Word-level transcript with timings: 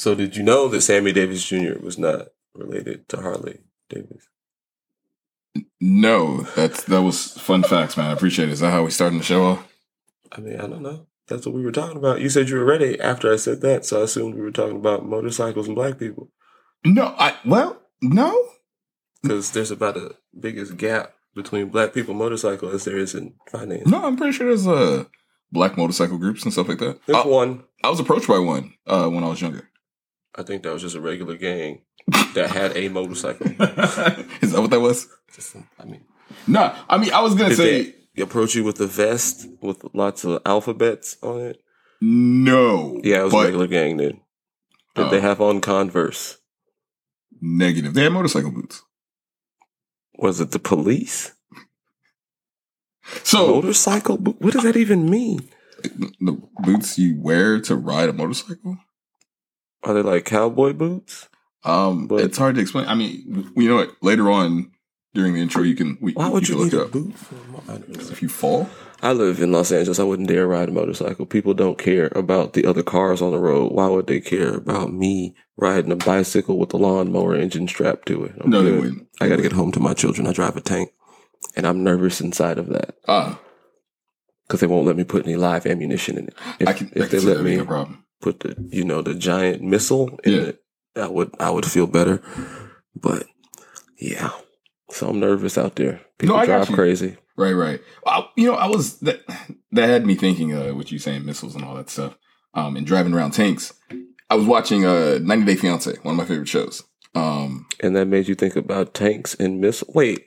So 0.00 0.14
did 0.14 0.34
you 0.34 0.42
know 0.42 0.66
that 0.68 0.80
Sammy 0.80 1.12
Davis 1.12 1.44
Jr. 1.44 1.78
was 1.78 1.98
not 1.98 2.28
related 2.54 3.06
to 3.10 3.18
Harley 3.18 3.58
Davis? 3.90 4.28
No, 5.78 6.44
that's 6.56 6.84
that 6.84 7.02
was 7.02 7.32
fun 7.32 7.62
facts, 7.62 7.98
man. 7.98 8.08
I 8.08 8.14
appreciate 8.14 8.48
it. 8.48 8.52
Is 8.52 8.60
that 8.60 8.70
how 8.70 8.82
we 8.82 8.92
starting 8.92 9.18
the 9.18 9.24
show 9.24 9.44
off? 9.44 9.68
I 10.32 10.40
mean, 10.40 10.58
I 10.58 10.66
don't 10.66 10.80
know. 10.80 11.06
That's 11.28 11.44
what 11.44 11.54
we 11.54 11.62
were 11.62 11.70
talking 11.70 11.98
about. 11.98 12.22
You 12.22 12.30
said 12.30 12.48
you 12.48 12.56
were 12.56 12.64
ready 12.64 12.98
after 12.98 13.30
I 13.30 13.36
said 13.36 13.60
that, 13.60 13.84
so 13.84 14.00
I 14.00 14.04
assumed 14.04 14.36
we 14.36 14.40
were 14.40 14.50
talking 14.50 14.78
about 14.78 15.04
motorcycles 15.04 15.66
and 15.66 15.76
black 15.76 15.98
people. 15.98 16.30
No, 16.82 17.14
I 17.18 17.36
well, 17.44 17.82
no. 18.00 18.34
Because 19.20 19.50
there's 19.50 19.70
about 19.70 19.96
the 19.96 20.16
biggest 20.38 20.78
gap 20.78 21.12
between 21.34 21.68
black 21.68 21.92
people 21.92 22.14
motorcycle 22.14 22.70
as 22.70 22.86
there 22.86 22.96
is 22.96 23.14
in 23.14 23.34
finance. 23.50 23.86
No, 23.86 24.06
I'm 24.06 24.16
pretty 24.16 24.32
sure 24.32 24.46
there's 24.46 24.66
uh 24.66 25.04
black 25.52 25.76
motorcycle 25.76 26.16
groups 26.16 26.42
and 26.44 26.54
stuff 26.54 26.68
like 26.68 26.78
that. 26.78 27.00
There's 27.04 27.18
I, 27.22 27.28
one. 27.28 27.64
I 27.84 27.90
was 27.90 28.00
approached 28.00 28.28
by 28.28 28.38
one 28.38 28.72
uh 28.86 29.06
when 29.06 29.24
I 29.24 29.28
was 29.28 29.42
younger. 29.42 29.69
I 30.34 30.42
think 30.42 30.62
that 30.62 30.72
was 30.72 30.82
just 30.82 30.96
a 30.96 31.00
regular 31.00 31.36
gang 31.36 31.82
that 32.34 32.50
had 32.50 32.76
a 32.76 32.88
motorcycle. 32.88 33.46
Is 34.40 34.52
that 34.52 34.60
what 34.60 34.70
that 34.70 34.80
was? 34.80 35.08
Just, 35.34 35.56
I 35.78 35.84
mean, 35.84 36.04
No, 36.46 36.74
I 36.88 36.98
mean 36.98 37.12
I 37.12 37.20
was 37.20 37.34
gonna 37.34 37.50
did 37.50 37.56
say 37.56 37.94
they 38.16 38.22
approach 38.22 38.54
you 38.54 38.64
with 38.64 38.80
a 38.80 38.86
vest 38.86 39.46
with 39.60 39.82
lots 39.92 40.24
of 40.24 40.40
alphabets 40.46 41.16
on 41.22 41.40
it? 41.40 41.62
no. 42.00 43.00
Yeah, 43.02 43.20
it 43.20 43.24
was 43.24 43.34
a 43.34 43.42
regular 43.44 43.66
gang, 43.66 43.96
dude. 43.96 44.20
Did 44.94 45.06
Oh. 45.06 45.10
they 45.10 45.20
have 45.20 45.40
on 45.40 45.60
Converse? 45.60 46.38
negative. 47.42 47.94
They 47.94 48.02
had 48.04 48.12
motorcycle 48.12 48.50
boots. 48.50 48.82
Was 50.18 50.40
it 50.40 50.50
the 50.50 50.58
police? 50.58 51.32
So 53.24 53.54
Motorcycle? 53.54 54.18
bo- 54.18 54.36
What 54.38 54.52
does 54.52 54.62
that 54.62 54.76
even 54.76 55.08
mean? 55.10 55.48
the 56.20 56.38
boots 56.58 56.98
you 56.98 57.18
wear 57.18 57.58
to 57.62 57.74
ride 57.74 58.10
a 58.10 58.12
motorcycle. 58.12 58.76
Are 59.82 59.94
they 59.94 60.02
like 60.02 60.24
cowboy 60.24 60.72
boots? 60.72 61.28
Um, 61.64 62.06
But- 62.06 62.20
it's 62.22 62.38
hard 62.38 62.54
to 62.56 62.60
explain. 62.60 62.86
I 62.86 62.94
mean, 62.94 63.52
you 63.56 63.68
know 63.68 63.76
what? 63.76 63.90
Later 64.02 64.30
on 64.30 64.70
during 65.14 65.34
the 65.34 65.40
intro, 65.40 65.62
you 65.62 65.74
can. 65.74 65.98
We, 66.00 66.12
Why 66.12 66.28
would 66.28 66.48
you, 66.48 66.54
can 66.56 66.64
need 66.64 66.72
look 66.72 66.82
a 66.82 66.86
up. 66.86 66.92
boot 66.92 67.14
for 67.18 67.34
a 67.34 67.52
mo- 67.52 67.62
I 67.68 67.78
don't. 67.78 68.10
If 68.12 68.22
you 68.22 68.28
fall, 68.28 68.68
I 69.02 69.12
live 69.12 69.40
in 69.40 69.52
Los 69.52 69.72
Angeles. 69.72 69.98
I 69.98 70.04
wouldn't 70.04 70.28
dare 70.28 70.46
ride 70.46 70.68
a 70.68 70.72
motorcycle. 70.72 71.26
People 71.26 71.52
don't 71.54 71.78
care 71.78 72.10
about 72.14 72.52
the 72.52 72.64
other 72.66 72.82
cars 72.82 73.20
on 73.20 73.32
the 73.32 73.38
road. 73.38 73.72
Why 73.72 73.88
would 73.88 74.06
they 74.06 74.20
care 74.20 74.54
about 74.54 74.92
me 74.92 75.34
riding 75.56 75.92
a 75.92 75.96
bicycle 75.96 76.58
with 76.58 76.72
a 76.72 76.76
lawnmower 76.78 77.34
engine 77.34 77.66
strapped 77.68 78.06
to 78.08 78.24
it? 78.24 78.32
I'm 78.40 78.50
no, 78.50 78.62
they 78.62 78.72
wouldn't. 78.72 79.08
I 79.20 79.28
got 79.28 79.36
to 79.36 79.42
get 79.42 79.52
home 79.52 79.72
to 79.72 79.80
my 79.80 79.94
children. 79.94 80.26
I 80.26 80.32
drive 80.32 80.56
a 80.56 80.60
tank, 80.60 80.90
and 81.56 81.66
I'm 81.66 81.82
nervous 81.84 82.20
inside 82.20 82.56
of 82.58 82.68
that 82.68 82.94
Ah, 83.08 83.38
because 84.46 84.60
they 84.60 84.66
won't 84.66 84.86
let 84.86 84.96
me 84.96 85.04
put 85.04 85.24
any 85.26 85.36
live 85.36 85.66
ammunition 85.66 86.16
in 86.16 86.28
it. 86.28 86.34
If, 86.60 86.68
I 86.68 86.72
can. 86.72 86.86
I 86.88 86.92
can 87.00 87.08
they 87.08 87.18
let 87.20 87.42
me 87.44 87.56
a 87.56 87.64
problem. 87.64 88.04
Put 88.20 88.40
the 88.40 88.54
you 88.70 88.84
know 88.84 89.02
the 89.02 89.14
giant 89.14 89.62
missile 89.62 90.18
in 90.24 90.32
Yeah. 90.32 90.40
it, 90.42 90.62
I 90.96 91.06
would 91.08 91.30
I 91.40 91.50
would 91.50 91.66
feel 91.66 91.86
better. 91.86 92.22
But 92.94 93.26
yeah, 93.98 94.30
so 94.90 95.08
I'm 95.08 95.20
nervous 95.20 95.56
out 95.58 95.76
there. 95.76 96.00
People 96.18 96.36
I 96.36 96.46
drive 96.46 96.68
crazy. 96.68 97.16
Right, 97.36 97.52
right. 97.52 97.80
Well, 98.04 98.30
you 98.36 98.46
know, 98.46 98.54
I 98.54 98.66
was 98.66 98.98
that 99.00 99.20
that 99.72 99.88
had 99.88 100.04
me 100.06 100.14
thinking. 100.14 100.52
Uh, 100.54 100.72
what 100.74 100.90
you 100.92 100.98
saying, 100.98 101.24
missiles 101.24 101.54
and 101.54 101.64
all 101.64 101.74
that 101.76 101.88
stuff. 101.90 102.16
Um, 102.52 102.76
and 102.76 102.86
driving 102.86 103.14
around 103.14 103.30
tanks. 103.30 103.72
I 104.28 104.34
was 104.34 104.44
watching 104.46 104.84
uh 104.84 105.18
90 105.22 105.44
Day 105.46 105.54
Fiance, 105.56 105.92
one 106.02 106.14
of 106.14 106.18
my 106.18 106.24
favorite 106.24 106.48
shows. 106.48 106.82
Um, 107.14 107.66
And 107.82 107.96
that 107.96 108.06
made 108.06 108.28
you 108.28 108.34
think 108.34 108.56
about 108.56 108.92
tanks 108.94 109.34
and 109.34 109.60
missiles. 109.60 109.94
Wait, 109.94 110.26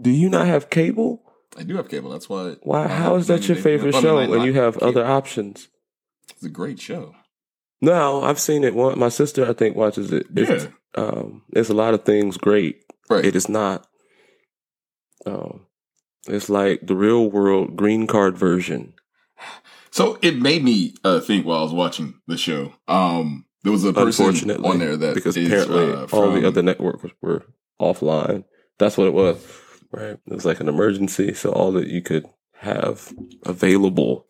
do 0.00 0.10
you 0.10 0.28
not 0.28 0.46
have 0.46 0.70
cable? 0.70 1.22
I 1.56 1.62
do 1.62 1.76
have 1.76 1.88
cable. 1.88 2.10
That's 2.10 2.28
why. 2.28 2.56
Why? 2.62 2.84
I 2.84 2.88
How 2.88 3.16
that 3.18 3.48
your 3.48 3.56
favorite. 3.56 3.94
Show 3.94 4.28
when 4.28 4.42
you 4.42 4.52
have 4.54 4.74
cable. 4.74 4.88
other 4.88 5.04
options? 5.06 5.68
It's 6.30 6.44
a 6.44 6.48
great 6.48 6.80
show. 6.80 7.14
No, 7.80 8.22
I've 8.24 8.40
seen 8.40 8.64
it. 8.64 8.74
One, 8.74 8.98
my 8.98 9.08
sister, 9.08 9.48
I 9.48 9.52
think, 9.52 9.76
watches 9.76 10.12
it. 10.12 10.26
It's, 10.34 10.64
Yeah. 10.64 10.70
um, 11.02 11.42
there's 11.50 11.70
a 11.70 11.74
lot 11.74 11.94
of 11.94 12.04
things 12.04 12.36
great. 12.36 12.82
Right. 13.08 13.24
It 13.24 13.36
is 13.36 13.48
not. 13.48 13.86
Um, 15.26 15.66
it's 16.26 16.48
like 16.50 16.86
the 16.86 16.96
real 16.96 17.30
world 17.30 17.76
green 17.76 18.06
card 18.06 18.36
version. 18.36 18.94
So 19.90 20.18
it 20.22 20.36
made 20.40 20.62
me 20.62 20.94
uh, 21.02 21.20
think 21.20 21.46
while 21.46 21.60
I 21.60 21.62
was 21.62 21.72
watching 21.72 22.20
the 22.26 22.36
show. 22.36 22.74
Um, 22.86 23.46
there 23.62 23.72
was 23.72 23.84
a 23.84 23.92
person 23.92 24.50
on 24.64 24.78
there 24.78 24.96
that 24.96 25.14
because 25.14 25.36
is, 25.36 25.46
apparently 25.48 25.92
uh, 25.92 26.06
all 26.12 26.30
the 26.32 26.46
other 26.46 26.62
networks 26.62 27.04
were 27.22 27.44
offline. 27.80 28.44
That's 28.78 28.96
what 28.96 29.08
it 29.08 29.14
was, 29.14 29.44
right? 29.90 30.18
It 30.26 30.32
was 30.32 30.44
like 30.44 30.60
an 30.60 30.68
emergency, 30.68 31.34
so 31.34 31.50
all 31.50 31.72
that 31.72 31.88
you 31.88 32.02
could 32.02 32.26
have 32.60 33.12
available 33.44 34.26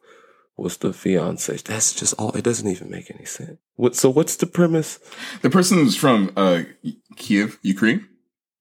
was 0.58 0.76
the 0.76 0.92
fiance. 0.92 1.56
That's 1.58 1.94
just 1.94 2.14
all. 2.18 2.32
It 2.36 2.44
doesn't 2.44 2.68
even 2.68 2.90
make 2.90 3.10
any 3.10 3.24
sense. 3.24 3.58
What? 3.76 3.96
So 3.96 4.10
what's 4.10 4.36
the 4.36 4.46
premise 4.46 4.98
the 5.42 5.50
person 5.50 5.78
was 5.78 5.96
from 5.96 6.32
uh, 6.36 6.62
Kiev, 7.16 7.58
Ukraine, 7.62 8.06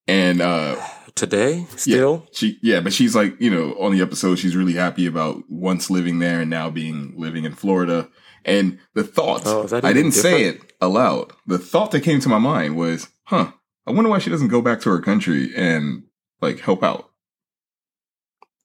and 0.07 0.41
uh, 0.41 0.75
today? 1.15 1.65
Still, 1.75 2.27
she 2.31 2.59
yeah, 2.61 2.79
but 2.79 2.93
she's 2.93 3.15
like 3.15 3.39
you 3.41 3.49
know 3.49 3.73
on 3.79 3.91
the 3.91 4.01
episode 4.01 4.35
she's 4.39 4.55
really 4.55 4.73
happy 4.73 5.05
about 5.05 5.43
once 5.49 5.89
living 5.89 6.19
there 6.19 6.41
and 6.41 6.49
now 6.49 6.69
being 6.69 7.13
living 7.17 7.43
in 7.45 7.53
Florida. 7.53 8.09
And 8.45 8.79
the 8.93 9.03
thought 9.03 9.41
Oh, 9.45 9.67
I 9.83 9.91
didn't 9.91 10.13
say 10.13 10.45
it 10.45 10.71
aloud. 10.79 11.33
The 11.45 11.57
thought 11.57 11.91
that 11.91 12.01
came 12.01 12.21
to 12.21 12.29
my 12.29 12.37
mind 12.37 12.77
was, 12.77 13.09
huh, 13.25 13.51
I 13.85 13.91
wonder 13.91 14.09
why 14.09 14.19
she 14.19 14.29
doesn't 14.29 14.47
go 14.47 14.61
back 14.61 14.79
to 14.81 14.89
her 14.89 15.01
country 15.01 15.51
and 15.53 16.03
like 16.39 16.61
help 16.61 16.81
out. 16.81 17.09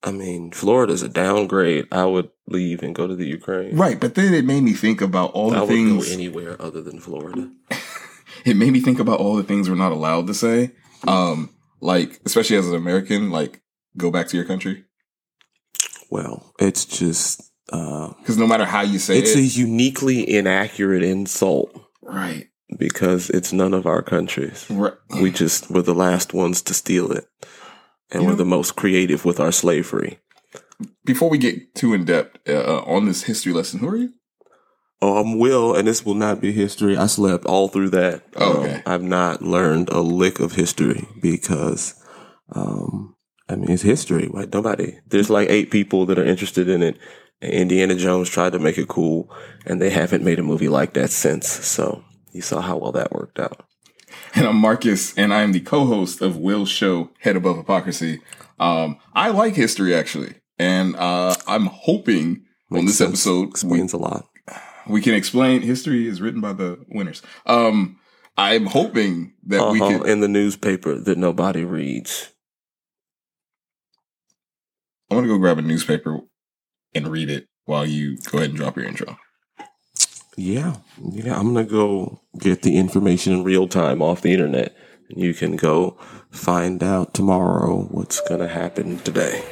I 0.04 0.10
mean, 0.10 0.50
Florida's 0.50 1.02
a 1.02 1.08
downgrade. 1.08 1.86
I 1.92 2.04
would 2.06 2.30
leave 2.48 2.82
and 2.82 2.94
go 2.94 3.06
to 3.06 3.14
the 3.14 3.26
Ukraine. 3.26 3.76
Right, 3.76 4.00
but 4.00 4.14
then 4.16 4.34
it 4.34 4.44
made 4.44 4.62
me 4.62 4.72
think 4.72 5.00
about 5.00 5.30
all 5.32 5.52
I 5.52 5.60
the 5.60 5.60
would 5.60 5.68
things. 5.68 6.06
go 6.08 6.12
anywhere 6.12 6.60
other 6.60 6.82
than 6.82 6.98
Florida. 7.00 7.50
it 8.44 8.56
made 8.56 8.72
me 8.72 8.80
think 8.80 8.98
about 8.98 9.20
all 9.20 9.36
the 9.36 9.44
things 9.44 9.68
we're 9.70 9.76
not 9.76 9.92
allowed 9.92 10.26
to 10.26 10.34
say. 10.34 10.72
Um, 11.06 11.50
like 11.80 12.20
especially 12.24 12.56
as 12.56 12.68
an 12.68 12.74
American, 12.74 13.30
like 13.30 13.62
go 13.96 14.10
back 14.10 14.26
to 14.28 14.36
your 14.36 14.46
country 14.46 14.84
Well, 16.10 16.52
it's 16.58 16.84
just 16.84 17.42
uh, 17.72 18.12
because 18.18 18.38
no 18.38 18.46
matter 18.46 18.64
how 18.64 18.82
you 18.82 18.98
say 18.98 19.18
it's 19.18 19.34
it, 19.34 19.38
it's 19.44 19.56
a 19.56 19.60
uniquely 19.60 20.28
inaccurate 20.28 21.02
insult. 21.02 21.70
right, 22.02 22.48
because 22.78 23.30
it's 23.30 23.52
none 23.52 23.74
of 23.74 23.86
our 23.86 24.02
countries. 24.02 24.66
right. 24.70 24.94
We 25.20 25.30
just 25.30 25.70
were 25.70 25.82
the 25.82 25.94
last 25.94 26.32
ones 26.34 26.62
to 26.62 26.74
steal 26.74 27.12
it. 27.12 27.26
And 28.12 28.22
You 28.22 28.26
we're 28.26 28.32
know- 28.32 28.38
the 28.38 28.44
most 28.44 28.76
creative 28.76 29.24
with 29.24 29.40
our 29.40 29.50
slavery. 29.52 30.18
Before 31.04 31.28
we 31.30 31.38
get 31.38 31.74
too 31.74 31.94
in 31.94 32.04
depth 32.04 32.38
uh, 32.48 32.82
on 32.82 33.06
this 33.06 33.24
history 33.24 33.52
lesson, 33.52 33.80
who 33.80 33.88
are 33.88 33.96
you? 33.96 34.10
Oh, 35.00 35.16
I'm 35.18 35.38
Will, 35.38 35.74
and 35.74 35.88
this 35.88 36.04
will 36.04 36.14
not 36.14 36.40
be 36.40 36.52
history. 36.52 36.96
I 36.96 37.06
slept 37.06 37.44
all 37.44 37.66
through 37.68 37.90
that. 37.90 38.22
Oh, 38.36 38.64
Um. 38.64 38.82
I've 38.86 39.02
not 39.02 39.42
learned 39.42 39.88
a 39.88 40.00
lick 40.00 40.38
of 40.38 40.52
history 40.52 41.08
because, 41.20 41.94
um, 42.54 43.16
I 43.48 43.56
mean, 43.56 43.70
it's 43.70 43.82
history. 43.82 44.28
Like 44.32 44.52
nobody, 44.52 44.98
there's 45.08 45.28
like 45.30 45.50
eight 45.50 45.70
people 45.72 46.06
that 46.06 46.18
are 46.20 46.24
interested 46.24 46.68
in 46.68 46.82
it. 46.82 46.98
And 47.40 47.52
Indiana 47.52 47.96
Jones 47.96 48.28
tried 48.28 48.52
to 48.52 48.60
make 48.60 48.78
it 48.78 48.86
cool, 48.86 49.28
and 49.66 49.80
they 49.82 49.90
haven't 49.90 50.22
made 50.22 50.38
a 50.38 50.44
movie 50.44 50.68
like 50.68 50.92
that 50.94 51.10
since. 51.10 51.48
So 51.48 52.04
you 52.32 52.40
saw 52.42 52.60
how 52.60 52.76
well 52.76 52.92
that 52.92 53.10
worked 53.12 53.40
out. 53.40 53.64
And 54.34 54.46
I'm 54.46 54.56
Marcus, 54.56 55.16
and 55.16 55.32
I 55.34 55.42
am 55.42 55.52
the 55.52 55.60
co-host 55.60 56.22
of 56.22 56.36
Will's 56.38 56.70
show, 56.70 57.10
Head 57.18 57.36
Above 57.36 57.56
Hypocrisy. 57.58 58.20
Um, 58.58 58.98
I 59.14 59.28
like 59.30 59.54
history 59.54 59.94
actually, 59.94 60.34
and 60.58 60.96
uh, 60.96 61.34
I'm 61.46 61.66
hoping 61.66 62.44
on 62.70 62.86
this 62.86 62.98
sense. 62.98 63.10
episode 63.10 63.40
we, 63.42 63.48
Explains 63.50 63.92
a 63.92 63.98
lot. 63.98 64.26
we 64.88 65.02
can 65.02 65.14
explain 65.14 65.60
history 65.60 66.06
is 66.08 66.20
written 66.22 66.40
by 66.40 66.54
the 66.54 66.78
winners. 66.88 67.20
Um, 67.44 67.98
I'm 68.38 68.66
hoping 68.66 69.34
that 69.46 69.70
we 69.70 69.80
Uh-huh, 69.82 69.98
can. 69.98 70.08
in 70.08 70.20
the 70.20 70.28
newspaper 70.28 70.94
that 70.98 71.18
nobody 71.18 71.64
reads. 71.64 72.32
I'm 75.10 75.18
gonna 75.18 75.28
go 75.28 75.36
grab 75.38 75.58
a 75.58 75.62
newspaper 75.62 76.20
and 76.94 77.08
read 77.08 77.28
it 77.28 77.48
while 77.66 77.84
you 77.84 78.16
go 78.30 78.38
ahead 78.38 78.50
and 78.50 78.58
drop 78.58 78.76
your 78.76 78.86
intro. 78.86 79.18
Yeah, 80.36 80.76
yeah. 81.10 81.38
I'm 81.38 81.52
gonna 81.52 81.64
go 81.66 82.22
get 82.38 82.62
the 82.62 82.78
information 82.78 83.34
in 83.34 83.44
real 83.44 83.68
time 83.68 84.00
off 84.00 84.22
the 84.22 84.32
internet, 84.32 84.74
and 85.10 85.20
you 85.20 85.34
can 85.34 85.56
go 85.56 85.98
find 86.30 86.82
out 86.82 87.12
tomorrow 87.12 87.82
what's 87.90 88.20
gonna 88.28 88.48
happen 88.48 88.98
today. 89.00 89.44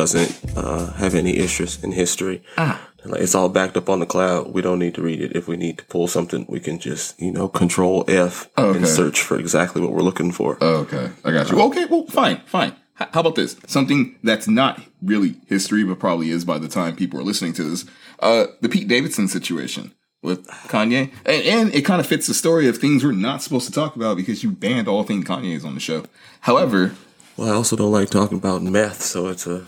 Doesn't 0.00 0.56
uh, 0.56 0.92
have 0.94 1.14
any 1.14 1.32
interest 1.32 1.84
in 1.84 1.92
history. 1.92 2.42
Ah. 2.56 2.80
It's 3.04 3.34
all 3.34 3.48
backed 3.50 3.76
up 3.76 3.88
on 3.88 4.00
the 4.00 4.06
cloud. 4.06 4.52
We 4.52 4.62
don't 4.62 4.78
need 4.78 4.94
to 4.94 5.02
read 5.02 5.20
it. 5.20 5.34
If 5.36 5.46
we 5.48 5.56
need 5.56 5.76
to 5.78 5.84
pull 5.84 6.06
something, 6.08 6.44
we 6.48 6.60
can 6.60 6.78
just 6.78 7.20
you 7.20 7.32
know 7.32 7.48
control 7.48 8.04
F 8.08 8.48
Okay. 8.56 8.78
and 8.78 8.88
search 8.88 9.20
for 9.22 9.38
exactly 9.38 9.80
what 9.82 9.92
we're 9.92 10.02
looking 10.10 10.32
for. 10.32 10.56
Okay, 10.62 11.10
I 11.24 11.30
got 11.32 11.50
you. 11.50 11.60
Okay, 11.68 11.84
well, 11.86 12.06
fine, 12.06 12.38
fine. 12.46 12.72
H- 13.00 13.08
how 13.12 13.20
about 13.20 13.34
this? 13.36 13.56
Something 13.66 14.16
that's 14.22 14.48
not 14.48 14.80
really 15.02 15.34
history, 15.48 15.82
but 15.84 15.98
probably 15.98 16.30
is 16.30 16.44
by 16.44 16.58
the 16.58 16.68
time 16.68 16.96
people 16.96 17.18
are 17.20 17.24
listening 17.30 17.52
to 17.54 17.64
this. 17.64 17.84
Uh, 18.20 18.46
the 18.62 18.68
Pete 18.68 18.88
Davidson 18.88 19.28
situation 19.28 19.92
with 20.22 20.46
Kanye, 20.72 21.10
and, 21.24 21.42
and 21.56 21.74
it 21.74 21.82
kind 21.86 22.00
of 22.00 22.06
fits 22.06 22.26
the 22.26 22.34
story 22.34 22.68
of 22.68 22.76
things 22.78 23.02
we're 23.04 23.12
not 23.12 23.42
supposed 23.42 23.66
to 23.66 23.72
talk 23.72 23.96
about 23.96 24.16
because 24.18 24.42
you 24.44 24.50
banned 24.50 24.88
all 24.88 25.04
things 25.04 25.24
Kanye's 25.24 25.64
on 25.64 25.74
the 25.74 25.80
show. 25.80 26.04
However, 26.40 26.92
Well, 27.38 27.48
I 27.50 27.54
also 27.54 27.76
don't 27.76 27.92
like 27.92 28.10
talking 28.10 28.36
about 28.36 28.62
meth, 28.62 29.00
so 29.02 29.28
it's 29.28 29.46
a 29.46 29.64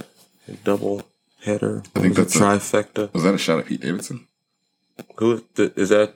double 0.64 1.02
header. 1.42 1.82
I 1.96 2.00
think 2.00 2.14
that's 2.16 2.36
a- 2.36 2.38
trifecta. 2.38 3.12
was 3.12 3.22
that 3.22 3.34
a 3.34 3.38
shot 3.38 3.58
at 3.60 3.66
Pete 3.66 3.80
Davidson? 3.80 4.26
Who 5.16 5.32
is, 5.32 5.42
th- 5.56 5.72
is 5.76 5.88
that? 5.88 6.14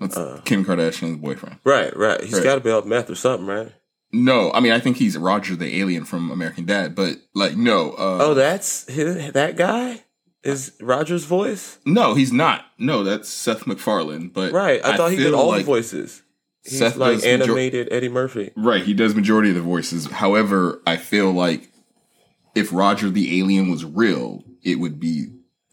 That's 0.00 0.16
Kim 0.44 0.64
Kardashian's 0.64 1.16
boyfriend. 1.18 1.56
Right, 1.64 1.94
right. 1.96 2.20
He's 2.22 2.34
Right. 2.34 2.44
got 2.44 2.54
to 2.56 2.60
be 2.60 2.70
out 2.70 2.86
meth 2.86 3.10
or 3.10 3.16
something, 3.16 3.46
right? 3.46 3.72
No, 4.12 4.52
I 4.52 4.60
mean 4.60 4.72
I 4.72 4.78
think 4.78 4.96
he's 4.96 5.18
Roger 5.18 5.54
the 5.56 5.80
alien 5.80 6.04
from 6.04 6.30
American 6.30 6.64
Dad, 6.64 6.94
but 6.94 7.16
like 7.34 7.56
no, 7.56 7.90
uh, 7.92 8.18
Oh, 8.20 8.34
that's 8.34 8.86
his, 8.90 9.32
that 9.32 9.56
guy 9.56 10.02
is 10.44 10.72
Roger's 10.80 11.24
voice. 11.24 11.78
no, 11.84 12.14
he's 12.14 12.32
not. 12.32 12.64
No, 12.78 13.02
that's 13.04 13.28
Seth 13.28 13.66
MacFarlane. 13.66 14.28
But 14.28 14.52
Right. 14.52 14.80
I, 14.84 14.96
thought 14.96 15.10
he 15.10 15.16
did 15.16 15.34
all 15.34 15.48
like 15.48 15.58
the 15.58 15.64
voices. 15.64 16.22
He's 16.64 16.78
Seth 16.78 16.96
like 16.96 17.14
does 17.16 17.24
major- 17.24 17.42
animated 17.42 17.88
Eddie 17.90 18.08
Murphy. 18.08 18.52
Right, 18.56 18.82
he 18.82 18.94
does 18.94 19.14
majority 19.14 19.48
of 19.50 19.56
the 19.56 19.62
voices. 19.62 20.06
However, 20.06 20.80
I 20.86 20.96
feel 20.96 21.32
like 21.32 21.68
if 22.58 22.72
Roger 22.72 23.10
the 23.10 23.38
alien 23.38 23.70
was 23.70 23.84
real, 23.84 24.44
it 24.62 24.76
would 24.76 24.98
be. 25.00 25.26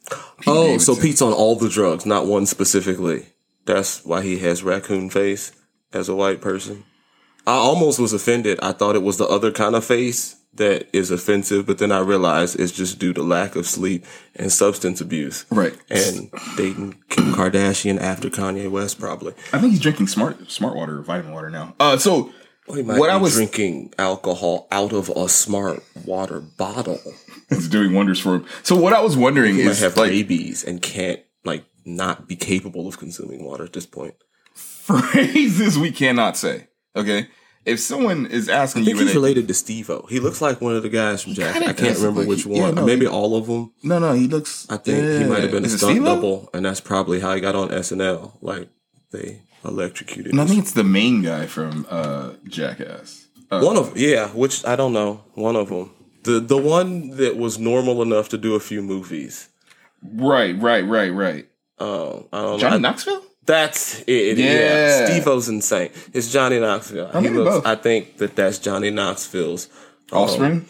Pete 0.09 0.47
Oh, 0.47 0.77
so 0.77 0.95
Pete's 0.95 1.21
on 1.21 1.33
all 1.33 1.55
the 1.55 1.69
drugs, 1.69 2.05
not 2.05 2.27
one 2.27 2.45
specifically. 2.45 3.25
That's 3.65 4.05
why 4.05 4.21
he 4.21 4.37
has 4.39 4.63
raccoon 4.63 5.09
face 5.09 5.51
as 5.91 6.07
a 6.07 6.15
white 6.15 6.41
person. 6.41 6.85
I 7.47 7.53
almost 7.53 7.99
was 7.99 8.13
offended. 8.13 8.59
I 8.61 8.71
thought 8.71 8.95
it 8.95 9.03
was 9.03 9.17
the 9.17 9.27
other 9.27 9.51
kind 9.51 9.75
of 9.75 9.83
face 9.83 10.35
that 10.53 10.87
is 10.93 11.11
offensive, 11.11 11.65
but 11.65 11.79
then 11.79 11.91
I 11.91 11.99
realized 11.99 12.59
it's 12.59 12.71
just 12.71 12.97
due 12.97 13.13
to 13.13 13.21
lack 13.21 13.55
of 13.55 13.65
sleep 13.65 14.05
and 14.35 14.51
substance 14.51 15.01
abuse. 15.01 15.45
Right. 15.49 15.77
And 15.89 16.31
dating 16.55 16.97
Kim 17.09 17.33
Kardashian 17.33 17.99
after 17.99 18.29
Kanye 18.29 18.69
West, 18.69 18.99
probably. 18.99 19.33
I 19.51 19.59
think 19.59 19.71
he's 19.71 19.81
drinking 19.81 20.07
smart 20.07 20.49
smart 20.51 20.75
water 20.75 21.01
vitamin 21.01 21.33
water 21.33 21.49
now. 21.49 21.75
Uh, 21.79 21.97
so 21.97 22.31
He 22.73 22.81
what 22.81 23.09
I 23.09 23.17
was 23.17 23.35
drinking 23.35 23.93
alcohol 23.99 24.67
out 24.71 24.91
of 24.93 25.09
a 25.09 25.29
smart 25.29 25.83
water 26.05 26.39
bottle. 26.39 26.99
it's 27.49 27.67
doing 27.67 27.93
wonders 27.93 28.19
for 28.19 28.35
him. 28.35 28.45
So 28.63 28.75
what 28.75 28.93
I 28.93 29.01
was 29.01 29.15
wondering 29.15 29.55
He 29.55 29.63
might 29.65 29.71
is 29.71 29.79
have 29.81 29.97
like 29.97 30.09
rabies 30.09 30.63
and 30.63 30.81
can't 30.81 31.19
like 31.43 31.63
not 31.85 32.27
be 32.27 32.35
capable 32.35 32.87
of 32.87 32.97
consuming 32.97 33.43
water 33.45 33.63
at 33.65 33.73
this 33.73 33.85
point. 33.85 34.15
phrases 34.53 35.77
we 35.77 35.91
cannot 35.91 36.37
say. 36.37 36.67
Okay, 36.95 37.27
if 37.65 37.79
someone 37.79 38.25
is 38.27 38.47
asking 38.49 38.83
I 38.83 38.85
think 38.85 38.95
you, 38.95 38.99
and 39.01 39.07
he's 39.09 39.13
they- 39.13 39.19
related 39.19 39.47
to 39.49 39.53
Steve-O. 39.53 40.05
He 40.09 40.19
looks 40.19 40.41
like 40.41 40.61
one 40.61 40.75
of 40.75 40.83
the 40.83 40.89
guys 40.89 41.21
from 41.23 41.33
Jack. 41.33 41.55
I 41.57 41.73
can't 41.73 41.97
remember 41.97 42.21
look 42.21 42.29
which 42.29 42.45
one. 42.45 42.57
yeah, 42.61 42.71
no, 42.71 42.85
Maybe 42.85 43.01
he- 43.05 43.11
all 43.11 43.35
of 43.35 43.47
them. 43.47 43.73
no, 43.83 43.99
no, 43.99 44.13
he 44.13 44.27
looks. 44.27 44.65
I 44.69 44.77
think 44.77 45.21
he 45.21 45.27
might 45.29 45.41
have 45.43 45.51
been 45.51 45.65
a 45.65 45.69
stunt 45.69 46.03
double, 46.05 46.49
and 46.53 46.65
that's 46.65 46.79
probably 46.81 47.19
how 47.19 47.35
he 47.35 47.41
got 47.41 47.55
on 47.55 47.69
SNL. 47.69 48.33
Like 48.41 48.69
they 49.11 49.41
electrocuted. 49.65 50.33
No, 50.33 50.43
I 50.43 50.45
think 50.45 50.61
it's 50.61 50.73
the 50.73 50.83
main 50.83 51.21
guy 51.21 51.45
from 51.47 51.85
uh, 51.89 52.33
Jackass. 52.47 53.27
Uh, 53.51 53.61
one 53.61 53.77
of 53.77 53.97
yeah, 53.97 54.29
which 54.29 54.65
I 54.65 54.75
don't 54.75 54.93
know. 54.93 55.23
One 55.33 55.55
of 55.55 55.69
them. 55.69 55.91
The 56.23 56.39
the 56.39 56.57
one 56.57 57.11
that 57.17 57.37
was 57.37 57.59
normal 57.59 58.01
enough 58.01 58.29
to 58.29 58.37
do 58.37 58.55
a 58.55 58.59
few 58.59 58.81
movies. 58.81 59.49
right, 60.01 60.59
right, 60.59 60.85
right, 60.85 61.09
right. 61.13 61.47
Um, 61.77 62.25
I 62.33 62.41
don't 62.41 62.59
Johnny 62.59 62.75
know. 62.79 62.89
Knoxville. 62.89 63.21
That's 63.45 64.01
it. 64.07 64.37
Yeah. 64.39 64.45
Yeah, 64.53 65.05
Steve-O's 65.05 65.49
insane. 65.49 65.91
It's 66.13 66.31
Johnny 66.31 66.59
Knoxville. 66.59 67.11
he 67.11 67.19
maybe 67.21 67.35
looks. 67.35 67.57
both. 67.57 67.65
I 67.67 67.75
think 67.75 68.17
that 68.17 68.35
that's 68.35 68.57
Johnny 68.57 68.89
Knoxville's 68.89 69.69
Offspring. 70.11 70.65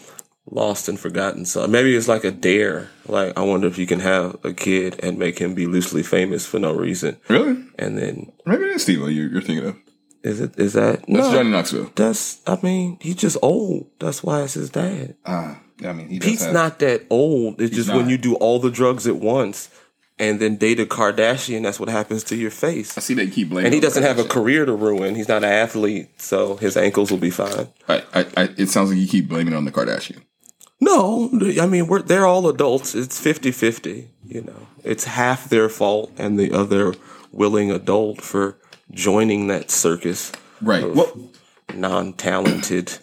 Lost 0.50 0.88
and 0.88 1.00
forgotten 1.00 1.46
son. 1.46 1.72
Maybe 1.72 1.96
it's 1.96 2.08
like 2.08 2.24
a 2.24 2.32
dare. 2.32 2.90
Like 3.08 3.38
I 3.38 3.42
wonder 3.42 3.68
if 3.68 3.78
you 3.78 3.88
can 3.88 4.00
have 4.00 4.38
a 4.44 4.54
kid 4.54 5.00
and 5.02 5.18
make 5.18 5.40
him 5.40 5.54
be 5.56 5.66
loosely 5.68 6.04
famous 6.04 6.46
for 6.46 6.60
no 6.60 6.74
reason, 6.74 7.18
Really? 7.28 7.64
and 7.80 7.98
then 7.98 8.32
Maybe 8.46 8.64
it 8.66 8.76
is 8.76 8.84
Steve 8.84 9.00
you're, 9.00 9.10
you're 9.32 9.42
thinking 9.42 9.68
of. 9.68 9.76
is 10.24 10.40
it 10.42 10.58
is 10.60 10.74
that 10.74 11.00
That's 11.00 11.10
no? 11.10 11.32
Johnny 11.32 11.50
Knoxville. 11.52 11.92
That's 11.96 12.42
I 12.48 12.58
mean 12.62 12.98
he's 13.02 13.16
just 13.16 13.38
old. 13.42 13.90
That's 14.00 14.24
why 14.24 14.44
it's 14.44 14.54
his 14.54 14.70
dad. 14.70 15.16
Ah, 15.26 15.60
I 15.84 15.92
mean, 15.94 16.08
he 16.10 16.20
Pete's 16.20 16.44
have- 16.46 16.54
not 16.54 16.80
that 16.80 17.06
old. 17.10 17.60
It's 17.62 17.76
just 17.76 17.94
when 17.94 18.08
you 18.10 18.18
do 18.18 18.36
all 18.36 18.60
the 18.60 18.72
drugs 18.72 19.08
at 19.08 19.18
once 19.18 19.70
and 20.18 20.40
then 20.40 20.56
date 20.56 20.80
a 20.80 20.86
Kardashian. 20.86 21.64
That's 21.64 21.80
what 21.80 21.90
happens 21.90 22.24
to 22.26 22.36
your 22.38 22.50
face. 22.52 22.98
I 22.98 23.02
see 23.02 23.14
they 23.14 23.28
keep 23.28 23.50
blaming. 23.50 23.66
And 23.66 23.74
he 23.74 23.82
doesn't 23.82 24.04
have 24.04 24.18
a 24.18 24.24
career 24.24 24.64
to 24.66 24.74
ruin. 24.74 25.16
He's 25.16 25.28
not 25.28 25.44
an 25.44 25.52
athlete, 25.52 26.22
so 26.22 26.56
his 26.56 26.78
ankles 26.78 27.12
will 27.12 27.18
be 27.18 27.30
fine. 27.32 27.68
I, 27.90 28.04
I, 28.14 28.20
I, 28.38 28.44
it 28.58 28.70
sounds 28.70 28.90
like 28.92 29.00
you 29.00 29.08
keep 29.08 29.28
blaming 29.28 29.54
on 29.54 29.66
the 29.66 29.72
Kardashian. 29.74 30.22
No, 30.82 31.30
I 31.62 31.66
mean 31.68 31.88
we're 31.88 32.02
they're 32.02 32.26
all 32.26 32.48
adults. 32.48 32.96
It's 32.96 33.20
50-50, 33.22 34.08
you 34.28 34.42
know. 34.42 34.68
It's 34.84 35.06
half 35.06 35.50
their 35.50 35.70
fault 35.70 36.12
and 36.18 36.38
the 36.40 36.52
other 36.52 36.94
willing 37.32 37.72
adult 37.72 38.22
for 38.22 38.58
joining 38.92 39.48
that 39.48 39.72
circus 39.72 40.32
Right. 40.62 40.90
Well, 40.94 41.12
non-talented, 41.74 42.98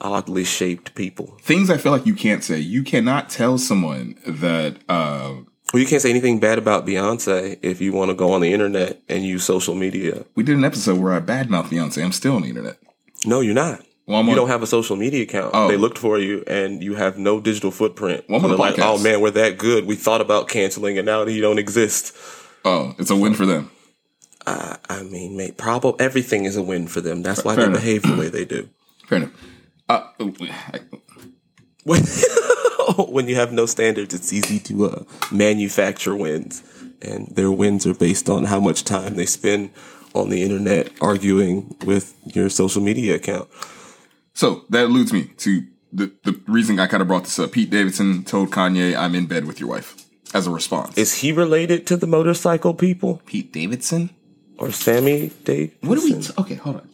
oddly 0.00 0.44
shaped 0.44 0.94
people. 0.94 1.38
things 1.42 1.70
I 1.70 1.76
feel 1.78 1.92
like 1.92 2.06
you 2.06 2.14
can't 2.14 2.42
say. 2.44 2.58
You 2.58 2.82
cannot 2.82 3.30
tell 3.30 3.58
someone 3.58 4.16
that. 4.26 4.76
Uh, 4.88 5.34
Well, 5.72 5.80
you 5.80 5.86
can't 5.86 6.02
say 6.02 6.10
anything 6.10 6.38
bad 6.40 6.58
about 6.58 6.86
Beyonce 6.86 7.58
if 7.62 7.80
you 7.80 7.92
want 7.92 8.10
to 8.10 8.14
go 8.14 8.32
on 8.32 8.40
the 8.40 8.52
internet 8.52 9.00
and 9.08 9.24
use 9.24 9.44
social 9.44 9.74
media. 9.74 10.24
we 10.34 10.42
did 10.42 10.56
an 10.56 10.64
episode 10.64 10.98
where 10.98 11.12
I 11.12 11.20
badmouth 11.20 11.66
Beyonce. 11.66 12.04
I'm 12.04 12.12
still 12.12 12.36
on 12.36 12.42
the 12.42 12.48
internet. 12.48 12.78
No, 13.24 13.40
you're 13.40 13.54
not. 13.54 13.84
Well, 14.06 14.20
I'm 14.20 14.28
you 14.28 14.36
don't 14.36 14.48
have 14.48 14.62
a 14.62 14.66
social 14.68 14.94
media 14.94 15.24
account. 15.24 15.50
Oh. 15.52 15.68
They 15.68 15.76
looked 15.76 15.98
for 15.98 16.18
you, 16.18 16.44
and 16.46 16.82
you 16.82 16.94
have 16.94 17.18
no 17.18 17.40
digital 17.40 17.72
footprint. 17.72 18.24
Well, 18.28 18.38
I'm 18.38 18.44
on 18.44 18.50
They're 18.50 18.56
the 18.56 18.62
like, 18.62 18.78
"Oh 18.78 18.98
man, 18.98 19.20
we're 19.20 19.32
that 19.32 19.58
good. 19.58 19.84
We 19.86 19.96
thought 19.96 20.20
about 20.20 20.48
canceling, 20.48 20.96
and 20.96 21.06
now 21.06 21.24
you 21.26 21.40
don't 21.40 21.58
exist." 21.58 22.16
Oh, 22.64 22.94
it's 22.98 23.10
a 23.10 23.16
win 23.16 23.34
for 23.34 23.46
them. 23.46 23.70
I, 24.46 24.76
I 24.88 25.02
mean, 25.02 25.36
mate, 25.36 25.56
probably 25.56 26.04
everything 26.04 26.44
is 26.44 26.56
a 26.56 26.62
win 26.62 26.86
for 26.86 27.00
them. 27.00 27.22
That's 27.22 27.44
why 27.44 27.56
they 27.56 27.64
enough. 27.64 27.80
behave 27.80 28.02
the 28.02 28.16
way 28.16 28.28
they 28.28 28.44
do. 28.44 28.68
Fair 29.06 29.18
enough. 29.18 29.32
Uh, 29.88 30.04
I, 30.20 30.80
When, 31.82 32.02
when 33.12 33.28
you 33.28 33.34
have 33.34 33.52
no 33.52 33.66
standards, 33.66 34.14
it's 34.14 34.32
easy 34.32 34.58
to 34.60 34.86
uh, 34.86 35.02
manufacture 35.32 36.14
wins, 36.14 36.62
and 37.02 37.26
their 37.28 37.50
wins 37.50 37.86
are 37.86 37.94
based 37.94 38.28
on 38.28 38.44
how 38.44 38.60
much 38.60 38.84
time 38.84 39.14
they 39.16 39.26
spend 39.26 39.70
on 40.14 40.30
the 40.30 40.42
internet 40.42 40.90
arguing 41.00 41.76
with 41.84 42.14
your 42.24 42.48
social 42.48 42.82
media 42.82 43.16
account. 43.16 43.48
So 44.36 44.64
that 44.70 44.84
alludes 44.84 45.12
me 45.12 45.24
to 45.38 45.66
the, 45.92 46.12
the 46.22 46.40
reason 46.46 46.78
I 46.78 46.86
kind 46.86 47.00
of 47.00 47.08
brought 47.08 47.24
this 47.24 47.38
up. 47.38 47.52
Pete 47.52 47.70
Davidson 47.70 48.22
told 48.22 48.50
Kanye, 48.50 48.96
I'm 48.96 49.14
in 49.14 49.26
bed 49.26 49.46
with 49.46 49.58
your 49.58 49.68
wife 49.68 49.96
as 50.32 50.46
a 50.46 50.50
response. 50.50 50.96
Is 50.96 51.14
he 51.14 51.32
related 51.32 51.86
to 51.88 51.96
the 51.96 52.06
motorcycle 52.06 52.74
people 52.74 53.22
Pete 53.26 53.52
Davidson? 53.52 54.10
or 54.58 54.72
Sammy 54.72 55.30
Dave? 55.44 55.74
What 55.80 55.98
are 55.98 56.02
we? 56.02 56.20
T- 56.20 56.32
okay, 56.38 56.54
hold 56.54 56.76
on. 56.76 56.88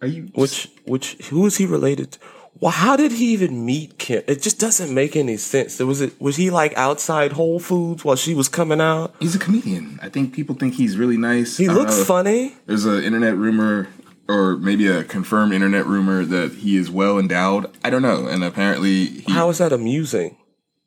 Are 0.00 0.08
you? 0.08 0.30
Which 0.34 0.68
which 0.84 1.14
who 1.28 1.46
is 1.46 1.56
he 1.56 1.66
related 1.66 2.12
to? 2.12 2.18
Well, 2.60 2.70
how 2.70 2.96
did 2.96 3.12
he 3.12 3.32
even 3.32 3.66
meet 3.66 3.98
Kim? 3.98 4.22
It 4.28 4.42
just 4.42 4.60
doesn't 4.60 4.92
make 4.94 5.16
any 5.16 5.36
sense. 5.36 5.78
Was 5.80 6.00
it 6.00 6.20
was 6.20 6.36
he 6.36 6.50
like 6.50 6.76
outside 6.76 7.32
Whole 7.32 7.58
Foods 7.58 8.04
while 8.04 8.16
she 8.16 8.34
was 8.34 8.48
coming 8.48 8.80
out? 8.80 9.14
He's 9.20 9.34
a 9.34 9.38
comedian. 9.38 9.98
I 10.02 10.08
think 10.08 10.32
people 10.32 10.54
think 10.54 10.74
he's 10.74 10.96
really 10.96 11.16
nice. 11.16 11.56
He 11.56 11.68
looks 11.68 11.98
know. 11.98 12.04
funny. 12.04 12.54
There's 12.66 12.84
an 12.84 13.02
internet 13.02 13.36
rumor, 13.36 13.88
or 14.32 14.56
maybe 14.56 14.86
a 14.86 15.04
confirmed 15.04 15.52
internet 15.52 15.86
rumor 15.86 16.24
that 16.24 16.52
he 16.54 16.76
is 16.76 16.90
well 16.90 17.18
endowed. 17.18 17.70
I 17.84 17.90
don't 17.90 18.02
know. 18.02 18.26
And 18.26 18.42
apparently, 18.42 19.06
he, 19.06 19.32
How 19.32 19.50
is 19.50 19.58
that 19.58 19.72
amusing? 19.72 20.38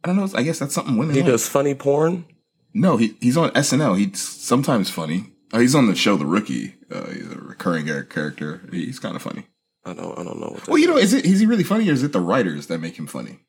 I 0.03 0.07
don't 0.07 0.17
know. 0.17 0.27
I 0.35 0.43
guess 0.43 0.59
that's 0.59 0.73
something 0.73 0.97
women. 0.97 1.15
He 1.15 1.21
like. 1.21 1.31
does 1.31 1.47
funny 1.47 1.75
porn. 1.75 2.25
No, 2.73 2.97
he 2.97 3.15
he's 3.21 3.37
on 3.37 3.51
SNL. 3.51 3.97
He's 3.97 4.21
sometimes 4.21 4.89
funny. 4.89 5.31
Uh, 5.53 5.59
he's 5.59 5.75
on 5.75 5.87
the 5.87 5.95
show 5.95 6.17
The 6.17 6.25
Rookie. 6.25 6.75
Uh, 6.91 7.09
he's 7.09 7.31
a 7.31 7.39
recurring 7.39 7.85
character. 7.85 8.61
He's 8.71 8.99
kind 8.99 9.15
of 9.15 9.21
funny. 9.21 9.45
I 9.85 9.93
don't 9.93 10.17
I 10.17 10.23
don't 10.23 10.39
know 10.39 10.59
Well, 10.67 10.77
you 10.77 10.87
know, 10.87 10.97
is 10.97 11.13
it 11.13 11.25
is 11.25 11.39
he 11.39 11.45
really 11.45 11.63
funny, 11.63 11.87
or 11.89 11.93
is 11.93 12.03
it 12.03 12.11
the 12.13 12.19
writers 12.19 12.67
that 12.67 12.79
make 12.79 12.97
him 12.97 13.07
funny? 13.07 13.39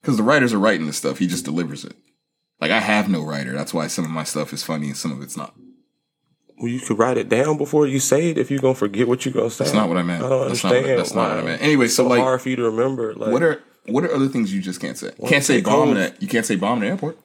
Because 0.00 0.16
the 0.16 0.22
writers 0.22 0.52
are 0.52 0.58
writing 0.58 0.86
the 0.86 0.92
stuff. 0.92 1.18
He 1.18 1.26
just 1.26 1.44
delivers 1.44 1.84
it. 1.84 1.96
Like 2.60 2.70
I 2.70 2.80
have 2.80 3.08
no 3.08 3.22
writer. 3.24 3.52
That's 3.52 3.74
why 3.74 3.88
some 3.88 4.04
of 4.04 4.10
my 4.10 4.24
stuff 4.24 4.52
is 4.52 4.62
funny 4.62 4.88
and 4.88 4.96
some 4.96 5.12
of 5.12 5.20
it's 5.20 5.36
not. 5.36 5.54
Well, 6.58 6.68
you 6.70 6.80
could 6.80 6.98
write 6.98 7.16
it 7.18 7.28
down 7.28 7.58
before 7.58 7.86
you 7.86 7.98
say 8.00 8.30
it 8.30 8.38
if 8.38 8.50
you're 8.50 8.60
gonna 8.60 8.74
forget 8.74 9.08
what 9.08 9.24
you're 9.24 9.34
gonna 9.34 9.50
say. 9.50 9.64
That's 9.64 9.74
not 9.74 9.88
what 9.88 9.96
I 9.98 10.02
meant. 10.02 10.22
I 10.22 10.28
don't 10.28 10.48
That's 10.48 10.62
not 10.62 10.70
what- 10.70 10.76
understand. 10.76 10.98
that's 11.00 11.14
not 11.14 11.30
what 11.30 11.38
I 11.38 11.42
meant. 11.42 11.62
Anyway, 11.62 11.84
it's 11.86 11.94
so, 11.94 12.06
like- 12.06 12.20
hard 12.20 12.40
for 12.42 12.48
you 12.48 12.56
to 12.56 12.62
remember. 12.64 13.12
Like, 13.14 13.32
What 13.32 13.42
are 13.42 13.62
what 13.86 14.04
are 14.04 14.14
other 14.14 14.28
things 14.28 14.54
you 14.54 14.60
just 14.62 14.80
can't 14.80 14.96
say? 14.96 15.10
Can't 15.26 15.44
say 15.44 15.60
bomb 15.60 15.90
in 15.90 15.96
a, 15.98 16.12
You 16.18 16.28
can't 16.28 16.46
say 16.46 16.56
bomb 16.56 16.78
in 16.78 16.84
an 16.84 16.90
airport. 16.90 17.18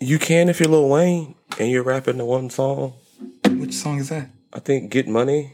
you 0.00 0.18
can 0.18 0.48
if 0.48 0.58
you're 0.60 0.68
Lil 0.68 0.88
Wayne 0.88 1.34
and 1.58 1.70
you're 1.70 1.82
rapping 1.82 2.16
the 2.16 2.24
one 2.24 2.48
song. 2.50 2.94
Which 3.48 3.74
song 3.74 3.98
is 3.98 4.08
that? 4.08 4.30
I 4.52 4.58
think 4.60 4.90
"Get 4.90 5.06
Money." 5.06 5.52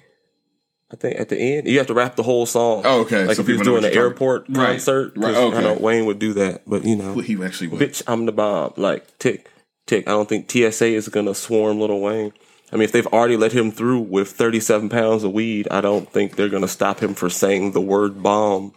I 0.92 0.94
think 0.94 1.18
at 1.18 1.28
the 1.28 1.36
end 1.36 1.66
you 1.66 1.78
have 1.78 1.88
to 1.88 1.94
rap 1.94 2.14
the 2.14 2.22
whole 2.22 2.46
song. 2.46 2.82
Oh, 2.84 3.00
okay. 3.00 3.24
Like 3.26 3.34
So 3.36 3.42
if 3.42 3.48
he 3.48 3.54
was 3.54 3.62
doing 3.62 3.84
an 3.84 3.92
airport 3.92 4.46
Right. 4.48 4.66
concert, 4.78 5.14
Right, 5.16 5.34
I 5.34 5.38
okay. 5.38 5.60
know 5.60 5.74
Wayne 5.74 6.06
would 6.06 6.20
do 6.20 6.32
that, 6.34 6.62
but 6.64 6.84
you 6.84 6.94
know, 6.94 7.12
Well, 7.14 7.24
he 7.24 7.36
actually 7.44 7.66
would. 7.68 7.80
bitch, 7.80 8.04
I'm 8.06 8.24
the 8.24 8.30
bomb. 8.32 8.72
Like 8.76 9.18
tick, 9.18 9.50
tick. 9.88 10.06
I 10.06 10.12
don't 10.12 10.28
think 10.28 10.48
TSA 10.48 10.86
is 10.94 11.08
going 11.08 11.26
to 11.26 11.34
swarm 11.34 11.80
Little 11.80 12.00
Wayne. 12.00 12.32
I 12.72 12.76
mean, 12.76 12.82
if 12.84 12.92
they've 12.92 13.06
already 13.06 13.36
let 13.36 13.52
him 13.52 13.70
through 13.70 14.00
with 14.00 14.30
37 14.32 14.88
pounds 14.88 15.22
of 15.24 15.32
weed, 15.32 15.68
I 15.70 15.80
don't 15.80 16.10
think 16.10 16.34
they're 16.34 16.48
going 16.48 16.62
to 16.62 16.68
stop 16.68 17.00
him 17.00 17.14
for 17.14 17.30
saying 17.30 17.72
the 17.72 17.80
word 17.80 18.22
bomb. 18.22 18.72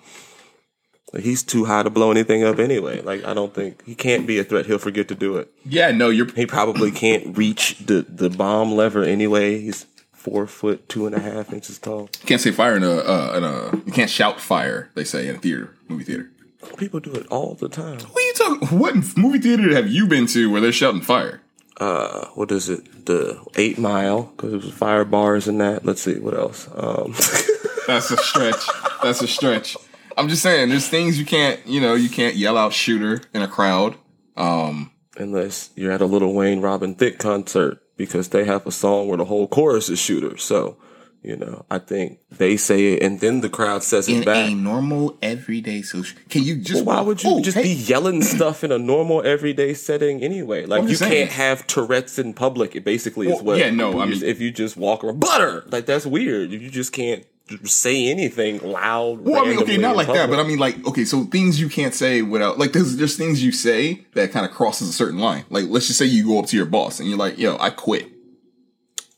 He's 1.20 1.42
too 1.42 1.66
high 1.66 1.82
to 1.82 1.90
blow 1.90 2.12
anything 2.12 2.44
up 2.44 2.60
anyway. 2.60 3.02
Like, 3.02 3.26
I 3.26 3.34
don't 3.34 3.54
think 3.54 3.84
he 3.86 3.96
can't 3.96 4.28
be 4.28 4.38
a 4.38 4.44
threat. 4.44 4.68
He'll 4.68 4.78
forget 4.78 5.08
to 5.08 5.16
do 5.16 5.38
it. 5.38 5.52
Yeah, 5.66 5.92
no, 5.92 6.10
you're 6.10 6.32
He 6.34 6.46
probably 6.46 6.92
can't 6.92 7.36
reach 7.36 7.80
the, 7.80 8.06
the 8.08 8.30
bomb 8.30 8.74
lever 8.74 9.04
anyway. 9.04 9.60
He's 9.60 9.88
four 10.12 10.46
foot, 10.46 10.88
two 10.88 11.08
and 11.08 11.16
a 11.16 11.20
half 11.20 11.52
inches 11.52 11.80
tall. 11.80 12.10
you 12.22 12.28
can't 12.28 12.42
say 12.42 12.52
fire 12.52 12.76
in 12.76 12.84
a 12.84 12.92
uh, 12.92 13.34
in 13.38 13.44
a 13.44 13.84
you 13.86 13.92
can't 13.92 14.10
shout 14.10 14.40
fire. 14.40 14.92
They 14.94 15.04
say 15.04 15.28
in 15.28 15.38
a 15.38 15.40
theater, 15.40 15.74
movie 15.88 16.04
theater. 16.04 16.30
People 16.78 17.00
do 17.00 17.14
it 17.14 17.26
all 17.28 17.56
the 17.56 17.70
time. 17.70 18.00
What 18.00 18.18
are 18.18 18.22
you 18.22 18.34
talking? 18.34 18.78
What 18.80 19.18
movie 19.18 19.40
theater 19.40 19.74
have 19.74 19.88
you 19.88 20.06
been 20.06 20.28
to 20.28 20.52
where 20.52 20.62
they're 20.62 20.72
shouting 20.72 21.02
fire? 21.02 21.42
Uh, 21.78 22.26
what 22.36 22.52
is 22.52 22.70
it? 22.70 23.06
The 23.06 23.42
Eight 23.56 23.78
Mile, 23.78 24.24
because 24.24 24.54
it 24.54 24.64
was 24.64 24.72
fire 24.72 25.06
bars 25.06 25.48
and 25.48 25.62
that. 25.62 25.86
Let's 25.86 26.02
see, 26.02 26.20
what 26.20 26.34
else? 26.34 26.68
Um, 26.76 27.14
That's 27.88 28.12
a 28.12 28.18
stretch. 28.18 28.68
That's 29.02 29.22
a 29.22 29.28
stretch. 29.28 29.78
I'm 30.18 30.28
just 30.28 30.44
saying, 30.44 30.70
there's 30.70 30.88
things 30.88 31.18
you 31.18 31.26
can't, 31.26 31.66
you 31.66 31.80
know, 31.80 31.96
you 31.96 32.10
can't 32.10 32.36
yell 32.36 32.58
out 32.58 32.74
shooter 32.74 33.22
in 33.34 33.42
a 33.42 33.48
crowd. 33.48 33.96
Um, 34.36 34.92
unless 35.18 35.70
you're 35.76 35.92
at 35.92 36.02
a 36.02 36.06
Little 36.06 36.34
Wayne 36.34 36.62
Robin 36.62 36.94
Thicke 36.96 37.18
concert, 37.18 37.82
because 37.96 38.30
they 38.30 38.46
have 38.46 38.68
a 38.68 38.72
song 38.72 39.08
where 39.08 39.18
the 39.18 39.26
whole 39.26 39.48
chorus 39.48 39.90
is 39.90 40.00
shooter. 40.00 40.38
So, 40.38 40.78
you 41.22 41.36
know, 41.36 41.66
I 41.70 41.80
think 41.80 42.20
they 42.32 42.56
say 42.58 42.94
it 42.94 43.04
and 43.04 43.20
then 43.20 43.42
the 43.42 43.50
crowd 43.50 43.84
says 43.84 44.08
it 44.08 44.18
in 44.18 44.24
back. 44.24 44.50
a 44.52 44.54
normal 44.56 45.18
everyday 45.22 45.82
social, 45.82 46.18
can 46.30 46.44
you 46.44 46.56
just? 46.58 46.86
Why 46.86 47.02
would 47.02 47.24
you 47.24 47.30
Oh, 47.32 47.42
just 47.42 47.58
hey. 47.58 47.64
be 47.64 47.70
yelling 47.74 48.22
stuff 48.36 48.64
in 48.64 48.72
a 48.72 48.78
normal 48.80 49.22
everyday 49.24 49.74
setting 49.74 50.24
anyway? 50.24 50.66
Like 50.66 50.88
you 50.90 50.96
saying. 50.96 51.12
can't 51.28 51.32
have 51.32 51.68
Tourette's 51.68 52.18
in 52.20 52.34
public. 52.34 52.76
It 52.76 52.84
basically 52.86 53.28
is 53.28 53.34
Well, 53.36 53.44
what. 53.44 53.58
yeah, 53.58 53.70
no, 53.70 54.00
I 54.00 54.06
mean- 54.06 54.24
if 54.24 54.40
you 54.40 54.52
just 54.52 54.78
walk 54.78 55.04
around 55.04 55.20
butter, 55.20 55.66
like 55.68 55.86
that's 55.86 56.06
weird. 56.06 56.52
You 56.52 56.70
just 56.70 56.94
can't 56.94 57.26
say 57.64 58.08
anything 58.08 58.60
loud. 58.60 59.22
Well, 59.22 59.44
I 59.44 59.50
mean, 59.50 59.60
okay, 59.64 59.76
not 59.78 59.96
like 59.96 60.06
that, 60.08 60.30
but 60.30 60.40
I 60.40 60.44
mean, 60.44 60.60
like, 60.60 60.86
okay, 60.88 61.04
so 61.04 61.24
things 61.26 61.60
you 61.60 61.68
can't 61.68 61.96
say 61.96 62.22
without, 62.22 62.60
like, 62.60 62.74
there's 62.74 62.96
there's 62.98 63.18
things 63.18 63.44
you 63.44 63.52
say 63.52 64.06
that 64.14 64.32
kind 64.32 64.46
of 64.46 64.52
crosses 64.52 64.88
a 64.88 64.94
certain 64.94 65.18
line. 65.20 65.46
Like, 65.50 65.66
let's 65.68 65.88
just 65.88 65.98
say 65.98 66.06
you 66.06 66.26
go 66.28 66.40
up 66.40 66.46
to 66.46 66.56
your 66.58 66.68
boss 66.68 67.00
and 67.00 67.10
you're 67.10 67.18
like, 67.18 67.38
"Yo, 67.40 67.58
I 67.60 67.72
quit." 67.72 68.08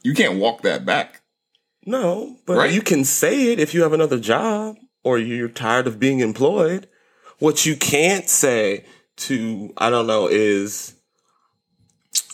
You 0.04 0.14
can't 0.14 0.40
walk 0.40 0.62
that 0.64 0.86
back. 0.86 1.21
No, 1.86 2.38
but 2.46 2.58
Right? 2.58 2.72
you 2.72 2.82
can 2.82 3.04
say 3.04 3.52
it 3.52 3.60
if 3.60 3.74
you 3.74 3.82
have 3.84 3.94
another 3.94 4.20
job 4.20 4.78
or 5.04 5.18
you're 5.18 5.50
tired 5.50 5.88
of 5.88 6.00
being 6.00 6.20
employed. 6.20 6.88
What 7.40 7.66
you 7.66 7.76
can't 7.76 8.30
say 8.30 8.86
to 9.18 9.74
I 9.78 9.90
don't 9.90 10.08
know 10.08 10.28
is 10.28 10.94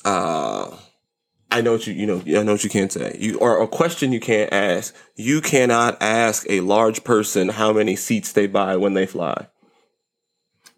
uh 0.06 0.76
I 1.50 1.62
know 1.62 1.74
what 1.74 1.88
you 1.88 1.94
you 1.94 2.06
know 2.06 2.22
I 2.40 2.44
know 2.44 2.52
what 2.54 2.64
you 2.66 2.70
can't 2.70 2.92
say. 2.92 3.16
You 3.20 3.38
or 3.40 3.62
a 3.62 3.68
question 3.68 4.12
you 4.12 4.20
can't 4.20 4.52
ask. 4.52 4.94
You 5.16 5.40
cannot 5.40 5.98
ask 6.02 6.46
a 6.50 6.60
large 6.60 7.04
person 7.06 7.50
how 7.50 7.72
many 7.72 7.96
seats 7.96 8.34
they 8.34 8.48
buy 8.48 8.76
when 8.76 8.96
they 8.96 9.06
fly. 9.06 9.48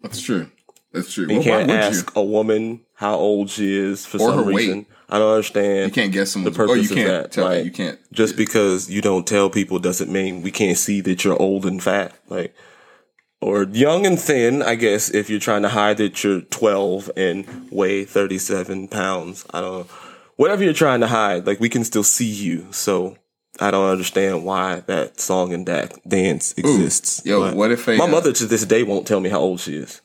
That's 0.00 0.22
true. 0.22 0.50
That's 0.92 1.12
true. 1.12 1.26
You 1.28 1.34
Well, 1.34 1.42
can't 1.42 1.70
ask 1.70 2.14
a 2.16 2.22
woman 2.22 2.82
how 3.00 3.14
old 3.14 3.48
she 3.48 3.74
is 3.76 4.04
for 4.04 4.18
Or 4.18 4.28
some 4.30 4.36
her 4.38 4.44
weight. 4.44 4.56
reason. 4.56 4.86
I 5.08 5.18
don't 5.18 5.32
understand. 5.32 5.86
You 5.88 5.92
can't 6.02 6.12
guess 6.12 6.30
someone's. 6.32 6.54
the 6.56 6.62
oh, 6.62 6.66
you 6.66 6.82
purpose 6.82 6.90
of 6.90 6.96
can't 6.98 7.08
that, 7.08 7.32
tell. 7.32 7.44
like- 7.46 7.64
you 7.64 7.70
can't. 7.70 7.98
just 8.12 8.36
because 8.36 8.90
you 8.90 9.00
don't 9.00 9.26
tell 9.26 9.48
people 9.48 9.78
doesn't 9.78 10.12
mean 10.12 10.42
we 10.42 10.50
can't 10.50 10.76
see 10.78 11.00
that 11.00 11.24
you're 11.24 11.40
old 11.40 11.64
and 11.66 11.82
fat 11.82 12.12
like 12.28 12.54
or 13.40 13.62
young 13.72 14.04
and 14.06 14.20
thin 14.20 14.62
i 14.62 14.74
guess 14.74 15.08
if 15.10 15.30
you're 15.30 15.40
trying 15.40 15.62
to 15.62 15.70
hide 15.70 15.96
that 15.96 16.22
you're 16.22 16.42
12 16.42 17.10
and 17.16 17.46
weigh 17.72 18.04
37 18.04 18.86
pounds 18.88 19.46
i 19.54 19.60
don't 19.62 19.78
know 19.80 19.86
whatever 20.36 20.62
you're 20.62 20.72
trying 20.74 21.00
to 21.00 21.06
hide 21.06 21.46
like 21.46 21.58
we 21.58 21.68
can 21.70 21.82
still 21.84 22.04
see 22.04 22.26
you 22.46 22.66
so 22.70 23.16
i 23.60 23.70
don't 23.70 23.88
understand 23.90 24.44
why 24.44 24.80
that 24.86 25.18
song 25.18 25.54
and 25.54 25.64
da- 25.66 25.88
dance 26.06 26.52
exists 26.58 27.22
yo, 27.24 27.40
But 27.40 27.54
what 27.56 27.70
if 27.72 27.88
a, 27.88 27.96
my 27.96 28.04
uh, 28.04 28.08
mother 28.08 28.32
to 28.34 28.44
this 28.46 28.64
day 28.66 28.82
won't 28.82 29.06
tell 29.06 29.20
me 29.20 29.30
how 29.30 29.40
old 29.40 29.60
she 29.60 29.74
is 29.76 30.02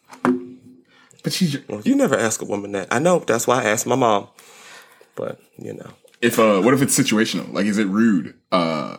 But 1.25 1.33
she's 1.33 1.57
Well, 1.67 1.81
you 1.81 1.95
never 1.95 2.17
ask 2.17 2.41
a 2.41 2.45
woman 2.45 2.71
that 2.71 2.87
i 2.91 2.99
know 2.99 3.19
that's 3.19 3.45
why 3.47 3.61
i 3.61 3.65
asked 3.65 3.85
my 3.85 3.95
mom 3.95 4.29
but 5.15 5.41
you 5.57 5.73
know 5.73 5.91
if 6.21 6.39
uh, 6.39 6.61
what 6.61 6.73
if 6.73 6.81
it's 6.81 6.97
situational? 6.97 7.51
Like, 7.53 7.65
is 7.65 7.77
it 7.77 7.85
rude? 7.85 8.35
Uh, 8.51 8.97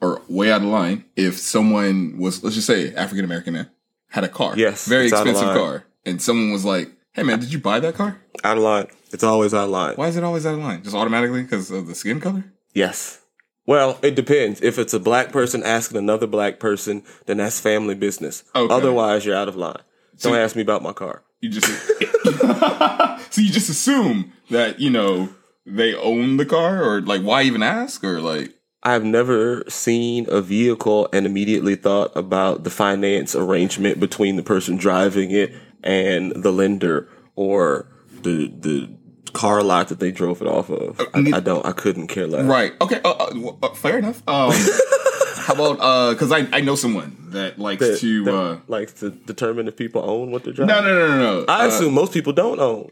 or 0.00 0.22
way 0.28 0.50
out 0.50 0.62
of 0.62 0.68
line 0.68 1.04
if 1.16 1.38
someone 1.38 2.18
was, 2.18 2.42
let's 2.44 2.54
just 2.54 2.66
say, 2.66 2.94
African 2.94 3.24
American 3.24 3.54
man 3.54 3.68
had 4.10 4.24
a 4.24 4.28
car, 4.28 4.56
Yes, 4.56 4.86
very 4.86 5.04
it's 5.04 5.12
out 5.12 5.22
of 5.22 5.28
expensive 5.28 5.54
car, 5.56 5.84
and 6.06 6.22
someone 6.22 6.52
was 6.52 6.64
like, 6.64 6.90
"Hey, 7.12 7.22
man, 7.22 7.40
did 7.40 7.52
you 7.52 7.58
buy 7.58 7.80
that 7.80 7.94
car? 7.94 8.20
out 8.44 8.56
of 8.56 8.62
line 8.62 8.86
it's 9.10 9.24
always 9.24 9.52
out 9.52 9.64
of 9.64 9.70
line 9.70 9.96
Why 9.96 10.06
is 10.06 10.16
it 10.16 10.22
always 10.22 10.46
out 10.46 10.54
of 10.54 10.60
line? 10.60 10.84
Just 10.84 10.94
automatically 10.94 11.42
because 11.42 11.70
of 11.70 11.86
the 11.86 11.94
skin 11.94 12.20
color?" 12.20 12.44
Yes. 12.74 13.20
Well, 13.66 13.98
it 14.02 14.14
depends. 14.14 14.62
If 14.62 14.78
it's 14.78 14.94
a 14.94 15.00
black 15.00 15.30
person 15.30 15.62
asking 15.62 15.98
another 15.98 16.26
black 16.26 16.58
person, 16.58 17.02
then 17.26 17.36
that's 17.36 17.60
family 17.60 17.94
business. 17.94 18.42
Okay. 18.54 18.72
Otherwise, 18.72 19.26
you're 19.26 19.36
out 19.36 19.48
of 19.48 19.56
line. 19.56 19.82
Don't 20.20 20.36
ask 20.36 20.56
me 20.56 20.62
about 20.62 20.82
my 20.82 20.92
car. 20.92 21.22
You 21.40 21.50
just 21.50 21.66
so 23.32 23.40
you 23.40 23.50
just 23.50 23.68
assume 23.70 24.32
that 24.50 24.80
you 24.80 24.90
know 24.90 25.28
they 25.66 25.94
own 25.94 26.36
the 26.36 26.46
car, 26.46 26.82
or 26.82 27.00
like, 27.00 27.22
why 27.22 27.42
even 27.42 27.62
ask, 27.62 28.02
or 28.02 28.20
like, 28.20 28.54
I've 28.82 29.04
never 29.04 29.64
seen 29.68 30.26
a 30.28 30.40
vehicle 30.40 31.08
and 31.12 31.26
immediately 31.26 31.76
thought 31.76 32.16
about 32.16 32.64
the 32.64 32.70
finance 32.70 33.34
arrangement 33.36 34.00
between 34.00 34.36
the 34.36 34.42
person 34.42 34.76
driving 34.76 35.30
it 35.30 35.52
and 35.82 36.32
the 36.32 36.50
lender 36.52 37.08
or 37.36 37.86
the 38.22 38.48
the 38.48 38.90
car 39.32 39.62
lot 39.62 39.88
that 39.88 40.00
they 40.00 40.10
drove 40.10 40.40
it 40.40 40.48
off 40.48 40.70
of. 40.70 41.00
I, 41.14 41.36
I 41.36 41.40
don't. 41.40 41.64
I 41.64 41.72
couldn't 41.72 42.08
care 42.08 42.26
less. 42.26 42.44
right? 42.46 42.72
Okay, 42.80 43.00
uh, 43.04 43.10
uh, 43.10 43.52
uh, 43.62 43.74
fair 43.74 43.98
enough. 43.98 44.22
Um, 44.26 44.50
how 45.48 45.54
about 45.54 45.76
uh, 45.80 46.12
because 46.12 46.30
I 46.30 46.46
I 46.52 46.60
know 46.60 46.76
someone 46.76 47.16
that 47.30 47.58
likes 47.58 47.80
That, 47.84 47.98
to. 48.00 48.24
that 48.24 48.34
uh, 48.34 48.58
likes 48.68 48.92
to 49.00 49.10
determine 49.10 49.66
if 49.68 49.76
people 49.76 50.02
own 50.14 50.30
what 50.30 50.44
they're 50.44 50.52
driving. 50.52 50.74
no, 50.74 50.80
no, 50.82 50.92
no, 50.98 51.08
no, 51.08 51.40
no. 51.40 51.44
I 51.48 51.64
Uh, 51.64 51.68
assume 51.68 51.94
most 51.94 52.12
people 52.12 52.32
don't 52.32 52.60
own. 52.60 52.90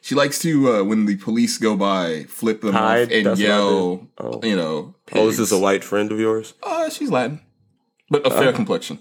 She 0.00 0.14
likes 0.14 0.38
to 0.46 0.52
uh, 0.72 0.82
when 0.84 1.06
the 1.06 1.16
police 1.16 1.58
go 1.58 1.76
by, 1.76 2.24
flip 2.28 2.60
them 2.62 2.74
off 2.76 3.10
and 3.10 3.26
That's 3.26 3.40
what 3.40 3.50
I 3.50 3.54
yell. 3.54 4.08
Oh. 4.18 4.40
You 4.42 4.56
know, 4.56 4.94
Oh, 5.14 5.28
is 5.28 5.36
this 5.36 5.46
is 5.48 5.52
a 5.52 5.58
white 5.58 5.84
friend 5.84 6.10
of 6.12 6.18
yours. 6.18 6.54
Uh, 6.62 6.88
she's 6.90 7.10
Latin, 7.10 7.40
but 8.08 8.26
a 8.26 8.30
fair 8.30 8.52
complexion, 8.52 9.00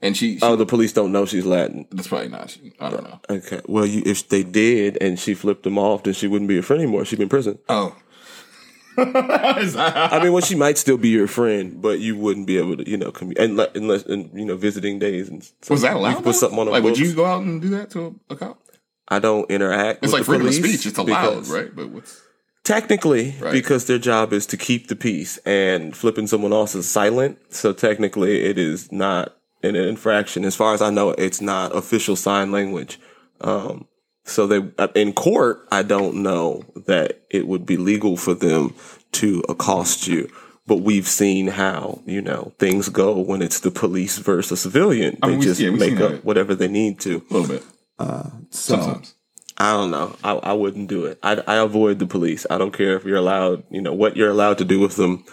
and 0.00 0.16
she. 0.16 0.38
she 0.38 0.42
Oh, 0.46 0.56
the 0.56 0.66
police 0.66 0.92
don't 0.92 1.12
know 1.12 1.26
she's 1.26 1.44
Latin. 1.46 1.86
that's 1.92 2.08
probably 2.08 2.28
not. 2.28 2.50
She, 2.50 2.72
I 2.80 2.88
don't 2.90 3.04
know. 3.04 3.20
Okay. 3.38 3.60
Well, 3.68 3.86
you, 3.86 4.02
if 4.06 4.28
they 4.28 4.42
did 4.42 4.98
and 5.00 5.18
she 5.18 5.34
flipped 5.34 5.62
them 5.64 5.78
off, 5.78 6.02
then 6.04 6.14
she 6.14 6.26
wouldn't 6.26 6.48
be 6.48 6.58
a 6.58 6.62
friend 6.62 6.82
anymore. 6.82 7.04
She'd 7.04 7.16
be 7.22 7.24
in 7.24 7.28
prison. 7.28 7.58
Oh. 7.68 7.94
I 9.76 10.20
mean, 10.22 10.32
well, 10.32 10.42
she 10.42 10.54
might 10.54 10.78
still 10.78 10.96
be 10.98 11.08
your 11.08 11.26
friend, 11.26 11.80
but 11.80 12.00
you 12.00 12.16
wouldn't 12.16 12.46
be 12.46 12.58
able 12.58 12.76
to, 12.78 12.88
you 12.90 12.96
know, 12.96 13.12
commu- 13.12 13.38
unless, 13.38 13.68
unless 13.74 14.02
in, 14.04 14.30
you 14.34 14.44
know, 14.44 14.56
visiting 14.56 14.98
days 14.98 15.28
and 15.28 15.42
stuff. 15.44 15.70
was 15.70 15.82
that 15.82 15.96
allowed? 15.96 16.08
You 16.10 16.14
could 16.16 16.24
put 16.24 16.32
though? 16.32 16.38
something 16.38 16.58
on 16.58 16.66
the 16.66 16.72
like, 16.72 16.82
books. 16.82 16.98
would 16.98 17.06
you 17.08 17.14
go 17.14 17.24
out 17.24 17.42
and 17.42 17.62
do 17.62 17.68
that 17.70 17.90
to 17.90 18.20
a, 18.30 18.34
a 18.34 18.36
cop? 18.36 18.60
I 19.08 19.18
don't 19.20 19.50
interact. 19.50 20.04
It's 20.04 20.12
with 20.12 20.12
like 20.12 20.20
the 20.20 20.24
freedom 20.26 20.46
of 20.48 20.52
police 20.52 20.80
speech. 20.80 20.86
It's 20.86 20.98
allowed, 20.98 21.30
because- 21.30 21.50
right? 21.50 21.74
But 21.74 21.90
what's 21.90 22.20
Technically, 22.64 23.34
Right. 23.40 23.52
because 23.52 23.86
their 23.86 23.98
job 23.98 24.34
is 24.34 24.44
to 24.46 24.58
keep 24.58 24.88
the 24.88 24.96
peace, 24.96 25.38
and 25.46 25.96
flipping 25.96 26.26
someone 26.26 26.52
else 26.52 26.74
is 26.74 26.86
silent. 26.86 27.38
So 27.48 27.72
technically, 27.72 28.42
it 28.44 28.58
is 28.58 28.92
not 28.92 29.34
an 29.62 29.74
infraction. 29.74 30.44
As 30.44 30.54
far 30.54 30.74
as 30.74 30.82
I 30.82 30.90
know, 30.90 31.10
it's 31.12 31.40
not 31.40 31.74
official 31.74 32.14
sign 32.14 32.52
language. 32.52 33.00
Um, 33.40 33.86
so 34.28 34.46
they 34.46 34.62
uh, 34.78 34.88
in 34.94 35.12
court, 35.12 35.66
I 35.72 35.82
don't 35.82 36.22
know 36.22 36.62
that 36.86 37.22
it 37.30 37.46
would 37.48 37.66
be 37.66 37.76
legal 37.76 38.16
for 38.16 38.34
them 38.34 38.74
to 39.12 39.42
accost 39.48 40.06
you. 40.06 40.30
But 40.66 40.82
we've 40.82 41.08
seen 41.08 41.48
how 41.48 42.02
you 42.04 42.20
know 42.20 42.52
things 42.58 42.88
go 42.90 43.18
when 43.18 43.40
it's 43.40 43.60
the 43.60 43.70
police 43.70 44.18
versus 44.18 44.52
a 44.52 44.56
civilian. 44.56 45.16
They 45.22 45.28
mean, 45.28 45.38
we- 45.38 45.44
just 45.44 45.60
yeah, 45.60 45.70
make 45.70 45.98
up 46.00 46.10
that. 46.12 46.24
whatever 46.24 46.54
they 46.54 46.68
need 46.68 47.00
to. 47.00 47.24
a 47.30 47.32
little 47.34 47.48
bit? 47.48 47.64
Uh, 47.98 48.30
so 48.50 48.76
Sometimes. 48.76 49.14
I 49.60 49.72
don't 49.72 49.90
know. 49.90 50.14
I, 50.22 50.32
I 50.34 50.52
wouldn't 50.52 50.88
do 50.88 51.04
it. 51.06 51.18
I, 51.22 51.42
I 51.46 51.56
avoid 51.56 51.98
the 51.98 52.06
police. 52.06 52.46
I 52.48 52.58
don't 52.58 52.70
care 52.72 52.94
if 52.96 53.04
you're 53.04 53.16
allowed, 53.16 53.64
you 53.70 53.80
know, 53.82 53.92
what 53.92 54.16
you're 54.16 54.30
allowed 54.30 54.58
to 54.58 54.64
do 54.64 54.78
with 54.78 54.94
them. 54.94 55.24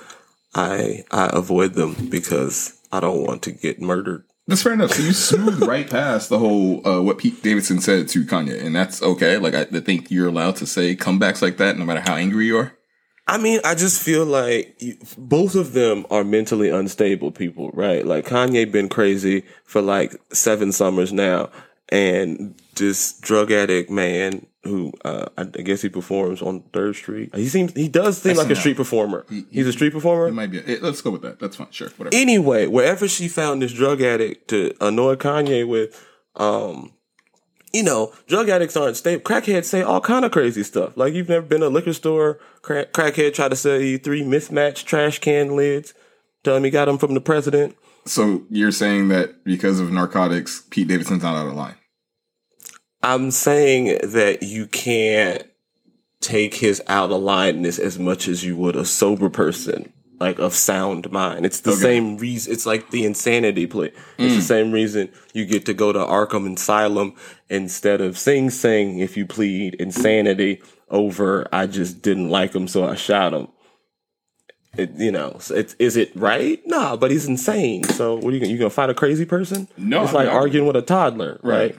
I 0.56 1.04
I 1.12 1.30
avoid 1.34 1.74
them 1.74 2.08
because 2.10 2.80
I 2.92 3.02
don't 3.02 3.22
want 3.24 3.44
to 3.44 3.52
get 3.52 3.82
murdered. 3.82 4.24
That's 4.48 4.62
fair 4.62 4.74
enough. 4.74 4.92
So 4.92 5.02
you 5.02 5.14
smooth 5.14 5.64
right 5.68 5.90
past 5.90 6.30
the 6.30 6.38
whole 6.38 6.88
uh, 6.88 7.02
what 7.02 7.18
Pete 7.18 7.42
Davidson 7.42 7.82
said 7.82 8.08
to 8.10 8.24
Kanye, 8.24 8.64
and 8.64 8.76
that's 8.76 9.02
okay. 9.02 9.38
Like 9.38 9.56
I, 9.56 9.62
I 9.62 9.80
think 9.80 10.12
you're 10.12 10.28
allowed 10.28 10.58
to 10.58 10.68
say 10.68 10.96
comebacks 10.96 11.42
like 11.42 11.58
that, 11.58 11.78
no 11.78 11.86
matter 11.86 12.02
how 12.02 12.16
angry 12.16 12.48
you 12.48 12.58
are. 12.60 12.74
I 13.28 13.40
mean, 13.40 13.60
I 13.64 13.74
just 13.74 14.04
feel 14.04 14.24
like 14.24 14.76
you, 14.78 14.98
both 15.18 15.56
of 15.56 15.74
them 15.74 16.06
are 16.12 16.24
mentally 16.24 16.70
unstable 16.70 17.32
people, 17.32 17.72
right? 17.72 18.06
Like 18.06 18.28
Kanye 18.28 18.72
been 18.72 18.88
crazy 18.88 19.44
for 19.64 19.82
like 19.82 20.16
seven 20.32 20.72
summers 20.72 21.12
now, 21.12 21.50
and 21.90 22.54
this 22.76 23.14
drug 23.20 23.52
addict 23.52 23.90
man 23.90 24.46
who 24.64 24.92
uh, 25.04 25.26
I 25.38 25.44
guess 25.46 25.82
he 25.84 25.90
performs 25.90 26.42
on 26.42 26.62
Third 26.74 26.96
Street. 26.96 27.36
He 27.36 27.48
seems 27.48 27.74
he 27.74 27.88
does 27.88 28.18
seem 28.22 28.36
like 28.38 28.50
a 28.50 28.56
street 28.56 28.78
performer. 28.78 29.26
He- 29.30 29.46
He's 29.52 29.68
a 29.68 29.72
street 29.74 29.94
performer. 29.94 30.28
It 30.28 30.34
might 30.34 30.52
be. 30.52 30.60
eh, 30.60 30.78
let's 30.82 31.02
go 31.02 31.12
with 31.12 31.22
that. 31.22 31.40
That's 31.40 31.56
fine. 31.56 31.68
Sure. 31.72 31.90
Whatever. 31.98 32.16
anyway, 32.16 32.66
wherever 32.68 33.08
she 33.08 33.28
found 33.28 33.62
this 33.62 33.72
drug 33.74 34.02
addict 34.02 34.48
to 34.50 34.74
annoy 34.82 35.16
Kanye 35.16 35.68
with, 35.68 36.04
um, 36.36 36.94
you 37.74 37.84
know, 37.84 38.12
drug 38.28 38.50
addicts 38.50 38.76
aren't 38.76 38.98
stable. 38.98 39.22
Crackheads 39.24 39.66
say 39.66 39.82
all 39.82 40.02
kind 40.02 40.26
of 40.26 40.32
crazy 40.32 40.64
stuff. 40.64 40.96
Like 40.98 41.14
you've 41.14 41.30
never 41.30 41.46
been 41.46 41.62
to 41.62 41.68
a 41.68 41.70
liquor 41.70 41.94
store. 41.94 42.40
Crack, 42.62 42.92
crackhead 42.94 43.34
tried 43.34 43.50
to 43.50 43.56
sell 43.56 43.80
you 43.80 43.98
three 43.98 44.24
mismatched 44.24 44.88
trash 44.88 45.20
can 45.20 45.56
lids. 45.56 45.94
Tell 46.44 46.56
him 46.56 46.64
he 46.64 46.70
got 46.72 46.86
them 46.86 46.98
from 46.98 47.14
the 47.14 47.22
president. 47.22 47.76
So 48.06 48.44
you're 48.50 48.72
saying 48.72 49.10
that 49.10 49.44
because 49.44 49.80
of 49.80 49.92
narcotics, 49.92 50.64
Pete 50.70 50.88
Davidson's 50.88 51.24
not 51.24 51.36
out 51.36 51.48
of 51.48 51.54
line. 51.54 51.76
I'm 53.06 53.32
saying 53.32 54.00
that 54.04 54.44
you 54.44 54.66
can't 54.68 55.44
take 56.22 56.56
his 56.56 56.82
out 56.88 57.12
of 57.12 57.22
lineness 57.22 57.78
as 57.80 58.00
much 58.00 58.28
as 58.28 58.44
you 58.44 58.56
would 58.58 58.76
a 58.76 58.84
sober 58.84 59.30
person, 59.30 59.94
like 60.20 60.40
of 60.40 60.56
sound 60.56 61.12
mind. 61.12 61.46
It's 61.46 61.60
the 61.60 61.72
Okay. 61.72 61.82
same 61.82 62.18
reason. 62.18 62.52
It's 62.52 62.66
like 62.66 62.90
the 62.90 63.06
insanity 63.06 63.68
play. 63.68 63.92
It's 64.18 64.36
the 64.36 64.42
same 64.42 64.72
reason 64.72 65.10
you 65.34 65.46
get 65.46 65.66
to 65.68 65.74
go 65.74 65.94
to 65.94 66.00
Arkham 66.00 66.56
Asylum 66.56 67.14
instead 67.48 68.02
of 68.02 68.18
Sing 68.18 68.50
Sing 68.50 68.98
if 69.00 69.16
you 69.16 69.26
plead 69.28 69.76
insanity 69.76 70.62
over 70.90 71.48
I 71.52 71.68
just 71.68 72.02
didn't 72.02 72.30
like 72.30 72.56
him 72.56 72.68
so 72.68 72.86
I 72.88 72.96
shot 72.96 73.34
him. 73.34 73.50
It, 74.78 74.92
you 74.98 75.12
know, 75.12 75.38
it's, 75.52 75.74
is 75.80 75.96
it 75.96 76.12
right? 76.16 76.60
Nah, 76.66 76.96
but 76.98 77.10
he's 77.12 77.28
insane. 77.28 77.84
So 77.86 78.16
what 78.16 78.26
are 78.26 78.32
you 78.32 78.40
gonna, 78.42 78.52
you 78.52 78.58
gonna 78.58 78.70
fight 78.70 78.90
a 78.90 78.94
crazy 78.94 79.26
person? 79.26 79.68
No, 79.78 80.04
it's 80.04 80.12
like 80.14 80.26
no. 80.28 80.34
arguing 80.34 80.68
with 80.68 80.76
a 80.76 80.82
toddler, 80.82 81.40
Right. 81.44 81.72
right? 81.72 81.76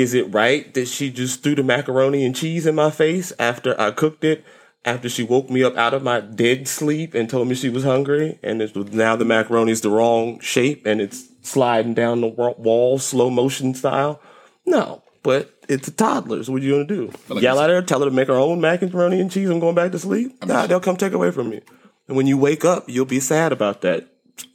Is 0.00 0.14
it 0.14 0.32
right 0.32 0.72
that 0.72 0.88
she 0.88 1.10
just 1.10 1.42
threw 1.42 1.54
the 1.54 1.62
macaroni 1.62 2.24
and 2.24 2.34
cheese 2.34 2.64
in 2.64 2.74
my 2.74 2.90
face 2.90 3.34
after 3.38 3.78
I 3.78 3.90
cooked 3.90 4.24
it? 4.24 4.42
After 4.82 5.10
she 5.10 5.22
woke 5.22 5.50
me 5.50 5.62
up 5.62 5.76
out 5.76 5.92
of 5.92 6.02
my 6.02 6.20
dead 6.20 6.66
sleep 6.66 7.12
and 7.14 7.28
told 7.28 7.48
me 7.48 7.54
she 7.54 7.68
was 7.68 7.84
hungry, 7.84 8.38
and 8.42 8.62
it 8.62 8.74
was, 8.74 8.94
now 8.94 9.14
the 9.14 9.26
macaroni 9.26 9.72
is 9.72 9.82
the 9.82 9.90
wrong 9.90 10.40
shape 10.40 10.86
and 10.86 11.02
it's 11.02 11.28
sliding 11.42 11.92
down 11.92 12.22
the 12.22 12.28
wall 12.28 12.98
slow 12.98 13.28
motion 13.28 13.74
style? 13.74 14.22
No, 14.64 15.02
but 15.22 15.52
it's 15.68 15.88
a 15.88 15.90
toddler. 15.90 16.42
So 16.42 16.52
what 16.52 16.62
you 16.62 16.72
gonna 16.72 16.86
do? 16.86 17.12
like 17.28 17.42
Yell 17.42 17.60
at 17.60 17.68
her, 17.68 17.82
tell 17.82 18.00
her 18.00 18.06
to 18.06 18.10
make 18.10 18.28
her 18.28 18.38
own 18.38 18.58
macaroni 18.58 19.20
and 19.20 19.30
cheese. 19.30 19.50
I'm 19.50 19.60
going 19.60 19.74
back 19.74 19.92
to 19.92 19.98
sleep. 19.98 20.42
Nah, 20.46 20.66
they'll 20.66 20.80
come 20.80 20.96
take 20.96 21.12
away 21.12 21.30
from 21.30 21.52
you. 21.52 21.60
And 22.08 22.16
when 22.16 22.26
you 22.26 22.38
wake 22.38 22.64
up, 22.64 22.88
you'll 22.88 23.04
be 23.04 23.20
sad 23.20 23.52
about 23.52 23.82
that 23.82 24.08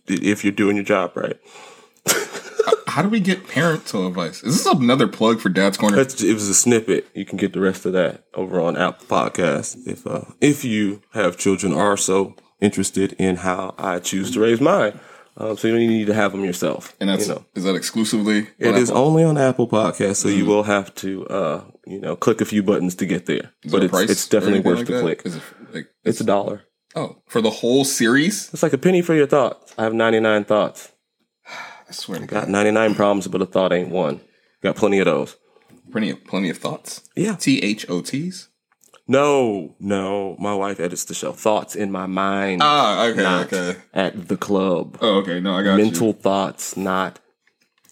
if 0.07 0.43
you're 0.43 0.53
doing 0.53 0.75
your 0.75 0.85
job 0.85 1.15
right. 1.15 1.39
How 2.87 3.01
do 3.01 3.09
we 3.09 3.19
get 3.19 3.47
parental 3.47 4.07
advice? 4.07 4.41
Is 4.43 4.63
this 4.63 4.73
another 4.73 5.07
plug 5.07 5.39
for 5.41 5.49
Dad's 5.49 5.77
Corner? 5.77 5.97
That's, 5.97 6.23
it 6.23 6.33
was 6.33 6.47
a 6.47 6.53
snippet. 6.53 7.07
You 7.13 7.25
can 7.25 7.37
get 7.37 7.51
the 7.53 7.59
rest 7.59 7.85
of 7.85 7.93
that 7.93 8.23
over 8.33 8.61
on 8.61 8.77
Apple 8.77 9.05
Podcast 9.07 9.85
if 9.85 10.07
uh, 10.07 10.21
if 10.39 10.63
you 10.63 11.01
have 11.11 11.37
children 11.37 11.73
are 11.73 11.97
so 11.97 12.35
interested 12.61 13.13
in 13.13 13.37
how 13.37 13.75
I 13.77 13.99
choose 13.99 14.31
to 14.31 14.39
raise 14.39 14.61
mine. 14.61 14.99
Um, 15.37 15.57
so 15.57 15.67
you 15.67 15.73
don't 15.77 15.87
need 15.87 16.07
to 16.07 16.13
have 16.13 16.31
them 16.31 16.45
yourself. 16.45 16.95
and 17.01 17.09
that's 17.09 17.27
you 17.27 17.33
know. 17.33 17.45
is 17.55 17.65
that 17.65 17.75
exclusively? 17.75 18.47
It 18.57 18.69
on 18.69 18.75
is 18.75 18.89
only 18.89 19.21
on 19.25 19.37
Apple 19.37 19.67
Podcast, 19.67 20.15
so 20.15 20.29
you 20.29 20.45
will 20.45 20.63
have 20.63 20.95
to, 20.95 21.27
uh, 21.27 21.63
you 21.85 21.99
know, 21.99 22.15
click 22.15 22.39
a 22.39 22.45
few 22.45 22.63
buttons 22.63 22.95
to 22.95 23.05
get 23.05 23.25
there. 23.25 23.51
Is 23.63 23.73
but 23.73 23.79
there 23.91 24.01
it's, 24.03 24.11
it's 24.13 24.27
definitely 24.29 24.61
worth 24.61 24.77
like 24.77 24.87
the 24.87 24.93
that? 24.93 25.01
click. 25.01 25.21
It 25.25 25.41
like 25.73 25.87
It's 26.05 26.21
a 26.21 26.23
dollar. 26.23 26.63
oh 26.95 27.17
for 27.27 27.41
the 27.41 27.49
whole 27.49 27.83
series? 27.83 28.49
It's 28.53 28.63
like 28.63 28.71
a 28.71 28.77
penny 28.77 29.01
for 29.01 29.13
your 29.13 29.27
thoughts. 29.27 29.75
I 29.77 29.83
have 29.83 29.93
99 29.93 30.45
thoughts. 30.45 30.93
I 31.87 31.91
swear 31.91 32.19
to 32.19 32.25
Got 32.25 32.41
God, 32.45 32.49
99 32.49 32.95
problems, 32.95 33.27
but 33.27 33.41
a 33.41 33.45
thought 33.45 33.71
ain't 33.73 33.89
one. 33.89 34.21
Got 34.61 34.75
plenty 34.75 34.99
of 34.99 35.05
those. 35.05 35.35
plenty 35.91 36.09
of 36.09 36.23
plenty 36.25 36.49
of 36.49 36.57
thoughts. 36.57 37.01
Yeah. 37.15 37.35
T 37.35 37.59
H 37.61 37.85
O 37.89 38.01
T's. 38.01 38.49
No, 39.07 39.75
no. 39.79 40.35
My 40.39 40.55
wife 40.55 40.79
edits 40.79 41.05
the 41.05 41.13
show. 41.13 41.31
Thoughts 41.31 41.75
in 41.75 41.91
my 41.91 42.07
mind. 42.07 42.61
Ah, 42.63 43.05
okay, 43.05 43.21
not 43.21 43.53
okay. 43.53 43.79
At 43.93 44.27
the 44.29 44.35
club. 44.37 44.97
Oh, 44.99 45.17
okay. 45.19 45.39
No, 45.39 45.53
I 45.53 45.61
got 45.63 45.77
Mental 45.77 46.07
you. 46.07 46.13
thoughts, 46.13 46.75
not 46.75 47.19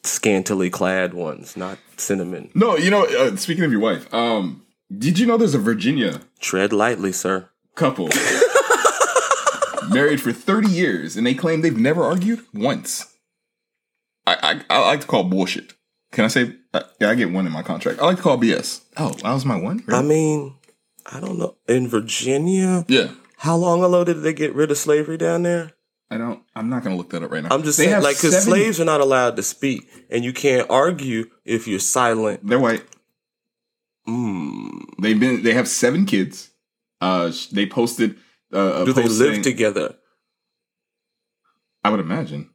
scantily 0.02 0.72
clad 0.72 1.14
ones, 1.14 1.56
not 1.56 1.78
cinnamon. 1.98 2.50
No, 2.56 2.76
you 2.78 2.90
know. 2.90 3.06
Uh, 3.06 3.36
speaking 3.36 3.64
of 3.64 3.72
your 3.72 3.80
wife, 3.82 4.12
um, 4.12 4.66
did 4.98 5.20
you 5.20 5.28
know 5.28 5.38
there's 5.38 5.54
a 5.54 5.60
Virginia 5.60 6.22
Tread 6.40 6.74
lightly, 6.74 7.12
sir. 7.12 7.50
couple 7.76 8.10
married 9.90 10.20
for 10.22 10.32
30 10.32 10.70
years 10.70 11.16
and 11.18 11.28
they 11.28 11.34
claim 11.34 11.62
they've 11.62 11.78
never 11.78 12.04
argued 12.04 12.42
once. 12.54 13.13
I, 14.26 14.62
I, 14.70 14.76
I 14.76 14.80
like 14.88 15.02
to 15.02 15.08
call 15.08 15.24
bullshit. 15.26 15.74
Can 16.12 16.26
I 16.26 16.28
say? 16.28 16.56
Uh, 16.74 16.82
yeah, 17.00 17.10
I 17.10 17.16
get 17.16 17.32
one 17.32 17.46
in 17.48 17.52
my 17.52 17.64
contract. 17.64 18.00
I 18.00 18.06
like 18.06 18.18
to 18.18 18.24
call 18.24 18.38
BS. 18.38 18.82
Oh, 18.98 19.10
that 19.12 19.34
was 19.34 19.46
my 19.46 19.60
one. 19.60 19.84
I 19.90 20.02
mean, 20.02 20.56
I 21.12 21.20
don't 21.20 21.38
know. 21.40 21.56
In 21.68 21.88
Virginia, 21.88 22.86
yeah, 22.88 23.12
how 23.38 23.56
long 23.56 23.84
ago 23.84 24.04
did 24.04 24.22
they 24.22 24.34
get 24.34 24.54
rid 24.54 24.72
of 24.72 24.78
slavery 24.78 25.18
down 25.18 25.44
there? 25.44 25.72
I 26.12 26.18
don't. 26.18 26.44
I'm 26.56 26.70
not 26.70 26.84
gonna 26.84 26.96
look 26.96 27.10
that 27.10 27.24
up 27.24 27.32
right 27.32 27.44
now. 27.44 27.50
I'm 27.52 27.64
just 27.64 27.78
They 27.80 27.86
saying, 27.86 28.04
like, 28.04 28.16
because 28.18 28.44
slaves 28.44 28.80
are 28.80 28.86
not 28.86 29.02
allowed 29.02 29.36
to 29.38 29.44
speak, 29.44 29.90
and 30.12 30.24
you 30.24 30.32
can't 30.34 30.70
argue 30.70 31.26
if 31.44 31.68
you're 31.68 31.80
silent. 31.80 32.48
They're 32.48 32.60
white. 32.60 32.86
Mm. 34.08 34.86
They've 35.02 35.20
been. 35.20 35.42
They 35.44 35.54
have 35.54 35.68
seven 35.68 36.06
kids. 36.06 36.52
Uh, 37.02 37.32
they 37.52 37.66
posted. 37.66 38.18
Uh, 38.52 38.86
Do 38.86 38.94
they 38.94 39.04
live 39.04 39.34
saying- 39.34 39.42
together? 39.42 39.96
I 41.84 41.90
would 41.90 42.00
imagine. 42.00 42.50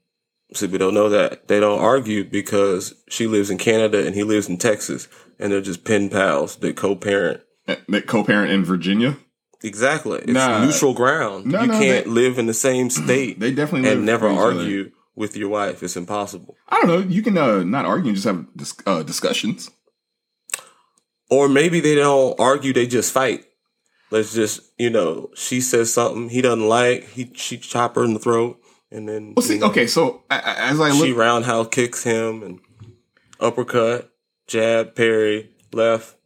See, 0.54 0.66
we 0.66 0.78
don't 0.78 0.94
know 0.94 1.08
that. 1.10 1.46
They 1.48 1.60
don't 1.60 1.80
argue 1.80 2.24
because 2.24 2.94
she 3.08 3.26
lives 3.26 3.50
in 3.50 3.58
Canada 3.58 4.06
and 4.06 4.14
he 4.14 4.22
lives 4.22 4.48
in 4.48 4.56
Texas, 4.58 5.06
and 5.38 5.52
they're 5.52 5.60
just 5.60 5.84
pen 5.84 6.08
pals. 6.08 6.56
They 6.56 6.72
co-parent. 6.72 7.40
That 7.66 8.06
co-parent 8.06 8.50
in 8.50 8.64
Virginia. 8.64 9.18
Exactly. 9.62 10.20
It's 10.20 10.32
Nah. 10.32 10.64
neutral 10.64 10.94
ground. 10.94 11.46
No, 11.46 11.60
you 11.62 11.66
no, 11.66 11.78
can't 11.78 12.04
they- 12.06 12.10
live 12.10 12.38
in 12.38 12.46
the 12.46 12.54
same 12.54 12.88
state 12.90 13.40
They 13.40 13.50
definitely 13.52 13.90
and 13.90 14.06
never 14.06 14.30
each 14.30 14.38
other. 14.38 14.58
argue 14.60 14.90
with 15.16 15.36
your 15.36 15.48
wife. 15.50 15.82
It's 15.82 15.96
impossible. 15.96 16.56
I 16.68 16.80
don't 16.80 16.86
know. 16.88 16.98
You 17.00 17.22
can 17.22 17.36
uh, 17.36 17.62
not 17.64 17.84
argue 17.84 18.08
and 18.08 18.16
just 18.16 18.26
have 18.26 18.46
dis- 18.56 18.74
uh, 18.86 19.02
discussions. 19.02 19.70
Or 21.30 21.48
maybe 21.48 21.80
they 21.80 21.94
don't 21.94 22.38
argue, 22.40 22.72
they 22.72 22.86
just 22.86 23.12
fight. 23.12 23.44
Let's 24.10 24.32
just, 24.32 24.60
you 24.78 24.88
know, 24.88 25.28
she 25.34 25.60
says 25.60 25.92
something 25.92 26.30
he 26.30 26.40
doesn't 26.40 26.66
like, 26.66 27.04
he 27.10 27.30
she 27.34 27.58
chop 27.58 27.96
her 27.96 28.04
in 28.04 28.14
the 28.14 28.18
throat, 28.20 28.58
and 28.90 29.08
then 29.08 29.34
Well, 29.36 29.42
see, 29.44 29.54
you 29.54 29.60
know, 29.60 29.66
okay. 29.68 29.86
So 29.86 30.22
as 30.30 30.80
I 30.80 30.90
look, 30.90 31.06
she 31.06 31.12
roundhouse 31.12 31.68
kicks 31.68 32.04
him 32.04 32.42
and 32.42 32.60
uppercut, 33.40 34.10
jab, 34.46 34.94
parry, 34.94 35.50
left, 35.72 36.16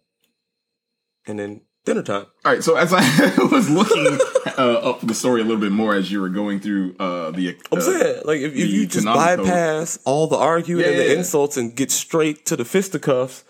and 1.27 1.39
then 1.39 1.61
dinner 1.85 2.03
time. 2.03 2.27
all 2.45 2.53
right. 2.53 2.63
So 2.63 2.77
as 2.77 2.93
I 2.93 3.01
was 3.51 3.69
looking 3.69 4.19
uh, 4.59 4.91
up 4.91 5.01
the 5.01 5.15
story 5.15 5.41
a 5.41 5.45
little 5.45 5.61
bit 5.61 5.73
more 5.73 5.95
as 5.95 6.11
you 6.13 6.21
were 6.21 6.29
going 6.29 6.61
through 6.61 6.95
uh, 6.99 7.31
the, 7.33 7.57
I'm 7.73 7.79
uh, 7.79 7.81
saying, 7.81 8.23
like, 8.25 8.41
if, 8.41 8.53
if 8.55 8.71
you 8.71 8.87
just 8.87 9.07
Konami 9.07 9.37
code. 9.37 9.47
bypass 9.47 9.99
all 10.05 10.27
the 10.29 10.37
arguing 10.37 10.85
Yeah, 10.85 10.91
and 10.91 10.99
the 11.01 11.05
yeah, 11.05 11.13
yeah. 11.13 11.19
insults 11.19 11.57
and 11.57 11.75
get 11.75 11.91
straight 11.91 12.47
to 12.47 12.57
the 12.57 12.65
fisticuffs, 12.65 13.45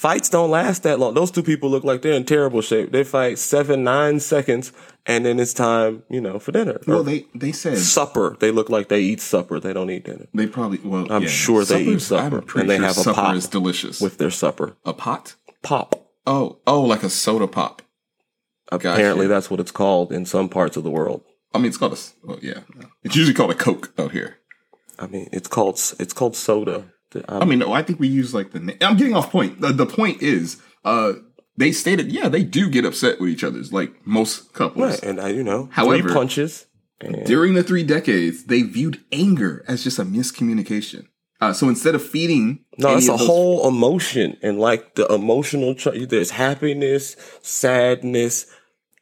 fights 0.00 0.30
don't 0.30 0.50
last 0.50 0.82
that 0.84 0.98
long. 0.98 1.12
Those 1.14 1.30
two 1.30 1.42
people 1.42 1.68
look 1.70 1.84
like 1.84 2.00
they're 2.00 2.14
in 2.14 2.24
terrible 2.24 2.62
shape. 2.62 2.90
They 2.90 3.04
fight 3.04 3.38
seven, 3.38 3.84
nine 3.84 4.18
seconds, 4.20 4.72
and 5.04 5.26
then 5.26 5.38
it's 5.38 5.52
time, 5.52 6.02
you 6.08 6.20
know, 6.22 6.38
for 6.38 6.52
dinner. 6.52 6.80
well, 6.86 7.02
they 7.02 7.26
they 7.34 7.52
said 7.52 7.76
supper. 7.78 8.36
They 8.40 8.50
look 8.50 8.70
like 8.70 8.88
they 8.88 9.00
eat 9.00 9.20
supper. 9.20 9.60
They 9.60 9.72
don't 9.74 9.90
eat 9.90 10.04
dinner 10.04 10.26
they 10.32 10.46
probably. 10.46 10.78
Well, 10.78 11.06
I'm 11.12 11.22
yeah, 11.24 11.28
sure 11.28 11.64
they 11.64 11.82
eat 11.82 12.00
Supper's- 12.00 12.06
supper, 12.06 12.60
and 12.60 12.70
they 12.70 12.76
sure 12.76 12.86
have 12.86 12.96
a 12.96 13.00
supper 13.00 13.14
pop 13.14 13.34
is 13.36 13.48
delicious 13.48 14.00
with 14.00 14.16
their 14.18 14.30
supper. 14.30 14.76
a 14.84 14.92
pot. 14.94 15.34
Pop. 15.62 16.08
Oh, 16.26 16.58
oh, 16.66 16.80
like 16.82 17.02
a 17.02 17.10
soda 17.10 17.46
pop. 17.46 17.82
Apparently, 18.72 19.26
Gotcha. 19.26 19.28
that's 19.34 19.50
what 19.50 19.60
it's 19.60 19.72
called 19.72 20.12
in 20.12 20.24
some 20.24 20.48
parts 20.48 20.76
of 20.76 20.84
the 20.84 20.90
world. 20.90 21.22
I 21.52 21.58
mean, 21.58 21.66
it's 21.66 21.76
called 21.76 21.92
a. 21.94 21.98
Well, 22.26 22.38
yeah, 22.40 22.60
it's 23.02 23.16
usually 23.16 23.34
called 23.34 23.50
a 23.50 23.54
Coke 23.54 23.92
out 23.98 24.12
here. 24.12 24.36
I 24.98 25.06
mean, 25.06 25.28
it's 25.32 25.48
called 25.48 25.74
it's 25.98 26.12
called 26.12 26.36
soda. 26.36 26.84
I 27.28 27.44
mean, 27.44 27.58
no, 27.60 27.72
I 27.72 27.82
think 27.82 27.98
we 28.00 28.08
use 28.08 28.32
like 28.34 28.52
the. 28.52 28.60
na- 28.60 28.72
I'm 28.80 28.96
getting 28.96 29.14
off 29.16 29.30
point. 29.30 29.60
The, 29.60 29.72
the 29.72 29.86
point 29.86 30.22
is, 30.22 30.60
uh, 30.84 31.14
they 31.56 31.72
stated, 31.72 32.10
yeah, 32.12 32.28
they 32.28 32.42
do 32.44 32.70
get 32.70 32.84
upset 32.84 33.20
with 33.20 33.30
each 33.30 33.44
other's, 33.44 33.72
like 33.72 34.06
most 34.06 34.52
couples. 34.52 34.84
right, 34.92 35.02
and 35.02 35.20
I, 35.20 35.28
you 35.28 35.42
know, 35.44 35.68
However- 35.72 36.02
three 36.08 36.12
punches. 36.14 36.66
And 37.02 37.24
During 37.24 37.54
the 37.54 37.62
three 37.62 37.82
decades, 37.82 38.44
they 38.44 38.60
viewed 38.62 39.00
anger 39.10 39.64
as 39.66 39.82
just 39.82 39.98
a 39.98 40.04
miscommunication. 40.04 41.06
Uh, 41.40 41.52
so 41.54 41.66
instead 41.68 41.94
of 41.94 42.02
feeding, 42.06 42.64
No, 42.76 42.94
it's 42.96 43.08
a 43.08 43.12
those- 43.12 43.26
whole 43.26 43.66
emotion 43.66 44.36
and 44.42 44.58
like 44.60 44.96
the 44.96 45.06
emotional. 45.06 45.74
There's 45.74 46.32
happiness, 46.32 47.16
sadness, 47.40 48.44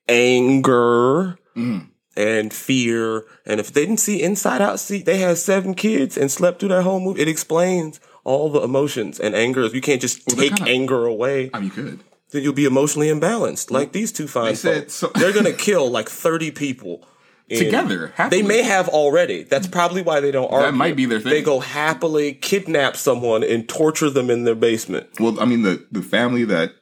anger, 0.09 1.39
Mm. 1.57 1.89
And 2.19 2.53
fear. 2.53 3.25
And 3.47 3.61
if 3.61 3.73
they 3.73 3.83
didn't 3.87 4.01
see 4.01 4.21
Inside 4.21 4.61
Out, 4.61 4.81
see 4.81 5.03
they 5.03 5.19
had 5.19 5.39
seven 5.39 5.75
kids 5.75 6.19
and 6.19 6.31
slept 6.31 6.59
through 6.61 6.71
that 6.71 6.83
whole 6.83 7.01
movie. 7.01 7.23
It 7.23 7.29
explains 7.29 8.01
all 8.25 8.51
the 8.51 8.61
emotions 8.61 9.21
and 9.21 9.35
anger. 9.35 9.65
You 9.67 9.81
can't 9.81 10.01
just 10.01 10.27
they're 10.27 10.37
take 10.49 10.57
kinda- 10.57 10.71
anger 10.71 11.07
away. 11.07 11.51
I 11.55 11.61
mean, 11.61 11.67
you 11.69 11.71
could. 11.71 12.01
Then 12.31 12.43
you'll 12.43 12.53
be 12.53 12.67
emotionally 12.67 13.07
imbalanced. 13.09 13.71
Like 13.71 13.93
these 13.93 14.13
two 14.13 14.27
fine 14.27 14.47
They 14.47 14.55
said 14.57 14.91
so- 14.91 15.11
They're 15.15 15.33
gonna 15.33 15.53
kill 15.53 15.91
like 15.91 16.09
thirty 16.11 16.51
people. 16.51 17.07
Together, 17.49 18.13
They 18.29 18.43
may 18.43 18.61
have 18.61 18.91
already. 18.91 19.43
That's 19.43 19.67
probably 19.67 20.03
why 20.03 20.21
they 20.21 20.31
don't 20.31 20.53
argue. 20.53 20.67
That 20.71 20.77
might 20.77 20.97
be 20.97 21.07
their 21.07 21.19
thing. 21.19 21.31
They 21.31 21.41
go 21.41 21.61
happily 21.61 22.35
kidnap 22.35 22.95
someone 22.95 23.43
and 23.43 23.67
torture 23.67 24.11
them 24.11 24.29
in 24.29 24.45
their 24.45 24.55
basement. 24.55 25.07
Well, 25.19 25.41
I 25.41 25.47
mean, 25.47 25.63
the 25.63 25.87
the 25.91 26.03
family 26.03 26.45
that 26.45 26.73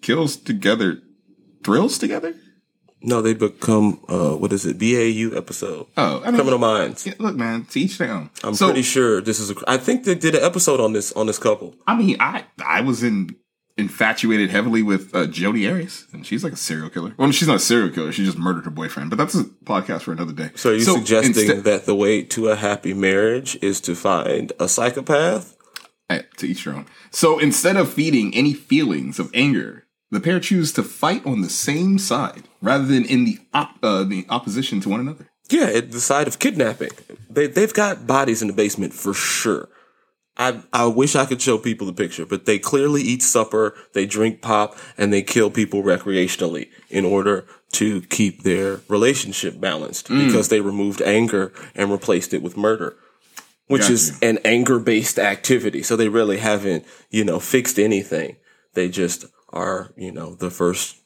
kills 0.00 0.36
together 0.36 1.02
thrills 1.64 1.98
together. 1.98 2.36
No, 3.02 3.22
they 3.22 3.34
become 3.34 4.00
uh, 4.08 4.32
what 4.32 4.52
is 4.52 4.66
it? 4.66 4.78
BAU 4.78 5.36
episode. 5.36 5.86
Oh, 5.96 6.20
I 6.20 6.26
mean, 6.26 6.34
Criminal 6.34 6.58
Minds. 6.58 7.06
yeah, 7.06 7.14
look, 7.18 7.34
man, 7.34 7.64
to 7.66 7.80
each 7.80 7.98
their 7.98 8.12
own. 8.12 8.30
I'm 8.44 8.54
so, 8.54 8.66
pretty 8.66 8.82
sure 8.82 9.20
this 9.20 9.40
is. 9.40 9.50
A, 9.50 9.54
I 9.66 9.78
think 9.78 10.04
they 10.04 10.14
did 10.14 10.34
an 10.34 10.42
episode 10.42 10.80
on 10.80 10.92
this 10.92 11.12
on 11.12 11.26
this 11.26 11.38
couple. 11.38 11.74
I 11.86 11.96
mean, 11.96 12.16
I 12.20 12.44
I 12.64 12.82
was 12.82 13.02
in 13.02 13.36
infatuated 13.78 14.50
heavily 14.50 14.82
with 14.82 15.14
uh, 15.14 15.26
Jodi 15.26 15.66
Arias, 15.66 16.06
and 16.12 16.26
she's 16.26 16.44
like 16.44 16.52
a 16.52 16.56
serial 16.56 16.90
killer. 16.90 17.14
Well, 17.16 17.30
she's 17.32 17.48
not 17.48 17.56
a 17.56 17.60
serial 17.60 17.90
killer; 17.90 18.12
she 18.12 18.24
just 18.24 18.38
murdered 18.38 18.64
her 18.66 18.70
boyfriend. 18.70 19.08
But 19.08 19.16
that's 19.16 19.34
a 19.34 19.44
podcast 19.44 20.02
for 20.02 20.12
another 20.12 20.32
day. 20.32 20.50
So 20.54 20.70
are 20.70 20.74
you 20.74 20.80
suggesting 20.80 21.30
instead- 21.30 21.64
that 21.64 21.86
the 21.86 21.94
way 21.94 22.22
to 22.22 22.48
a 22.48 22.56
happy 22.56 22.92
marriage 22.92 23.56
is 23.62 23.80
to 23.82 23.94
find 23.94 24.52
a 24.60 24.68
psychopath? 24.68 25.56
Eh, 26.10 26.22
to 26.36 26.46
each 26.46 26.64
their 26.64 26.74
own. 26.74 26.86
So 27.10 27.38
instead 27.38 27.76
of 27.76 27.92
feeding 27.92 28.34
any 28.34 28.52
feelings 28.52 29.18
of 29.18 29.30
anger, 29.32 29.86
the 30.10 30.20
pair 30.20 30.40
choose 30.40 30.72
to 30.72 30.82
fight 30.82 31.24
on 31.24 31.40
the 31.40 31.48
same 31.48 31.98
side 31.98 32.48
rather 32.60 32.84
than 32.84 33.04
in 33.04 33.24
the 33.24 33.38
op- 33.54 33.78
uh, 33.82 34.04
the 34.04 34.26
opposition 34.28 34.80
to 34.80 34.88
one 34.88 35.00
another. 35.00 35.30
Yeah, 35.50 35.64
at 35.64 35.90
the 35.90 36.00
side 36.00 36.28
of 36.28 36.38
kidnapping. 36.38 36.90
They 37.28 37.46
they've 37.46 37.74
got 37.74 38.06
bodies 38.06 38.42
in 38.42 38.48
the 38.48 38.54
basement 38.54 38.92
for 38.92 39.14
sure. 39.14 39.68
I 40.36 40.62
I 40.72 40.86
wish 40.86 41.16
I 41.16 41.26
could 41.26 41.42
show 41.42 41.58
people 41.58 41.86
the 41.86 41.92
picture, 41.92 42.24
but 42.24 42.46
they 42.46 42.58
clearly 42.58 43.02
eat 43.02 43.22
supper, 43.22 43.74
they 43.92 44.06
drink 44.06 44.40
pop, 44.40 44.76
and 44.96 45.12
they 45.12 45.22
kill 45.22 45.50
people 45.50 45.82
recreationally 45.82 46.68
in 46.88 47.04
order 47.04 47.46
to 47.72 48.02
keep 48.02 48.42
their 48.42 48.80
relationship 48.88 49.60
balanced 49.60 50.08
because 50.08 50.48
they 50.48 50.60
removed 50.60 51.00
anger 51.02 51.52
and 51.74 51.90
replaced 51.90 52.34
it 52.34 52.42
with 52.42 52.56
murder. 52.56 52.96
Which 53.68 53.82
Got 53.82 53.90
is 53.90 54.18
an 54.22 54.38
anger 54.44 54.80
based 54.80 55.18
activity. 55.18 55.84
So 55.84 55.94
they 55.94 56.08
really 56.08 56.38
haven't, 56.38 56.84
you 57.10 57.22
know, 57.22 57.38
fixed 57.38 57.78
anything. 57.78 58.36
They 58.74 58.88
just 58.88 59.26
are, 59.50 59.92
you 59.96 60.10
know, 60.10 60.34
the 60.34 60.50
first 60.50 60.99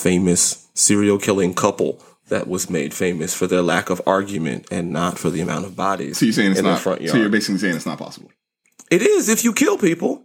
famous 0.00 0.68
serial 0.74 1.18
killing 1.18 1.54
couple 1.54 2.02
that 2.28 2.48
was 2.48 2.68
made 2.68 2.92
famous 2.92 3.34
for 3.34 3.46
their 3.46 3.62
lack 3.62 3.88
of 3.90 4.02
argument 4.06 4.66
and 4.70 4.90
not 4.92 5.16
for 5.18 5.30
the 5.30 5.40
amount 5.40 5.64
of 5.64 5.76
bodies 5.76 6.18
So 6.18 6.24
you're 6.26 6.32
saying 6.32 6.50
it's 6.52 6.60
in 6.60 6.66
not. 6.66 6.80
front 6.80 7.00
yard. 7.00 7.12
So 7.12 7.18
you're 7.18 7.28
basically 7.28 7.58
saying 7.58 7.76
it's 7.76 7.86
not 7.86 7.98
possible. 7.98 8.30
it 8.90 9.02
is 9.02 9.28
if 9.28 9.44
you 9.44 9.52
kill 9.52 9.78
people. 9.78 10.24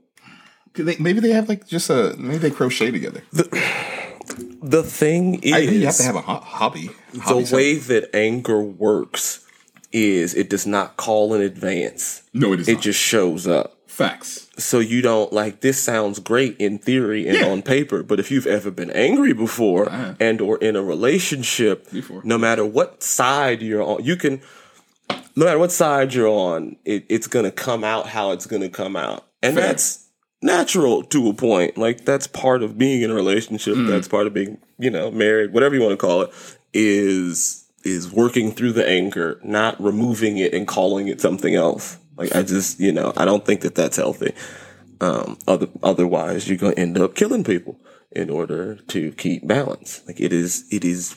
They, 0.73 0.95
maybe 0.97 1.19
they 1.19 1.31
have 1.31 1.49
like 1.49 1.67
just 1.67 1.89
a 1.89 2.15
maybe 2.17 2.37
they 2.39 2.49
crochet 2.51 2.91
together. 2.91 3.21
The 4.63 4.83
thing 4.83 5.35
is, 5.43 5.53
I 5.53 5.65
think 5.65 5.71
you 5.79 5.85
have 5.87 5.97
to 5.97 6.03
have 6.03 6.15
a 6.15 6.21
ho- 6.21 6.35
hobby. 6.39 6.89
Hobby 7.19 7.43
the 7.43 7.55
way 7.55 7.75
that 7.75 8.15
anger 8.15 8.61
works 8.61 9.45
is 9.91 10.33
it 10.33 10.49
does 10.49 10.65
not 10.65 10.95
call 10.97 11.33
in 11.33 11.41
advance. 11.41 12.21
No, 12.33 12.53
it 12.53 12.61
is 12.61 12.69
It 12.69 12.75
not. 12.75 12.81
just 12.83 12.99
shows 12.99 13.47
up. 13.47 13.75
Facts. 13.91 14.47
So 14.57 14.79
you 14.79 15.01
don't 15.01 15.33
like 15.33 15.61
this 15.61 15.79
sounds 15.81 16.19
great 16.19 16.55
in 16.59 16.77
theory 16.77 17.27
and 17.27 17.37
Yeah. 17.37 17.47
on 17.49 17.61
paper, 17.61 18.03
but 18.03 18.19
if 18.19 18.31
you've 18.31 18.47
ever 18.47 18.71
been 18.71 18.89
angry 18.91 19.33
before 19.33 19.89
Uh-huh. 19.89 20.13
and 20.19 20.39
or 20.41 20.57
in 20.57 20.75
a 20.75 20.81
relationship, 20.83 21.91
Before. 21.91 22.21
no 22.23 22.37
matter 22.37 22.65
what 22.65 23.03
side 23.03 23.61
you're 23.61 23.83
on, 23.83 24.03
you 24.03 24.15
can 24.15 24.41
no 25.35 25.45
matter 25.45 25.59
what 25.59 25.71
side 25.71 26.13
you're 26.13 26.27
on, 26.27 26.75
it, 26.85 27.05
it's 27.09 27.27
gonna 27.27 27.51
come 27.51 27.83
out 27.83 28.07
how 28.07 28.31
it's 28.31 28.45
gonna 28.45 28.69
come 28.69 28.95
out. 28.95 29.25
And 29.41 29.55
Fair. 29.55 29.67
that's 29.67 29.99
natural 30.41 31.03
to 31.03 31.29
a 31.29 31.33
point. 31.33 31.77
Like 31.77 32.03
that's 32.05 32.27
part 32.27 32.63
of 32.63 32.77
being 32.77 33.01
in 33.01 33.11
a 33.11 33.13
relationship, 33.13 33.75
Hmm. 33.75 33.87
that's 33.87 34.07
part 34.07 34.27
of 34.27 34.33
being, 34.33 34.57
you 34.79 34.89
know, 34.89 35.09
married, 35.11 35.53
whatever 35.53 35.75
you 35.75 35.81
want 35.81 35.91
to 35.93 35.97
call 35.97 36.21
it, 36.23 36.29
is 36.73 37.57
is 37.83 38.11
working 38.11 38.51
through 38.51 38.71
the 38.73 38.87
anger, 38.87 39.39
not 39.43 39.81
removing 39.83 40.37
it 40.37 40.53
and 40.53 40.67
calling 40.67 41.07
it 41.07 41.19
something 41.19 41.55
else. 41.55 41.97
Like 42.21 42.35
I 42.35 42.43
just, 42.43 42.79
you 42.79 42.91
know, 42.91 43.13
I 43.17 43.25
don't 43.25 43.45
think 43.45 43.61
that 43.61 43.75
that's 43.75 43.97
healthy. 43.97 44.33
Um, 44.99 45.37
other, 45.47 45.67
otherwise, 45.81 46.47
you're 46.47 46.57
going 46.57 46.75
to 46.75 46.79
end 46.79 46.97
up 46.97 47.15
killing 47.15 47.43
people 47.43 47.79
in 48.11 48.29
order 48.29 48.75
to 48.75 49.11
keep 49.13 49.47
balance. 49.47 50.01
Like 50.07 50.19
it 50.19 50.31
is, 50.33 50.65
it 50.71 50.83
is 50.83 51.15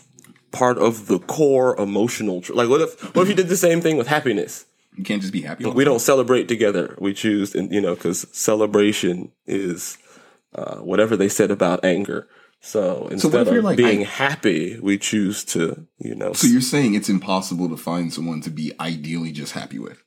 part 0.52 0.78
of 0.78 1.06
the 1.06 1.18
core 1.18 1.78
emotional. 1.80 2.40
Tr- 2.40 2.54
like 2.54 2.68
what 2.68 2.80
if, 2.80 3.14
what 3.14 3.22
if 3.22 3.28
you 3.28 3.34
did 3.34 3.48
the 3.48 3.56
same 3.56 3.80
thing 3.80 3.96
with 3.96 4.06
happiness? 4.06 4.66
You 4.96 5.02
can't 5.02 5.20
just 5.20 5.32
be 5.32 5.40
happy. 5.40 5.64
We 5.66 5.84
don't 5.84 5.98
celebrate 6.00 6.46
together. 6.46 6.94
We 7.00 7.14
choose, 7.14 7.54
and 7.56 7.72
you 7.72 7.80
know, 7.80 7.96
because 7.96 8.26
celebration 8.32 9.32
is 9.44 9.98
uh, 10.54 10.76
whatever 10.76 11.16
they 11.16 11.28
said 11.28 11.50
about 11.50 11.84
anger. 11.84 12.28
So 12.60 13.08
instead 13.08 13.48
you're 13.48 13.58
of 13.58 13.64
like, 13.64 13.76
being 13.76 14.02
I- 14.02 14.04
happy, 14.04 14.78
we 14.80 14.96
choose 14.98 15.42
to, 15.46 15.88
you 15.98 16.14
know, 16.14 16.32
So 16.32 16.46
you're 16.46 16.60
saying 16.60 16.94
it's 16.94 17.08
impossible 17.08 17.68
to 17.70 17.76
find 17.76 18.12
someone 18.12 18.40
to 18.42 18.50
be 18.50 18.72
ideally 18.78 19.32
just 19.32 19.52
happy 19.52 19.80
with. 19.80 20.03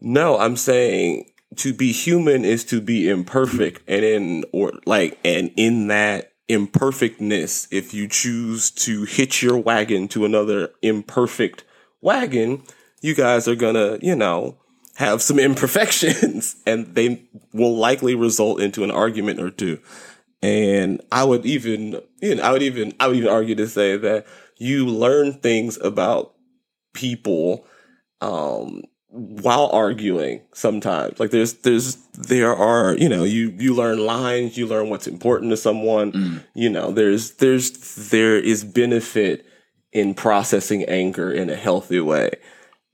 No, 0.00 0.38
I'm 0.38 0.56
saying 0.56 1.30
to 1.56 1.72
be 1.72 1.92
human 1.92 2.44
is 2.44 2.64
to 2.66 2.80
be 2.80 3.08
imperfect 3.08 3.82
and 3.88 4.04
in 4.04 4.44
or 4.52 4.72
like 4.86 5.18
and 5.24 5.50
in 5.56 5.88
that 5.88 6.32
imperfectness, 6.48 7.68
if 7.70 7.92
you 7.92 8.08
choose 8.08 8.70
to 8.70 9.04
hitch 9.04 9.42
your 9.42 9.58
wagon 9.58 10.08
to 10.08 10.24
another 10.24 10.70
imperfect 10.82 11.64
wagon, 12.00 12.62
you 13.00 13.14
guys 13.14 13.46
are 13.46 13.54
gonna, 13.54 13.98
you 14.00 14.16
know, 14.16 14.56
have 14.96 15.22
some 15.22 15.38
imperfections 15.38 16.56
and 16.66 16.94
they 16.94 17.22
will 17.52 17.76
likely 17.76 18.14
result 18.14 18.60
into 18.60 18.84
an 18.84 18.90
argument 18.90 19.40
or 19.40 19.50
two. 19.50 19.78
And 20.40 21.00
I 21.10 21.24
would 21.24 21.44
even, 21.44 22.00
you 22.22 22.36
know, 22.36 22.42
I 22.42 22.52
would 22.52 22.62
even, 22.62 22.94
I 23.00 23.08
would 23.08 23.16
even 23.16 23.28
argue 23.28 23.56
to 23.56 23.66
say 23.66 23.96
that 23.96 24.26
you 24.56 24.86
learn 24.86 25.34
things 25.34 25.78
about 25.78 26.34
people, 26.94 27.66
um, 28.20 28.82
while 29.10 29.70
arguing 29.72 30.42
sometimes 30.52 31.18
like 31.18 31.30
there's 31.30 31.54
there's 31.54 31.96
there 32.12 32.54
are 32.54 32.94
you 32.96 33.08
know 33.08 33.24
you 33.24 33.54
you 33.58 33.74
learn 33.74 33.98
lines 33.98 34.58
you 34.58 34.66
learn 34.66 34.90
what's 34.90 35.06
important 35.06 35.50
to 35.50 35.56
someone 35.56 36.12
mm. 36.12 36.44
you 36.54 36.68
know 36.68 36.90
there's 36.90 37.32
there's 37.32 37.70
there 38.10 38.38
is 38.38 38.64
benefit 38.64 39.46
in 39.92 40.12
processing 40.14 40.84
anger 40.84 41.32
in 41.32 41.48
a 41.48 41.56
healthy 41.56 42.00
way 42.00 42.30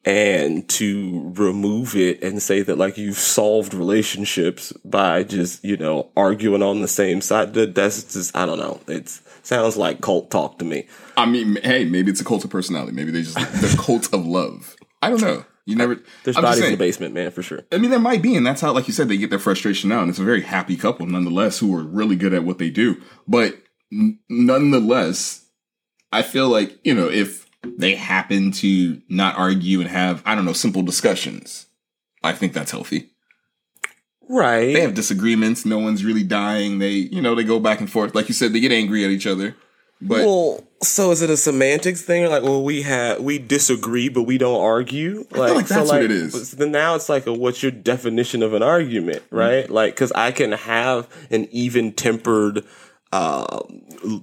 and 0.04 0.68
to 0.68 1.32
remove 1.34 1.96
it 1.96 2.22
and 2.22 2.40
say 2.40 2.62
that 2.62 2.78
like 2.78 2.96
you've 2.96 3.18
solved 3.18 3.74
relationships 3.74 4.72
by 4.84 5.24
just 5.24 5.64
you 5.64 5.76
know 5.76 6.10
arguing 6.16 6.62
on 6.62 6.80
the 6.80 6.88
same 6.88 7.20
side 7.20 7.54
that 7.54 7.74
that's 7.74 8.12
just 8.12 8.36
i 8.36 8.46
don't 8.46 8.58
know 8.58 8.78
it 8.86 9.08
sounds 9.42 9.76
like 9.76 10.00
cult 10.00 10.30
talk 10.30 10.58
to 10.58 10.64
me 10.64 10.86
I 11.16 11.26
mean, 11.26 11.58
hey, 11.62 11.84
maybe 11.84 12.10
it's 12.10 12.20
a 12.20 12.24
cult 12.24 12.44
of 12.44 12.50
personality. 12.50 12.92
Maybe 12.92 13.10
they 13.10 13.22
just 13.22 13.36
the 13.36 13.76
cult 13.82 14.12
of 14.12 14.26
love. 14.26 14.76
I 15.02 15.10
don't 15.10 15.20
know. 15.20 15.44
You 15.66 15.76
never. 15.76 15.98
there's 16.24 16.36
I'm 16.36 16.42
bodies 16.42 16.64
in 16.64 16.72
the 16.72 16.76
basement 16.76 17.14
man 17.14 17.30
for 17.30 17.42
sure 17.42 17.62
I 17.72 17.78
mean, 17.78 17.90
there 17.90 17.98
might 17.98 18.20
be, 18.20 18.36
and 18.36 18.46
that's 18.46 18.60
how, 18.60 18.72
like 18.72 18.86
you 18.86 18.92
said, 18.92 19.08
they 19.08 19.16
get 19.16 19.30
their 19.30 19.38
frustration 19.38 19.90
out. 19.92 20.02
And 20.02 20.10
it's 20.10 20.18
a 20.18 20.24
very 20.24 20.42
happy 20.42 20.76
couple, 20.76 21.06
nonetheless, 21.06 21.58
who 21.58 21.74
are 21.76 21.82
really 21.82 22.16
good 22.16 22.34
at 22.34 22.44
what 22.44 22.58
they 22.58 22.68
do. 22.70 23.00
But 23.26 23.56
n- 23.90 24.18
nonetheless, 24.28 25.46
I 26.12 26.22
feel 26.22 26.48
like 26.48 26.78
you 26.84 26.94
know 26.94 27.08
if 27.08 27.46
they 27.64 27.94
happen 27.94 28.52
to 28.52 29.00
not 29.08 29.38
argue 29.38 29.80
and 29.80 29.88
have 29.88 30.22
I 30.26 30.34
don't 30.34 30.44
know 30.44 30.52
simple 30.52 30.82
discussions, 30.82 31.66
I 32.22 32.32
think 32.32 32.52
that's 32.52 32.70
healthy. 32.70 33.10
right 34.28 34.74
They 34.74 34.82
have 34.82 34.94
disagreements. 34.94 35.64
No 35.64 35.78
one's 35.78 36.04
really 36.04 36.24
dying. 36.24 36.78
They 36.78 36.90
you 36.90 37.22
know 37.22 37.34
they 37.34 37.44
go 37.44 37.58
back 37.58 37.80
and 37.80 37.90
forth. 37.90 38.14
Like 38.14 38.28
you 38.28 38.34
said, 38.34 38.52
they 38.52 38.60
get 38.60 38.72
angry 38.72 39.04
at 39.04 39.10
each 39.10 39.26
other. 39.26 39.56
But 40.00 40.26
well, 40.26 40.64
so 40.88 41.10
is 41.10 41.22
it 41.22 41.30
a 41.30 41.36
semantics 41.36 42.02
thing? 42.02 42.24
Or 42.24 42.28
like, 42.28 42.42
well, 42.42 42.62
we 42.62 42.82
have 42.82 43.20
we 43.20 43.38
disagree, 43.38 44.08
but 44.08 44.22
we 44.22 44.38
don't 44.38 44.60
argue. 44.60 45.26
Like, 45.30 45.54
like 45.54 45.66
so 45.66 45.74
that's 45.74 45.90
what 45.90 46.02
it 46.02 46.10
is. 46.10 46.52
Then 46.52 46.72
now 46.72 46.94
it's 46.94 47.08
like, 47.08 47.26
a, 47.26 47.32
what's 47.32 47.62
your 47.62 47.72
definition 47.72 48.42
of 48.42 48.52
an 48.54 48.62
argument, 48.62 49.22
right? 49.30 49.68
Like, 49.68 49.94
because 49.94 50.12
I 50.12 50.32
can 50.32 50.52
have 50.52 51.08
an 51.30 51.48
even 51.50 51.92
tempered, 51.92 52.64
uh, 53.12 53.60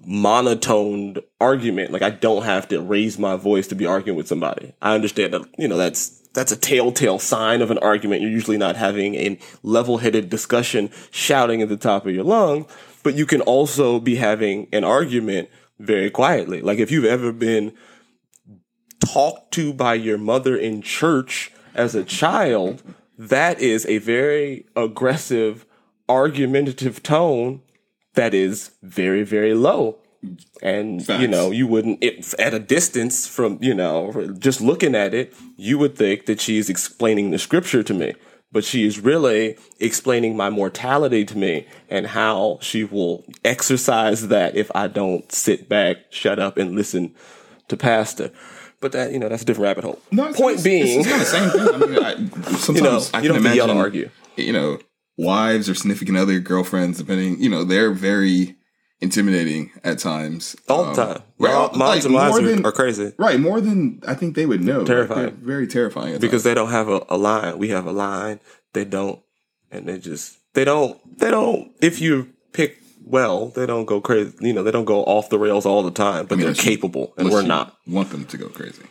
monotoned 0.06 1.22
argument. 1.40 1.92
Like, 1.92 2.02
I 2.02 2.10
don't 2.10 2.44
have 2.44 2.68
to 2.70 2.82
raise 2.82 3.18
my 3.18 3.36
voice 3.36 3.68
to 3.68 3.76
be 3.76 3.86
arguing 3.86 4.18
with 4.18 4.28
somebody. 4.28 4.74
I 4.82 4.96
understand 4.96 5.34
that, 5.34 5.48
you 5.58 5.68
know, 5.68 5.78
that's 5.78 6.20
that's 6.34 6.52
a 6.52 6.58
telltale 6.58 7.20
sign 7.20 7.62
of 7.62 7.72
an 7.72 7.78
argument. 7.80 8.22
You're 8.22 8.32
usually 8.32 8.58
not 8.58 8.76
having 8.78 9.16
a 9.16 9.38
level-headed 9.64 10.30
discussion, 10.30 10.90
shouting 11.12 11.62
at 11.62 11.70
the 11.70 11.78
top 11.78 12.06
of 12.06 12.14
your 12.14 12.24
lungs. 12.24 12.68
But 13.04 13.16
you 13.16 13.26
can 13.26 13.42
also 13.42 14.00
be 14.00 14.18
having 14.18 14.68
an 14.72 14.84
argument 14.84 15.50
very 15.82 16.10
quietly. 16.10 16.62
Like 16.62 16.80
if 16.80 16.92
you've 16.92 17.06
ever 17.06 17.32
been 17.32 17.74
talked 19.06 19.52
to 19.54 19.74
by 19.74 19.96
your 19.96 20.18
mother 20.18 20.56
in 20.56 20.82
church 20.82 21.52
as 21.74 21.96
a 21.96 22.04
child, 22.04 22.84
that 23.18 23.60
is 23.60 23.86
a 23.86 23.98
very 23.98 24.66
aggressive, 24.76 25.66
argumentative 26.08 27.04
tone 27.04 27.62
that 28.14 28.34
is 28.34 28.72
very, 28.82 29.24
very 29.24 29.54
low. 29.54 29.98
And 30.62 31.08
you 31.08 31.28
know, 31.28 31.50
you 31.50 31.66
wouldn't 31.66 32.04
at 32.36 32.54
a 32.54 32.60
distance 32.60 33.26
from 33.26 33.58
you 33.60 33.74
know 33.74 34.36
just 34.38 34.62
looking 34.62 34.94
at 34.94 35.16
it, 35.16 35.34
you 35.58 35.80
would 35.80 35.98
think 35.98 36.28
that 36.28 36.40
she's 36.40 36.70
explaining 36.70 37.32
the 37.32 37.40
scripture 37.40 37.82
to 37.82 37.94
me, 37.94 38.14
but 38.52 38.64
she 38.64 38.86
is 38.86 39.00
really 39.00 39.58
explaining 39.80 40.36
my 40.36 40.50
mortality 40.50 41.24
to 41.26 41.38
me 41.38 41.68
and 41.90 42.08
how 42.08 42.58
she 42.62 42.84
will 42.84 43.24
exercise 43.46 44.28
that 44.28 44.56
if 44.56 44.70
I 44.76 44.88
don't 44.88 45.32
sit 45.32 45.70
back, 45.70 45.98
shut 46.10 46.40
up, 46.40 46.58
and 46.58 46.76
listen 46.76 47.14
to 47.70 47.78
pastor. 47.78 48.32
But 48.80 48.94
that 48.94 49.12
you 49.12 49.20
know 49.20 49.30
that's 49.30 49.44
a 49.44 49.46
different 49.46 49.64
rabbit 49.64 49.84
hole. 49.84 50.00
it's- 50.12 50.38
Point 50.38 50.56
it's, 50.56 50.64
being, 50.64 51.00
it's, 51.02 51.10
kind 51.10 51.22
of 51.22 51.28
the 51.28 51.38
same 51.38 51.50
thing. 51.52 51.84
I 51.84 51.86
mean, 51.86 52.04
I, 52.04 52.56
sometimes 52.58 52.68
you 52.70 52.82
know, 52.82 53.02
I 53.14 53.22
can 53.22 53.28
don't 53.28 53.44
have 53.44 53.52
to 53.52 53.56
yell 53.56 53.68
to 53.68 53.74
imagine, 53.74 53.78
argue. 53.78 54.10
You 54.38 54.54
know, 54.54 54.80
wives 55.18 55.70
or 55.70 55.76
significant 55.76 56.18
other, 56.18 56.40
girlfriends, 56.40 56.98
depending. 56.98 57.40
You 57.42 57.50
know, 57.50 57.64
they're 57.64 57.92
very 57.92 58.56
intimidating 59.02 59.72
at 59.84 60.00
times. 60.00 60.56
all 60.70 60.86
Um, 60.86 60.96
the 60.96 61.06
time. 61.06 61.24
well, 61.38 61.70
Well, 61.70 61.78
minds 61.78 62.06
like, 62.06 62.16
and 62.40 62.62
more 62.62 62.66
are, 62.66 62.70
are 62.70 62.72
crazy 62.72 63.14
Right, 63.18 63.40
more 63.40 63.60
than 63.62 64.02
I 64.08 64.14
think 64.14 64.36
they 64.36 64.46
would 64.46 64.64
know. 64.64 64.84
Terrifying. 64.86 65.22
they're 65.22 65.30
very 65.32 65.68
terrifying. 65.68 66.16
At 66.16 66.22
because 66.22 66.44
times. 66.44 66.44
they 66.44 66.54
don't 66.54 66.70
have 66.72 66.88
a, 66.88 67.04
a 67.10 67.18
line. 67.18 67.58
We 67.58 67.70
have 67.70 67.86
a 67.86 67.92
line. 67.92 68.40
They 68.74 68.86
don't, 68.86 69.20
and 69.72 69.88
they 69.88 69.98
just 69.98 70.38
they 70.54 70.64
don't 70.66 70.98
they 71.20 71.32
don't. 71.32 71.72
If 71.82 72.00
you 72.02 72.30
pick 72.54 72.78
well, 73.04 73.48
they 73.50 73.66
don't 73.66 73.86
go 73.86 74.00
crazy. 74.00 74.34
You 74.40 74.54
know, 74.54 74.64
they 74.64 74.72
don't 74.72 74.86
go 74.86 75.04
off 75.04 75.30
the 75.30 75.40
rails 75.40 75.66
all 75.66 75.84
the 75.84 75.92
time, 75.92 76.28
but 76.28 76.38
mean, 76.38 76.46
they're 76.46 76.54
capable, 76.56 77.14
and 77.18 77.30
we're 77.30 77.42
not. 77.42 77.76
Want 77.88 78.12
them 78.12 78.26
to 78.26 78.38
go 78.38 78.48
crazy. 78.50 78.84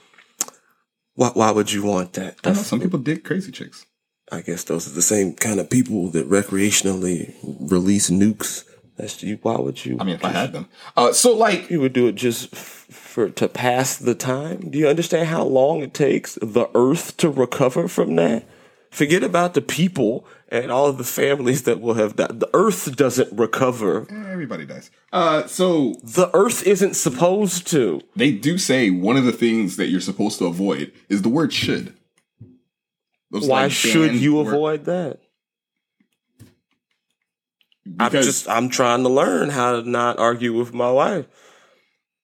Why, 1.14 1.28
why 1.34 1.50
would 1.50 1.70
you 1.72 1.82
want 1.84 2.14
that? 2.14 2.38
I 2.44 2.50
know 2.50 2.54
some 2.54 2.80
people 2.80 2.98
dig 2.98 3.24
crazy 3.24 3.52
chicks. 3.52 3.86
I 4.32 4.42
guess 4.42 4.64
those 4.64 4.86
are 4.86 4.94
the 4.94 5.02
same 5.02 5.34
kind 5.34 5.58
of 5.60 5.68
people 5.68 6.08
that 6.10 6.28
recreationally 6.30 7.34
release 7.42 8.10
nukes. 8.10 8.64
That's 9.00 9.22
you. 9.22 9.38
Why 9.42 9.56
would 9.56 9.84
you? 9.84 9.96
I 9.98 10.04
mean, 10.04 10.14
if 10.16 10.24
I 10.24 10.30
had 10.30 10.52
them. 10.52 10.68
Uh, 10.96 11.12
so 11.12 11.34
like, 11.34 11.70
you 11.70 11.80
would 11.80 11.92
do 11.92 12.06
it 12.06 12.14
just 12.16 12.52
f- 12.52 12.86
for 12.90 13.30
to 13.30 13.48
pass 13.48 13.96
the 13.96 14.14
time. 14.14 14.70
Do 14.70 14.78
you 14.78 14.88
understand 14.88 15.28
how 15.28 15.42
long 15.44 15.80
it 15.82 15.94
takes 15.94 16.34
the 16.42 16.68
Earth 16.74 17.16
to 17.18 17.30
recover 17.30 17.88
from 17.88 18.16
that? 18.16 18.44
Forget 18.90 19.22
about 19.22 19.54
the 19.54 19.62
people 19.62 20.26
and 20.48 20.72
all 20.72 20.86
of 20.86 20.98
the 20.98 21.04
families 21.04 21.62
that 21.62 21.80
will 21.80 21.94
have 21.94 22.16
died. 22.16 22.40
The 22.40 22.50
Earth 22.52 22.96
doesn't 22.96 23.32
recover. 23.38 24.06
eh, 24.10 24.32
everybody 24.32 24.66
dies. 24.66 24.90
Uh, 25.12 25.46
so 25.46 25.94
The 26.02 26.28
Earth 26.34 26.66
isn't 26.66 26.94
supposed 26.94 27.68
to. 27.68 28.00
they 28.16 28.32
do 28.32 28.58
say 28.58 28.90
one 28.90 29.16
of 29.16 29.24
the 29.24 29.32
things 29.32 29.76
that 29.76 29.86
you're 29.90 30.00
supposed 30.00 30.38
to 30.40 30.46
avoid 30.46 30.92
is 31.08 31.22
the 31.22 31.28
word 31.28 31.52
should. 31.52 31.94
Those 33.30 33.46
Why 33.46 33.68
should 33.68 34.16
you 34.16 34.34
word- 34.34 34.48
avoid 34.48 34.84
that? 34.86 35.20
I'm 37.98 38.12
just 38.12 38.48
I'm 38.48 38.68
trying 38.68 39.02
to 39.02 39.08
learn 39.08 39.50
how 39.50 39.80
to 39.80 39.88
not 39.88 40.18
argue 40.18 40.56
with 40.56 40.74
my 40.74 40.90
wife. 40.90 41.26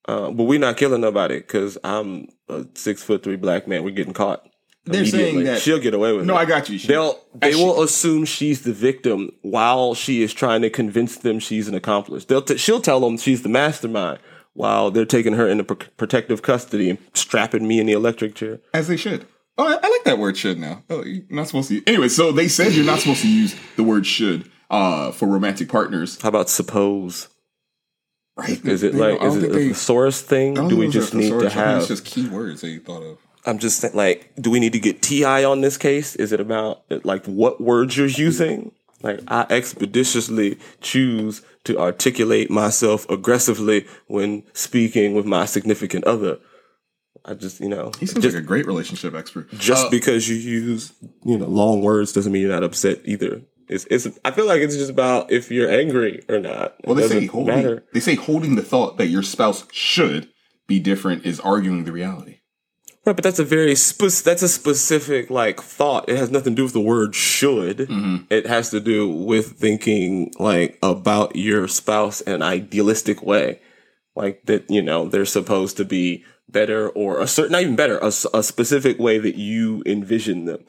Uh, 0.07 0.31
but 0.31 0.45
we're 0.45 0.59
not 0.59 0.77
killing 0.77 1.01
nobody 1.01 1.37
because 1.37 1.77
I'm 1.83 2.27
a 2.47 2.65
six 2.75 3.03
foot 3.03 3.23
three 3.23 3.35
black 3.35 3.67
man. 3.67 3.83
We're 3.83 3.91
getting 3.91 4.13
caught. 4.13 4.47
They're 4.85 5.05
saying 5.05 5.43
that- 5.43 5.61
she'll 5.61 5.79
get 5.79 5.93
away 5.93 6.13
with 6.13 6.25
no, 6.25 6.33
it. 6.33 6.37
No, 6.37 6.41
I 6.41 6.45
got 6.45 6.69
you. 6.69 6.77
She- 6.77 6.87
They'll 6.87 7.19
they 7.35 7.55
will 7.55 7.83
assume 7.83 8.23
she's 8.23 8.61
the 8.61 8.71
victim 8.71 9.31
while 9.41 9.93
she 9.95 10.21
is 10.21 10.33
trying 10.33 10.61
to 10.61 10.69
convince 10.69 11.17
them 11.17 11.39
she's 11.39 11.67
an 11.67 11.75
accomplice. 11.75 12.23
They'll 12.25 12.41
t- 12.41 12.57
she'll 12.57 12.79
tell 12.79 13.01
them 13.01 13.17
she's 13.17 13.41
the 13.41 13.49
mastermind 13.49 14.19
while 14.53 14.89
they're 14.89 15.05
taking 15.05 15.33
her 15.33 15.47
into 15.47 15.65
pr- 15.65 15.89
protective 15.97 16.41
custody 16.41 16.89
and 16.89 16.99
strapping 17.13 17.67
me 17.67 17.79
in 17.81 17.85
the 17.85 17.93
electric 17.93 18.33
chair. 18.35 18.59
As 18.73 18.87
they 18.87 18.95
should. 18.97 19.27
Oh, 19.57 19.65
I, 19.67 19.73
I 19.85 19.89
like 19.89 20.03
that 20.05 20.19
word 20.19 20.37
should 20.37 20.57
now. 20.57 20.83
Oh, 20.89 21.03
you're 21.03 21.23
not 21.29 21.47
supposed 21.47 21.67
to. 21.69 21.83
Anyway, 21.85 22.07
so 22.07 22.31
they 22.31 22.47
said 22.47 22.71
you're 22.71 22.85
not 22.85 22.99
supposed 22.99 23.23
to 23.23 23.29
use 23.29 23.55
the 23.75 23.83
word 23.83 24.05
should 24.05 24.49
uh, 24.69 25.11
for 25.11 25.27
romantic 25.27 25.69
partners. 25.69 26.21
How 26.21 26.29
about 26.29 26.49
suppose? 26.49 27.27
Right? 28.35 28.63
Is 28.65 28.83
it 28.83 28.93
like 28.93 29.17
don't- 29.19 29.21
I 29.21 29.25
don't 29.25 29.27
is 29.29 29.35
it 29.37 29.41
think 29.41 29.53
a 29.53 29.55
they- 29.55 29.67
thesaurus 29.69 30.21
thing? 30.21 30.53
Don't 30.53 30.65
we 30.65 30.69
think 30.69 30.81
it 30.81 30.85
was 30.85 30.93
just 30.93 31.13
need 31.15 31.21
to 31.21 31.39
thesaurus. 31.39 31.45
I 31.45 31.55
think 31.55 31.65
have? 31.65 31.77
It's 31.79 31.87
just 31.87 32.05
keywords 32.05 32.59
that 32.61 32.69
you 32.69 32.79
thought 32.81 33.01
of. 33.03 33.17
I'm 33.45 33.59
just 33.59 33.79
saying, 33.79 33.95
like, 33.95 34.31
do 34.39 34.51
we 34.51 34.59
need 34.59 34.73
to 34.73 34.79
get 34.79 35.01
Ti 35.01 35.23
on 35.45 35.61
this 35.61 35.77
case? 35.77 36.15
Is 36.17 36.31
it 36.33 36.39
about 36.39 36.83
like 37.05 37.25
what 37.25 37.61
words 37.61 37.97
you're 37.97 38.07
using? 38.07 38.71
Like, 39.03 39.21
I 39.27 39.45
expeditiously 39.49 40.57
choose 40.81 41.41
to 41.65 41.77
articulate 41.79 42.49
myself 42.49 43.07
aggressively 43.09 43.85
when 44.07 44.43
speaking 44.53 45.13
with 45.13 45.25
my 45.25 45.45
significant 45.45 46.03
other. 46.05 46.39
I 47.25 47.33
just, 47.35 47.59
you 47.59 47.69
know, 47.69 47.91
He 47.99 48.05
seems 48.05 48.23
just 48.23 48.35
like 48.35 48.43
a 48.43 48.47
great 48.47 48.65
relationship 48.67 49.13
expert. 49.13 49.51
just 49.53 49.87
Uh, 49.87 49.89
because 49.89 50.27
you 50.29 50.35
use 50.35 50.93
you 51.25 51.37
know 51.37 51.47
long 51.47 51.81
words 51.81 52.11
doesn't 52.11 52.31
mean 52.31 52.41
you're 52.41 52.51
not 52.51 52.63
upset 52.63 52.99
either. 53.05 53.41
It's, 53.67 53.85
it's. 53.89 54.07
I 54.23 54.31
feel 54.31 54.45
like 54.45 54.61
it's 54.61 54.75
just 54.75 54.89
about 54.89 55.31
if 55.31 55.51
you're 55.51 55.69
angry 55.69 56.23
or 56.29 56.39
not. 56.39 56.75
Well, 56.85 56.95
they 56.95 57.07
say 57.07 57.25
holding, 57.25 57.55
matter. 57.55 57.85
they 57.93 57.99
say 57.99 58.15
holding 58.15 58.55
the 58.55 58.61
thought 58.61 58.97
that 58.97 59.07
your 59.07 59.23
spouse 59.23 59.65
should 59.71 60.29
be 60.67 60.79
different 60.79 61.25
is 61.25 61.39
arguing 61.39 61.83
the 61.83 61.91
reality. 61.91 62.39
Right, 63.05 63.15
but 63.15 63.23
that's 63.23 63.39
a 63.39 63.45
very 63.45 63.75
spe- 63.75 64.23
that's 64.23 64.41
a 64.41 64.49
specific 64.49 65.29
like 65.29 65.61
thought. 65.61 66.09
It 66.09 66.17
has 66.17 66.29
nothing 66.29 66.53
to 66.53 66.57
do 66.57 66.63
with 66.63 66.73
the 66.73 66.81
word 66.81 67.15
should. 67.15 67.77
Mm-hmm. 67.77 68.25
It 68.29 68.47
has 68.47 68.69
to 68.71 68.79
do 68.79 69.07
with 69.09 69.53
thinking 69.53 70.33
like 70.39 70.77
about 70.83 71.35
your 71.35 71.67
spouse 71.67 72.21
in 72.21 72.33
an 72.33 72.41
idealistic 72.41 73.21
way, 73.21 73.61
like 74.15 74.43
that. 74.45 74.69
You 74.69 74.81
know, 74.81 75.07
they're 75.07 75.25
supposed 75.25 75.77
to 75.77 75.85
be 75.85 76.25
better 76.49 76.89
or 76.89 77.21
a 77.21 77.27
certain, 77.27 77.53
not 77.53 77.61
even 77.61 77.75
better, 77.75 77.97
a, 77.97 78.07
a 78.07 78.43
specific 78.43 78.99
way 78.99 79.19
that 79.19 79.35
you 79.35 79.83
envision 79.85 80.45
them. 80.45 80.65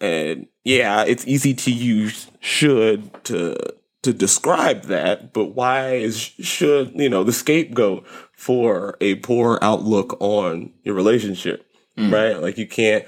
And 0.00 0.46
yeah, 0.64 1.04
it's 1.04 1.26
easy 1.26 1.54
to 1.54 1.70
use 1.70 2.28
should 2.40 3.22
to 3.24 3.56
to 4.02 4.12
describe 4.14 4.84
that, 4.84 5.32
but 5.34 5.54
why 5.54 5.94
is 5.94 6.18
should 6.18 6.92
you 6.94 7.08
know 7.08 7.22
the 7.24 7.32
scapegoat 7.32 8.06
for 8.36 8.96
a 9.00 9.16
poor 9.16 9.58
outlook 9.62 10.16
on 10.20 10.72
your 10.84 10.94
relationship, 10.94 11.66
Mm. 11.98 12.12
right? 12.12 12.40
Like 12.40 12.56
you 12.56 12.66
can't, 12.66 13.04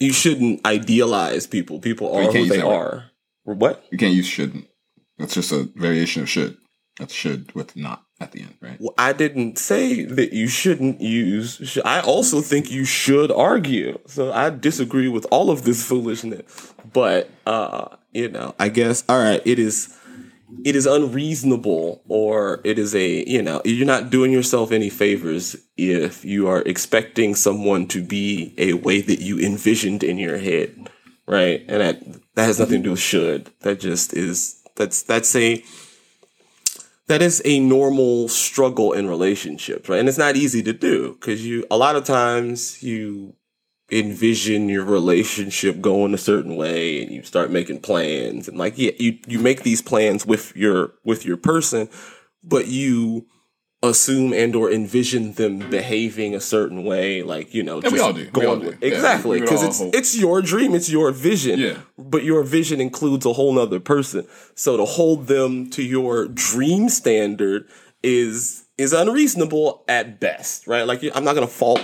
you 0.00 0.12
shouldn't 0.12 0.66
idealize 0.66 1.46
people. 1.46 1.78
People 1.80 2.12
are 2.16 2.24
who 2.24 2.46
they 2.46 2.56
that 2.58 2.66
word. 2.66 2.74
are. 2.74 3.54
What? 3.54 3.84
You 3.92 3.98
can't 3.98 4.14
use 4.14 4.26
shouldn't. 4.26 4.66
That's 5.18 5.34
just 5.34 5.52
a 5.52 5.68
variation 5.76 6.22
of 6.22 6.28
should. 6.28 6.56
That's 6.98 7.12
should 7.14 7.54
with 7.54 7.76
not 7.76 8.02
at 8.20 8.32
the 8.32 8.40
end, 8.40 8.54
right? 8.60 8.78
Well, 8.80 8.94
I 8.98 9.12
didn't 9.12 9.58
say 9.58 10.04
that 10.04 10.32
you 10.32 10.48
shouldn't 10.48 11.00
use. 11.02 11.60
sh- 11.62 11.78
I 11.84 12.00
also 12.00 12.40
think 12.40 12.70
you 12.70 12.84
should 12.86 13.30
argue. 13.30 13.98
So 14.06 14.32
I 14.32 14.48
disagree 14.50 15.06
with 15.08 15.26
all 15.30 15.50
of 15.50 15.62
this 15.64 15.84
foolishness. 15.86 16.72
But 16.96 17.28
uh, 17.44 17.96
you 18.14 18.30
know, 18.30 18.54
I 18.58 18.70
guess 18.70 19.04
all 19.06 19.18
right. 19.18 19.42
It 19.44 19.58
is. 19.58 19.94
It 20.64 20.76
is 20.76 20.86
unreasonable, 20.86 22.02
or 22.08 22.62
it 22.64 22.78
is 22.78 22.94
a 22.94 23.28
you 23.28 23.42
know 23.42 23.60
you're 23.66 23.84
not 23.84 24.08
doing 24.08 24.32
yourself 24.32 24.72
any 24.72 24.88
favors 24.88 25.56
if 25.76 26.24
you 26.24 26.48
are 26.48 26.62
expecting 26.62 27.34
someone 27.34 27.86
to 27.88 28.02
be 28.02 28.54
a 28.56 28.72
way 28.74 29.02
that 29.02 29.20
you 29.20 29.38
envisioned 29.38 30.02
in 30.02 30.16
your 30.16 30.38
head, 30.38 30.88
right? 31.26 31.62
And 31.68 31.82
that 31.82 32.00
that 32.34 32.44
has 32.46 32.58
nothing 32.58 32.78
to 32.78 32.84
do 32.84 32.90
with 32.92 33.00
should. 33.00 33.50
That 33.60 33.78
just 33.78 34.14
is 34.14 34.62
that's 34.76 35.02
that's 35.02 35.36
a 35.36 35.62
that 37.08 37.20
is 37.20 37.42
a 37.44 37.60
normal 37.60 38.28
struggle 38.28 38.94
in 38.94 39.06
relationships, 39.06 39.88
right? 39.90 40.00
And 40.00 40.08
it's 40.08 40.16
not 40.16 40.36
easy 40.36 40.62
to 40.62 40.72
do 40.72 41.12
because 41.12 41.44
you, 41.44 41.66
a 41.70 41.76
lot 41.76 41.96
of 41.96 42.04
times 42.04 42.82
you 42.82 43.34
envision 43.90 44.68
your 44.68 44.84
relationship 44.84 45.80
going 45.80 46.12
a 46.14 46.18
certain 46.18 46.56
way 46.56 47.02
and 47.02 47.12
you 47.12 47.22
start 47.22 47.50
making 47.50 47.80
plans 47.80 48.48
and 48.48 48.58
like, 48.58 48.76
yeah, 48.76 48.90
you, 48.98 49.18
you 49.26 49.38
make 49.38 49.62
these 49.62 49.80
plans 49.82 50.26
with 50.26 50.54
your, 50.56 50.92
with 51.04 51.24
your 51.24 51.36
person, 51.36 51.88
but 52.42 52.66
you 52.66 53.26
assume 53.82 54.32
and 54.32 54.56
or 54.56 54.72
envision 54.72 55.34
them 55.34 55.58
behaving 55.70 56.34
a 56.34 56.40
certain 56.40 56.82
way, 56.82 57.22
like, 57.22 57.54
you 57.54 57.62
know, 57.62 57.80
Yeah, 57.82 57.90
we 57.90 58.00
all 58.00 58.12
do. 58.12 58.24
We 58.24 58.30
going 58.30 58.46
all 58.48 58.56
do. 58.56 58.76
exactly. 58.80 59.40
Cause 59.42 59.62
all 59.62 59.68
it's, 59.68 59.78
hope. 59.78 59.94
it's 59.94 60.18
your 60.18 60.42
dream. 60.42 60.74
It's 60.74 60.88
your 60.90 61.12
vision 61.12 61.60
Yeah. 61.60 61.76
but 61.96 62.24
your 62.24 62.42
vision 62.42 62.80
includes 62.80 63.24
a 63.24 63.34
whole 63.34 63.52
nother 63.52 63.78
person. 63.78 64.26
So 64.56 64.76
to 64.76 64.84
hold 64.84 65.28
them 65.28 65.70
to 65.70 65.82
your 65.84 66.26
dream 66.26 66.88
standard 66.88 67.68
is 68.02 68.64
is 68.78 68.92
unreasonable 68.92 69.84
at 69.88 70.20
best, 70.20 70.66
right? 70.66 70.86
Like 70.86 71.02
I'm 71.14 71.24
not 71.24 71.34
gonna 71.34 71.46
fault 71.46 71.80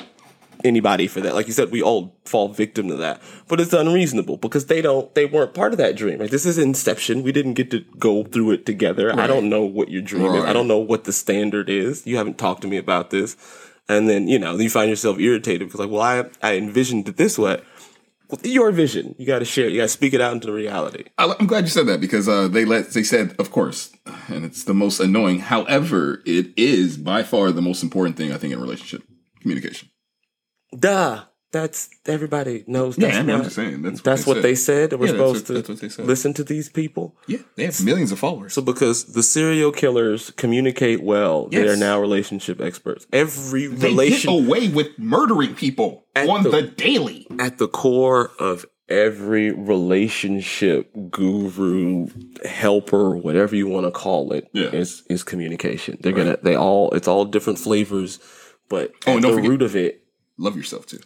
anybody 0.64 1.06
for 1.06 1.20
that. 1.20 1.34
Like 1.34 1.46
you 1.46 1.52
said, 1.52 1.70
we 1.70 1.82
all 1.82 2.16
fall 2.24 2.48
victim 2.48 2.88
to 2.88 2.96
that, 2.96 3.20
but 3.48 3.60
it's 3.60 3.72
unreasonable 3.72 4.36
because 4.36 4.66
they 4.66 4.80
don't 4.80 5.14
they 5.14 5.26
weren't 5.26 5.54
part 5.54 5.72
of 5.72 5.78
that 5.78 5.96
dream. 5.96 6.18
Right? 6.18 6.30
This 6.30 6.46
is 6.46 6.58
Inception. 6.58 7.22
We 7.22 7.32
didn't 7.32 7.54
get 7.54 7.70
to 7.70 7.80
go 7.98 8.24
through 8.24 8.52
it 8.52 8.66
together. 8.66 9.18
I 9.18 9.26
don't 9.26 9.48
know 9.48 9.62
what 9.62 9.90
your 9.90 10.02
dream 10.02 10.34
is. 10.34 10.44
I 10.44 10.52
don't 10.52 10.68
know 10.68 10.78
what 10.78 11.04
the 11.04 11.12
standard 11.12 11.68
is. 11.68 12.06
You 12.06 12.16
haven't 12.16 12.38
talked 12.38 12.62
to 12.62 12.68
me 12.68 12.76
about 12.76 13.10
this. 13.10 13.36
And 13.88 14.08
then, 14.08 14.28
you 14.28 14.38
know, 14.38 14.56
you 14.56 14.70
find 14.70 14.88
yourself 14.88 15.18
irritated 15.18 15.68
because 15.68 15.80
like, 15.80 15.90
well, 15.90 16.00
I 16.00 16.24
I 16.42 16.56
envisioned 16.56 17.08
it 17.08 17.16
this 17.16 17.38
way. 17.38 17.60
Well, 18.32 18.40
your 18.44 18.70
vision. 18.72 19.14
You 19.18 19.26
got 19.26 19.40
to 19.40 19.44
share. 19.44 19.66
it. 19.66 19.72
You 19.72 19.78
got 19.80 19.84
to 19.84 19.88
speak 19.88 20.14
it 20.14 20.20
out 20.22 20.32
into 20.32 20.50
reality. 20.50 21.04
I'm 21.18 21.46
glad 21.46 21.64
you 21.64 21.70
said 21.70 21.86
that 21.86 22.00
because 22.00 22.28
uh, 22.28 22.48
they 22.48 22.64
let 22.64 22.90
they 22.92 23.02
said, 23.02 23.34
of 23.38 23.50
course, 23.50 23.92
and 24.28 24.44
it's 24.46 24.64
the 24.64 24.72
most 24.72 25.00
annoying. 25.00 25.40
However, 25.40 26.22
it 26.24 26.46
is 26.56 26.96
by 26.96 27.24
far 27.24 27.52
the 27.52 27.60
most 27.60 27.82
important 27.82 28.16
thing 28.16 28.32
I 28.32 28.38
think 28.38 28.54
in 28.54 28.60
relationship: 28.60 29.02
communication. 29.42 29.90
Duh. 30.78 31.24
That's 31.52 31.90
everybody 32.06 32.64
knows. 32.66 32.96
Yeah, 32.96 33.08
That's 33.08 33.18
I 33.18 33.22
mean, 33.24 33.36
I'm 33.36 33.42
just 33.42 33.56
saying 33.56 33.82
that's 33.82 33.98
what 34.00 34.04
That's 34.04 34.24
they 34.24 34.30
what 34.30 34.34
said. 34.36 34.42
they 34.42 34.54
said. 34.54 34.90
That 34.90 34.96
we're 34.98 35.06
Yeah, 35.08 35.12
that's 35.12 35.18
supposed 35.20 35.40
what- 35.42 35.46
to 35.48 35.52
that's 35.52 35.68
what 35.68 35.80
they 35.80 35.88
said. 35.90 36.06
listen 36.06 36.32
to 36.32 36.44
these 36.44 36.70
people. 36.70 37.14
Yeah, 37.26 37.38
they 37.56 37.64
have 37.66 37.84
millions 37.84 38.10
of 38.10 38.18
followers. 38.18 38.54
So 38.54 38.62
because 38.62 39.12
the 39.12 39.22
serial 39.22 39.70
killers 39.70 40.30
communicate 40.38 41.02
well, 41.02 41.48
they 41.48 41.68
are 41.68 41.76
now 41.76 42.00
relationship 42.00 42.58
experts. 42.58 43.06
Every 43.12 43.66
they 43.66 43.88
relation 43.88 44.30
get 44.34 44.46
away 44.46 44.68
with 44.68 44.98
murdering 44.98 45.54
people 45.54 46.06
on 46.16 46.42
the- 46.44 46.48
the, 46.50 46.62
daily. 46.62 47.26
at 47.38 47.58
the 47.58 47.68
core 47.68 48.30
of 48.38 48.64
every 48.88 49.50
relationship 49.52 50.90
guru, 51.10 52.06
helper, 52.46 53.14
whatever 53.16 53.54
you 53.54 53.66
want 53.68 53.84
to 53.84 53.90
call 53.90 54.32
it, 54.32 54.48
Yeah. 54.54 54.70
is 54.72 55.02
is 55.10 55.22
communication. 55.22 55.98
They're 56.00 56.12
gonna 56.12 56.38
they 56.42 56.54
all 56.56 56.90
it's 56.92 57.06
all 57.08 57.26
different 57.26 57.58
flavors, 57.58 58.18
but 58.70 58.92
Oh, 59.06 59.16
at 59.16 59.22
the 59.22 59.32
forget- 59.34 59.50
root 59.50 59.60
of 59.62 59.76
it 59.76 59.98
Love 60.42 60.56
yourself 60.56 60.86
too. 60.86 60.98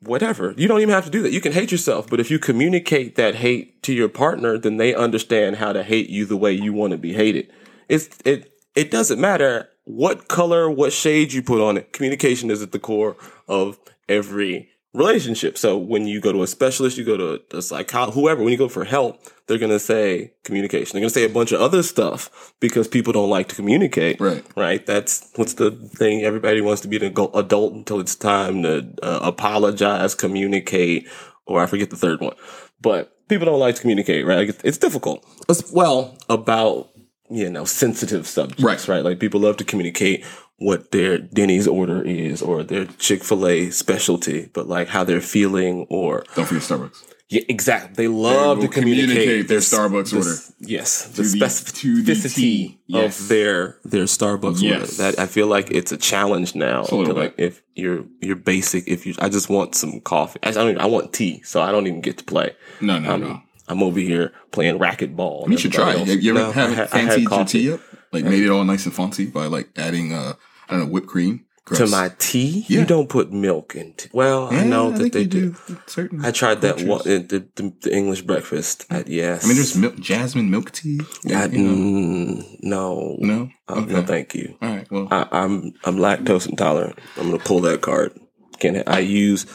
whatever. 0.00 0.54
You 0.58 0.68
don't 0.68 0.80
even 0.82 0.94
have 0.94 1.06
to 1.06 1.10
do 1.10 1.22
that. 1.22 1.32
You 1.32 1.40
can 1.40 1.52
hate 1.52 1.72
yourself, 1.72 2.06
but 2.08 2.20
if 2.20 2.30
you 2.30 2.38
communicate 2.38 3.16
that 3.16 3.36
hate 3.36 3.82
to 3.84 3.94
your 3.94 4.10
partner, 4.10 4.58
then 4.58 4.76
they 4.76 4.94
understand 4.94 5.56
how 5.56 5.72
to 5.72 5.82
hate 5.82 6.10
you 6.10 6.26
the 6.26 6.36
way 6.36 6.52
you 6.52 6.72
want 6.74 6.90
to 6.90 6.98
be 6.98 7.14
hated. 7.14 7.50
It's 7.88 8.08
it 8.26 8.52
it 8.76 8.90
doesn't 8.90 9.18
matter 9.18 9.70
what 9.84 10.28
color, 10.28 10.70
what 10.70 10.92
shade 10.92 11.32
you 11.32 11.42
put 11.42 11.60
on 11.60 11.78
it. 11.78 11.92
Communication 11.94 12.50
is 12.50 12.62
at 12.62 12.72
the 12.72 12.78
core 12.78 13.16
of 13.48 13.78
every 14.06 14.68
relationship. 14.94 15.58
So 15.58 15.76
when 15.76 16.06
you 16.06 16.20
go 16.20 16.32
to 16.32 16.42
a 16.42 16.46
specialist, 16.46 16.96
you 16.96 17.04
go 17.04 17.16
to 17.16 17.56
a 17.56 17.60
psychologist, 17.60 18.14
whoever, 18.14 18.42
when 18.42 18.52
you 18.52 18.58
go 18.58 18.68
for 18.68 18.84
help, 18.84 19.20
they're 19.46 19.58
going 19.58 19.72
to 19.72 19.80
say 19.80 20.32
communication. 20.44 20.94
They're 20.94 21.02
going 21.02 21.10
to 21.10 21.14
say 21.14 21.24
a 21.24 21.28
bunch 21.28 21.52
of 21.52 21.60
other 21.60 21.82
stuff 21.82 22.54
because 22.60 22.88
people 22.88 23.12
don't 23.12 23.28
like 23.28 23.48
to 23.48 23.54
communicate. 23.54 24.20
Right. 24.20 24.44
Right. 24.56 24.86
That's 24.86 25.30
what's 25.34 25.54
the 25.54 25.72
thing. 25.72 26.22
Everybody 26.22 26.60
wants 26.60 26.80
to 26.82 26.88
be 26.88 26.96
an 26.96 27.12
adult 27.34 27.74
until 27.74 28.00
it's 28.00 28.14
time 28.14 28.62
to 28.62 28.88
uh, 29.02 29.20
apologize, 29.22 30.14
communicate, 30.14 31.08
or 31.46 31.60
I 31.60 31.66
forget 31.66 31.90
the 31.90 31.96
third 31.96 32.20
one. 32.20 32.36
But 32.80 33.12
people 33.28 33.46
don't 33.46 33.60
like 33.60 33.74
to 33.74 33.80
communicate, 33.80 34.24
right? 34.24 34.46
Like, 34.46 34.60
it's 34.64 34.78
difficult. 34.78 35.26
As 35.48 35.70
well 35.72 36.16
about 36.28 36.90
you 37.30 37.50
know 37.50 37.64
sensitive 37.64 38.26
subjects, 38.26 38.62
Right. 38.62 38.88
Right. 38.88 39.04
Like 39.04 39.18
people 39.18 39.40
love 39.40 39.56
to 39.58 39.64
communicate 39.64 40.24
what 40.58 40.92
their 40.92 41.18
Denny's 41.18 41.66
order 41.66 42.02
is 42.02 42.40
or 42.42 42.62
their 42.62 42.86
Chick 42.86 43.24
Fil 43.24 43.46
A 43.46 43.70
specialty, 43.70 44.50
but 44.52 44.68
like 44.68 44.88
how 44.88 45.04
they're 45.04 45.20
feeling 45.20 45.86
or 45.90 46.24
Don't 46.36 46.46
forget 46.46 46.62
Starbucks. 46.62 47.02
yeah, 47.28 47.42
exactly. 47.48 47.94
They 47.96 48.08
love 48.08 48.58
will 48.58 48.66
to 48.66 48.72
communicate, 48.72 49.08
communicate 49.10 49.48
their 49.48 49.58
this- 49.58 49.72
Starbucks 49.74 50.10
this- 50.12 50.26
order. 50.26 50.54
Yes, 50.60 51.06
the 51.08 51.22
To 51.24 51.28
the- 51.28 51.72
to 51.74 52.02
the 52.02 52.12
specificity 52.12 52.78
Yes. 52.86 53.20
of 53.20 53.28
their 53.28 53.78
their 53.84 54.04
Starbucks 54.04 54.62
order. 54.62 54.86
That 54.86 55.18
I 55.18 55.26
feel 55.26 55.48
like 55.48 55.70
it's 55.70 55.90
a 55.92 55.96
challenge 55.96 56.54
now. 56.54 56.84
a 56.84 56.94
like 56.94 57.34
if 57.36 57.60
you're 57.74 58.04
you're 58.20 58.36
basic, 58.36 58.86
if 58.86 59.06
you 59.06 59.14
I 59.18 59.28
just 59.28 59.48
want 59.50 59.74
some 59.74 60.00
coffee. 60.00 60.38
I 60.44 60.52
don't. 60.52 60.70
Even, 60.70 60.80
I 60.80 60.86
want 60.86 61.12
tea, 61.12 61.42
so 61.44 61.60
I 61.60 61.72
don't 61.72 61.86
even 61.88 62.00
get 62.00 62.18
to 62.18 62.24
play. 62.24 62.54
No, 62.80 62.98
no, 63.00 63.10
I'm, 63.12 63.20
no. 63.20 63.40
I'm 63.66 63.82
over 63.82 63.98
here 63.98 64.32
playing 64.52 64.78
racquetball. 64.78 65.50
You 65.50 65.56
should 65.58 65.72
try. 65.72 65.94
it. 65.94 66.20
You 66.22 66.30
ever 66.36 66.38
No, 66.46 66.52
have 66.52 66.70
I 66.70 66.74
had- 66.74 66.88
I 66.92 66.98
had 66.98 67.08
fancied 67.24 67.30
your 67.30 67.44
tea 67.44 67.72
up? 67.72 67.80
Like 68.14 68.24
made 68.24 68.42
it 68.44 68.50
all 68.50 68.64
nice 68.64 68.86
and 68.86 68.94
fancy 68.94 69.26
by 69.26 69.46
like 69.46 69.68
adding 69.76 70.12
uh 70.12 70.34
I 70.68 70.76
don't 70.76 70.80
know 70.86 70.92
whipped 70.92 71.08
cream. 71.08 71.44
to 71.74 71.86
my 71.86 72.10
tea? 72.18 72.64
Yeah. 72.68 72.80
You 72.80 72.86
don't 72.86 73.08
put 73.08 73.32
milk 73.32 73.74
in 73.74 73.94
tea. 73.94 74.10
Well, 74.12 74.48
I 74.52 74.62
know 74.64 74.90
Yeah, 74.90 74.98
that 74.98 75.12
they 75.12 75.20
you 75.22 75.26
do. 75.26 75.56
Certain 75.86 76.24
I 76.24 76.30
tried 76.30 76.60
that 76.60 76.76
one, 76.82 77.02
the, 77.04 77.18
the, 77.56 77.72
the 77.80 77.90
English 78.00 78.22
breakfast. 78.22 78.84
I, 78.90 79.02
yes. 79.06 79.44
I 79.44 79.48
mean, 79.48 79.56
there's 79.56 79.74
milk, 79.76 79.96
jasmine 79.98 80.50
milk 80.50 80.70
tea. 80.72 81.00
I, 81.26 81.46
you 81.46 81.58
know? 81.64 81.74
mm, 81.74 82.58
no, 82.62 83.16
No. 83.18 83.48
Okay. 83.68 83.92
no, 83.92 84.02
thank 84.02 84.34
you. 84.34 84.56
All 84.62 84.68
right. 84.76 84.90
Well, 84.90 85.08
I, 85.10 85.26
I'm 85.32 85.72
I'm 85.84 85.96
lactose 85.96 86.46
intolerant. 86.48 86.98
I'm 87.18 87.30
gonna 87.30 87.42
pull 87.42 87.60
that 87.62 87.80
card. 87.80 88.12
Can 88.60 88.82
I 88.86 89.00
use? 89.00 89.46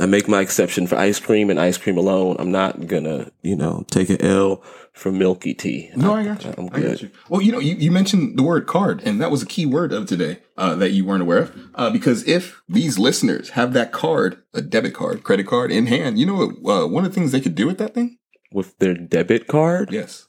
I 0.00 0.06
make 0.06 0.26
my 0.28 0.40
exception 0.40 0.86
for 0.86 0.96
ice 0.96 1.20
cream 1.20 1.50
and 1.50 1.60
ice 1.60 1.76
cream 1.78 1.98
alone. 1.98 2.36
I'm 2.38 2.50
not 2.50 2.86
gonna, 2.86 3.30
you 3.42 3.54
know, 3.54 3.84
take 3.90 4.08
an 4.10 4.20
L 4.22 4.62
for 4.92 5.12
milky 5.12 5.54
tea. 5.54 5.90
no, 5.94 6.14
I 6.14 6.24
got 6.24 6.44
you. 6.44 6.54
I'm 6.58 6.66
I 6.72 6.80
good. 6.80 6.90
got 6.90 7.02
you. 7.02 7.10
Well, 7.28 7.40
you 7.42 7.52
know, 7.52 7.58
you, 7.60 7.74
you 7.76 7.90
mentioned 7.92 8.36
the 8.38 8.42
word 8.42 8.66
card, 8.66 9.02
and 9.04 9.20
that 9.20 9.30
was 9.30 9.42
a 9.42 9.46
key 9.46 9.66
word 9.66 9.92
of 9.92 10.06
today 10.06 10.38
uh, 10.56 10.74
that 10.76 10.90
you 10.90 11.04
weren't 11.04 11.22
aware 11.22 11.38
of. 11.42 11.52
Uh, 11.74 11.90
because 11.90 12.26
if 12.26 12.60
these 12.68 12.98
listeners 12.98 13.50
have 13.50 13.72
that 13.74 13.92
card, 13.92 14.42
a 14.54 14.62
debit 14.62 14.94
card, 14.94 15.22
credit 15.22 15.46
card 15.46 15.70
in 15.70 15.86
hand, 15.86 16.18
you 16.18 16.26
know 16.26 16.34
what? 16.62 16.82
Uh, 16.82 16.86
one 16.88 17.04
of 17.04 17.10
the 17.12 17.14
things 17.14 17.30
they 17.32 17.40
could 17.40 17.54
do 17.54 17.66
with 17.66 17.78
that 17.78 17.94
thing? 17.94 18.16
With 18.52 18.76
their 18.78 18.94
debit 18.94 19.46
card, 19.46 19.92
Yes. 19.92 20.26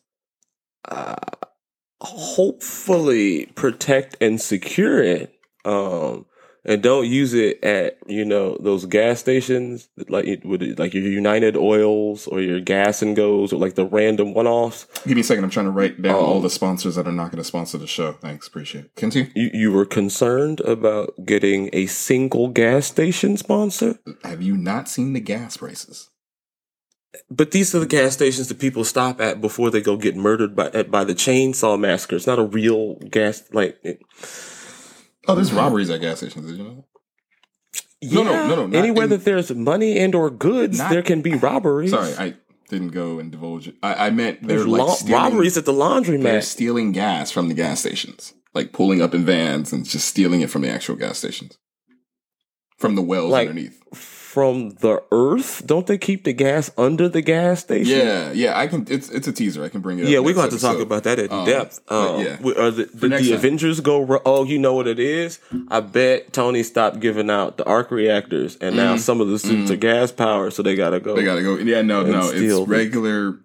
uh, 0.89 1.15
hopefully 2.01 3.47
protect 3.55 4.15
and 4.21 4.39
secure 4.39 5.01
it. 5.01 5.34
Um, 5.65 6.25
and 6.63 6.84
don't 6.84 7.08
use 7.08 7.34
it 7.34 7.63
at 7.63 7.97
you 8.08 8.24
know 8.24 8.58
those 8.60 8.86
gas 8.86 9.19
stations 9.19 9.89
like 10.10 10.26
it 10.26 10.45
would 10.45 10.78
like 10.78 10.93
your 10.93 11.04
United 11.04 11.56
Oils 11.58 12.28
or 12.28 12.39
your 12.41 12.60
Gas 12.60 13.02
and 13.02 13.15
Goes 13.15 13.52
or 13.52 13.58
like 13.58 13.76
the 13.76 13.86
random 13.86 14.34
one 14.34 14.47
offs. 14.47 14.86
Give 15.06 15.15
me 15.15 15.21
a 15.21 15.24
second. 15.24 15.43
I'm 15.43 15.50
trying 15.50 15.65
to 15.65 15.71
write 15.71 16.02
down 16.02 16.15
Oh. 16.15 16.19
all 16.26 16.38
um, 16.38 16.43
the 16.43 16.50
sponsors 16.50 16.95
that 16.95 17.08
are 17.08 17.12
not 17.12 17.32
going 17.32 17.38
to 17.39 17.43
sponsor 17.43 17.78
the 17.78 17.88
show. 17.88 18.13
Thanks. 18.13 18.47
Appreciate 18.47 18.86
it. 18.86 18.95
Continue. 18.95 19.32
You 19.36 19.50
you 19.54 19.71
were 19.71 19.86
concerned 19.86 20.60
about 20.62 21.13
getting 21.26 21.69
a 21.74 21.86
single 21.88 22.47
gas 22.50 22.86
station 22.88 23.38
sponsor, 23.38 24.00
Have 24.24 24.41
you 24.41 24.56
not 24.56 24.88
seen 24.88 25.13
the 25.13 25.19
gas 25.19 25.58
prices? 25.58 26.10
but 27.30 27.52
these 27.52 27.76
are 27.76 27.80
the 27.80 27.86
gas 27.86 28.13
stations 28.13 28.47
that 28.47 28.60
people 28.60 28.86
stop 28.86 29.19
at 29.19 29.41
before 29.41 29.69
they 29.69 29.82
go 29.82 29.97
get 29.97 30.15
murdered 30.15 30.56
by 30.56 30.69
by 30.84 31.04
the 31.04 31.13
chainsaw 31.13 31.78
massacre. 31.80 32.15
It's 32.15 32.28
not 32.28 32.39
a 32.39 32.45
real 32.45 32.95
gas 33.10 33.43
like. 33.52 33.78
It, 33.84 34.00
Oh, 35.27 35.36
there's 35.36 35.51
robberies 35.53 35.89
at 35.89 36.01
gas 36.01 36.17
stations. 36.17 36.47
Did 36.47 36.57
you 36.57 36.63
know? 36.63 36.86
No, 38.03 38.23
no, 38.23 38.47
no, 38.47 38.55
no, 38.55 38.65
not 38.67 38.77
Anywhere 38.77 39.03
in- 39.03 39.10
that 39.12 39.23
there's 39.25 39.53
money 39.53 39.99
and 39.99 40.15
or 40.15 40.29
goods, 40.31 40.79
Not- 40.79 40.89
there 40.89 41.03
can 41.03 41.21
be 41.21 41.36
robberies. 41.36 41.91
Sorry, 41.91 42.13
I 42.17 42.34
didn't 42.69 42.89
go 42.89 43.19
and 43.19 43.31
divulge 43.31 43.67
it. 43.67 43.75
I, 43.84 44.07
I 44.07 44.10
meant 44.10 44.39
they're 44.41 44.57
There's 44.57 44.67
like 44.67 44.81
lo- 44.81 44.93
stealing, 44.95 45.13
robberies 45.13 45.57
at 45.57 45.65
the 45.65 45.71
They're 45.73 45.81
laundromat. 45.81 46.43
stealing 46.43 46.91
gas 46.93 47.29
from 47.29 47.47
the 47.47 47.53
gas 47.53 47.79
stations, 47.81 48.34
like 48.55 48.73
pulling 48.73 49.01
up 49.01 49.13
in 49.13 49.23
vans 49.23 49.71
and 49.71 49.86
just 49.86 50.07
stealing 50.07 50.41
it 50.41 50.49
from 50.49 50.63
the 50.63 50.69
actual 50.69 50.95
gas 50.95 51.19
stations, 51.19 51.57
from 52.77 52.95
the 52.95 53.01
wells 53.03 53.31
Like- 53.31 53.49
underneath. 53.49 53.77
From 54.32 54.70
the 54.80 55.04
earth, 55.12 55.67
don't 55.67 55.86
they 55.86 55.98
keep 55.98 56.24
the 56.24 56.32
gas 56.32 56.72
under 56.78 57.10
the 57.10 57.22
gas 57.22 57.60
station? 57.60 57.98
Yeah, 57.98 58.32
yeah. 58.32 58.58
I 58.58 58.67
can. 58.67 58.88
It's 58.89 59.10
it's 59.10 59.28
a 59.28 59.34
teaser. 59.34 59.62
I 59.62 59.67
can 59.67 59.82
bring 59.82 60.00
it. 60.00 60.04
up 60.04 60.10
Yeah, 60.10 60.20
we're 60.20 60.34
going 60.34 60.50
to 60.52 60.58
talk 60.58 60.80
about 60.80 61.04
that 61.04 61.20
in 61.20 61.30
Um, 61.30 61.46
depth. 61.46 61.82
Um, 61.91 62.22
yeah. 62.22 62.38
Are 62.58 62.72
the, 62.72 62.89
the. 62.94 63.34
Avengers 63.34 63.82
go? 63.82 64.22
Oh, 64.26 64.46
you 64.46 64.58
know 64.58 64.74
what 64.74 64.88
it 64.88 65.00
is? 65.00 65.39
I 65.67 65.82
bet 65.82 66.32
Tony 66.32 66.63
stopped 66.63 67.02
giving 67.02 67.30
out 67.30 67.58
the 67.58 67.65
arc 67.65 67.91
reactors, 67.91 68.56
and 68.62 68.78
now 68.78 68.96
some 68.96 69.20
of 69.20 69.28
the 69.28 69.38
suits 69.38 69.70
are 69.70 69.76
gas 69.76 70.13
powered, 70.13 70.54
so 70.54 70.63
they 70.63 70.78
gotta 70.78 71.02
go. 71.02 71.10
Mm-hmm. 71.12 71.20
They 71.20 71.26
gotta 71.26 71.44
go. 71.44 71.58
Yeah, 71.58 71.82
no, 71.82 72.04
no. 72.04 72.32
It's 72.34 72.70
regular 72.70 73.38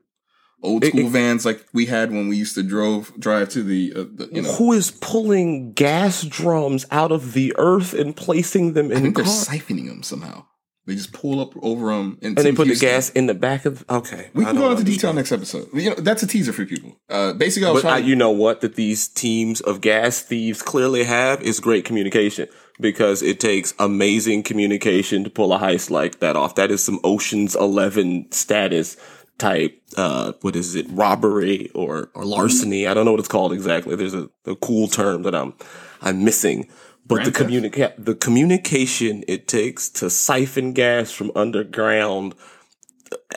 old 0.63 0.85
school 0.85 1.01
it- 1.01 1.11
vans 1.11 1.45
like 1.45 1.65
we 1.73 1.87
had 1.87 2.13
when 2.13 2.29
we 2.29 2.37
used 2.37 2.55
to 2.55 2.63
drove 2.63 3.13
drive 3.19 3.49
to 3.51 3.65
the, 3.65 3.93
uh, 3.93 4.05
the 4.15 4.29
you 4.33 4.43
know. 4.43 4.53
Who 4.53 4.73
is 4.73 4.93
pulling 4.93 5.73
gas 5.73 6.23
drums 6.23 6.87
out 6.93 7.11
of 7.11 7.33
the 7.33 7.53
earth 7.59 7.93
and 7.93 8.15
placing 8.15 8.75
them 8.75 8.93
I 8.93 8.95
in 8.95 9.03
think 9.03 9.17
they're 9.17 9.25
siphoning 9.25 9.89
them 9.89 10.05
somehow. 10.05 10.47
They 10.87 10.95
just 10.95 11.13
pull 11.13 11.41
up 11.41 11.53
over 11.63 11.89
them 11.89 12.17
And 12.23 12.37
they 12.37 12.53
put 12.53 12.69
the 12.69 12.77
gas 12.77 13.11
in 13.11 13.27
the 13.27 13.35
back 13.35 13.65
of. 13.65 13.85
Okay, 13.91 14.31
We 14.35 14.45
I 14.45 14.51
can 14.51 14.57
go 14.57 14.71
into 14.71 14.85
detail 14.85 15.13
next 15.13 15.33
episode. 15.33 15.69
You 15.75 15.91
know, 15.91 15.97
that's 15.97 16.23
a 16.23 16.29
teaser 16.29 16.53
for 16.53 16.65
people. 16.65 16.97
Uh, 17.11 17.33
basically, 17.33 17.67
I 17.69 17.73
was 17.73 17.83
But 17.83 17.89
I, 17.89 17.93
trying. 17.95 18.03
to, 18.05 18.09
you 18.09 18.15
know 18.17 18.31
what? 18.31 18.61
That 18.61 18.77
these 18.77 19.09
teams 19.09 19.61
of 19.61 19.81
gas 19.81 20.23
thieves 20.23 20.63
clearly 20.63 21.03
have 21.03 21.43
is 21.43 21.59
great 21.59 21.85
communication 21.85 22.47
because 22.81 23.21
it 23.21 23.41
takes 23.41 23.75
amazing 23.81 24.45
communication 24.45 25.25
to 25.25 25.31
pull 25.31 25.53
a 25.53 25.59
heist 25.59 25.91
like 25.91 26.21
that 26.21 26.37
off. 26.37 26.55
That 26.55 26.71
is 26.71 26.85
some 26.85 27.01
Ocean's 27.03 27.57
Eleven 27.57 28.31
status 28.31 28.97
type. 29.39 29.83
Uh, 29.97 30.33
what 30.43 30.55
is 30.55 30.77
it? 30.77 30.87
Robbery 30.91 31.69
or 31.75 32.11
or 32.15 32.25
larceny? 32.25 32.87
I 32.87 32.95
don't 32.95 33.05
know 33.05 33.11
what 33.11 33.21
it's 33.21 33.29
called 33.29 33.53
exactly. 33.53 33.97
There's 33.97 34.15
a, 34.15 34.29
a 34.47 34.55
cool 34.55 34.87
term 34.87 35.23
that 35.25 35.35
I'm 35.35 35.53
I'm 36.01 36.25
missing. 36.25 36.69
But 37.07 37.25
the 37.25 37.31
Grand 37.31 37.53
communica- 37.53 37.95
the 37.99 38.15
communication 38.15 39.25
it 39.29 39.47
takes 39.47 39.89
to 39.91 40.11
siphon 40.11 40.73
gas 40.73 41.13
from 41.13 41.31
underground 41.37 42.35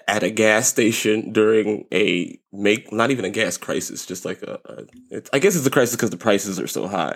at 0.08 0.24
a 0.24 0.32
gas 0.32 0.68
station 0.68 1.32
during 1.32 1.86
a 1.94 2.40
make 2.52 2.92
not 2.92 3.12
even 3.12 3.26
a 3.26 3.30
gas 3.30 3.58
crisis, 3.58 4.06
just 4.06 4.26
like 4.26 4.42
a, 4.42 4.60
a 4.66 4.84
it's, 5.12 5.30
I 5.32 5.40
guess 5.40 5.56
it's 5.56 5.66
a 5.66 5.72
crisis 5.72 5.96
because 5.96 6.10
the 6.10 6.18
prices 6.18 6.60
are 6.60 6.68
so 6.68 6.88
high. 6.88 7.16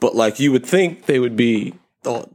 But 0.00 0.16
like 0.16 0.40
you 0.40 0.50
would 0.50 0.66
think 0.66 1.06
they 1.06 1.20
would 1.20 1.36
be 1.36 1.74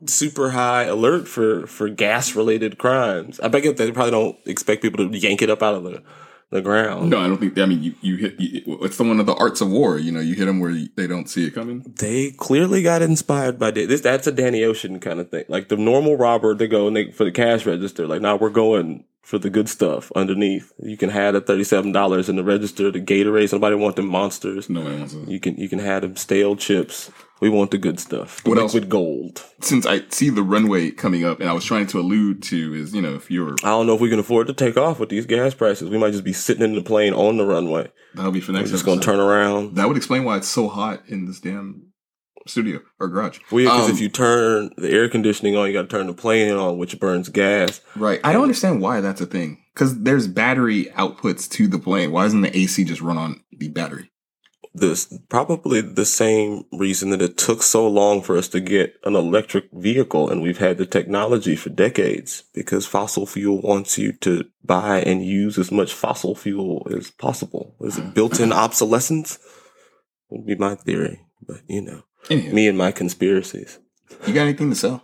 super 0.06 0.52
high 0.52 0.84
alert 0.84 1.28
for 1.28 1.68
for 1.68 1.90
gas 1.90 2.36
related 2.36 2.78
crimes. 2.78 3.40
I 3.42 3.50
bet 3.50 3.64
you 3.64 3.74
they 3.74 3.92
probably 3.92 4.12
don't 4.12 4.38
expect 4.46 4.82
people 4.82 5.10
to 5.10 5.18
yank 5.18 5.42
it 5.42 5.50
up 5.50 5.62
out 5.62 5.76
of 5.76 5.84
the 5.84 6.02
the 6.50 6.62
ground. 6.62 7.10
no, 7.10 7.20
I 7.20 7.28
don't 7.28 7.38
think. 7.38 7.58
I 7.58 7.66
mean, 7.66 7.84
you, 7.84 7.96
you 8.02 8.16
hit. 8.16 8.40
You, 8.40 8.80
it's 8.82 8.98
the 8.98 9.04
one 9.04 9.20
of 9.20 9.26
the 9.26 9.36
arts 9.36 9.62
of 9.62 9.70
war. 9.70 9.98
You 9.98 10.12
know, 10.12 10.20
you 10.20 10.36
hit 10.36 10.46
them 10.46 10.60
where 10.60 10.72
you, 10.72 10.90
they 10.96 11.08
don't 11.08 11.30
see 11.30 11.46
it 11.46 11.52
coming. 11.52 11.94
They 12.00 12.32
clearly 12.32 12.82
got 12.82 13.02
inspired 13.02 13.60
by 13.60 13.72
this. 13.72 14.02
That's 14.02 14.28
a 14.28 14.32
Danny 14.32 14.64
Ocean 14.64 15.00
kind 15.00 15.20
of 15.20 15.30
thing. 15.30 15.46
Like 15.48 15.70
the 15.70 15.78
normal 15.78 16.16
robber, 16.16 16.56
they 16.56 16.68
go 16.68 16.88
and 16.88 16.96
they 16.96 17.12
for 17.12 17.26
the 17.26 17.32
cash 17.32 17.66
register. 17.66 18.08
Like, 18.08 18.22
now 18.22 18.38
we're 18.38 18.50
going 18.50 19.04
for 19.24 19.38
the 19.38 19.50
good 19.50 19.68
stuff 19.68 20.10
underneath. 20.16 20.72
You 20.82 20.96
can 20.96 21.10
have 21.10 21.34
the 21.34 21.42
thirty 21.42 21.66
seven 21.66 21.92
dollars 21.92 22.30
in 22.30 22.38
the 22.38 22.44
register. 22.46 22.92
The 22.92 23.02
Gatorade. 23.02 23.50
Somebody 23.50 23.76
want 23.76 23.98
them 23.98 24.08
monsters. 24.08 24.70
No 24.70 24.82
one 24.82 25.00
wants. 25.00 25.16
You 25.28 25.40
can 25.42 25.58
you 25.58 25.68
can 25.68 25.80
have 25.80 26.04
them 26.04 26.16
stale 26.16 26.56
chips. 26.56 27.12
We 27.40 27.50
want 27.50 27.72
the 27.72 27.78
good 27.78 28.00
stuff. 28.00 28.42
The 28.44 28.50
What 28.50 28.58
else? 28.60 28.74
liquid 28.74 28.90
gold. 28.90 29.44
Since 29.62 29.86
I 29.86 30.02
see 30.10 30.30
the 30.30 30.42
runway 30.44 30.92
coming 30.92 31.24
up, 31.24 31.40
and 31.40 31.50
I 31.50 31.54
was 31.54 31.66
trying 31.66 31.88
to 31.88 32.00
allude 32.00 32.42
to 32.44 32.74
is 32.74 32.94
you 32.96 33.02
know 33.02 33.14
if 33.16 33.30
you're 33.30 33.54
I 33.64 33.70
don't 33.70 33.86
know 33.88 33.96
if 33.96 34.02
we 34.02 34.10
can 34.10 34.20
afford 34.20 34.48
to 34.48 34.54
take 34.54 34.78
off 34.78 35.00
with 35.00 35.10
these 35.10 35.26
gas 35.26 35.54
prices. 35.54 35.90
We 35.90 35.98
might 35.98 36.12
just 36.12 36.24
be 36.24 36.34
sitting 36.34 36.64
in 36.64 36.74
the 36.76 36.82
plane 36.82 37.14
on 37.14 37.38
the 37.38 37.46
runway. 37.46 37.92
that'll 38.16 38.32
be 38.32 38.40
for 38.42 38.52
We're 38.54 38.60
next. 38.60 38.72
just 38.72 38.86
gonna 38.86 39.02
turn 39.02 39.20
around. 39.20 39.76
That 39.76 39.88
would 39.88 39.98
explain 39.98 40.24
why 40.24 40.38
it's 40.38 40.48
so 40.48 40.68
hot 40.68 41.04
in 41.08 41.26
this 41.26 41.40
damn 41.40 41.84
studio 42.48 42.80
or 43.00 43.08
garage. 43.10 43.40
Well, 43.52 43.62
yeah, 43.64 43.70
because 43.72 43.90
Um, 43.90 43.96
if 43.96 44.00
you 44.02 44.10
turn 44.10 44.72
the 44.78 44.90
air 44.90 45.10
conditioning 45.10 45.56
on, 45.58 45.68
you 45.68 45.74
got 45.74 45.82
to 45.82 45.88
turn 45.90 46.08
the 46.08 46.14
plane 46.14 46.54
on, 46.56 46.78
which 46.78 46.98
burns 47.00 47.28
gas. 47.30 47.82
Right. 47.96 48.22
I 48.24 48.32
don't 48.34 48.44
understand 48.44 48.82
why 48.82 49.02
that's 49.02 49.20
a 49.20 49.26
thing. 49.26 49.58
Because 49.74 50.00
there's 50.04 50.28
battery 50.28 50.86
outputs 50.98 51.50
to 51.52 51.68
the 51.68 51.78
plane. 51.78 52.12
Why 52.12 52.24
doesn't 52.24 52.42
the 52.42 52.58
AC 52.58 52.86
just 52.86 53.02
run 53.02 53.18
on 53.18 53.42
the 53.52 53.68
battery? 53.68 54.12
This 54.78 55.14
probably 55.30 55.82
the 55.82 56.06
same 56.06 56.64
reason 56.72 57.10
that 57.10 57.22
it 57.22 57.38
took 57.38 57.64
so 57.64 57.88
long 57.88 58.22
for 58.22 58.38
us 58.38 58.48
to 58.50 58.60
get 58.60 58.96
an 59.04 59.16
electric 59.16 59.66
vehicle 59.74 60.30
and 60.30 60.42
we've 60.42 60.60
had 60.60 60.78
the 60.78 60.86
technology 60.86 61.56
for 61.56 61.70
decades 61.70 62.44
because 62.54 62.86
fossil 62.86 63.26
fuel 63.26 63.62
wants 63.62 63.98
you 63.98 64.14
to 64.14 64.46
buy 64.64 65.00
and 65.02 65.26
use 65.26 65.58
as 65.58 65.72
much 65.72 65.94
fossil 65.94 66.36
fuel 66.36 66.88
as 66.96 67.12
possible. 67.12 67.76
Is 67.82 67.98
it 67.98 68.14
built-in 68.14 68.52
obsolescence? 68.66 69.40
Would 70.30 70.46
be 70.46 70.56
my 70.56 70.76
theory. 70.76 71.22
But 71.46 71.62
you 71.68 71.82
know, 71.82 72.04
Anywho, 72.26 72.54
me 72.54 72.68
and 72.68 72.78
my 72.78 72.92
conspiracies. 72.92 73.80
you 74.26 74.34
got 74.34 74.42
anything 74.42 74.70
to 74.70 74.76
sell? 74.76 75.04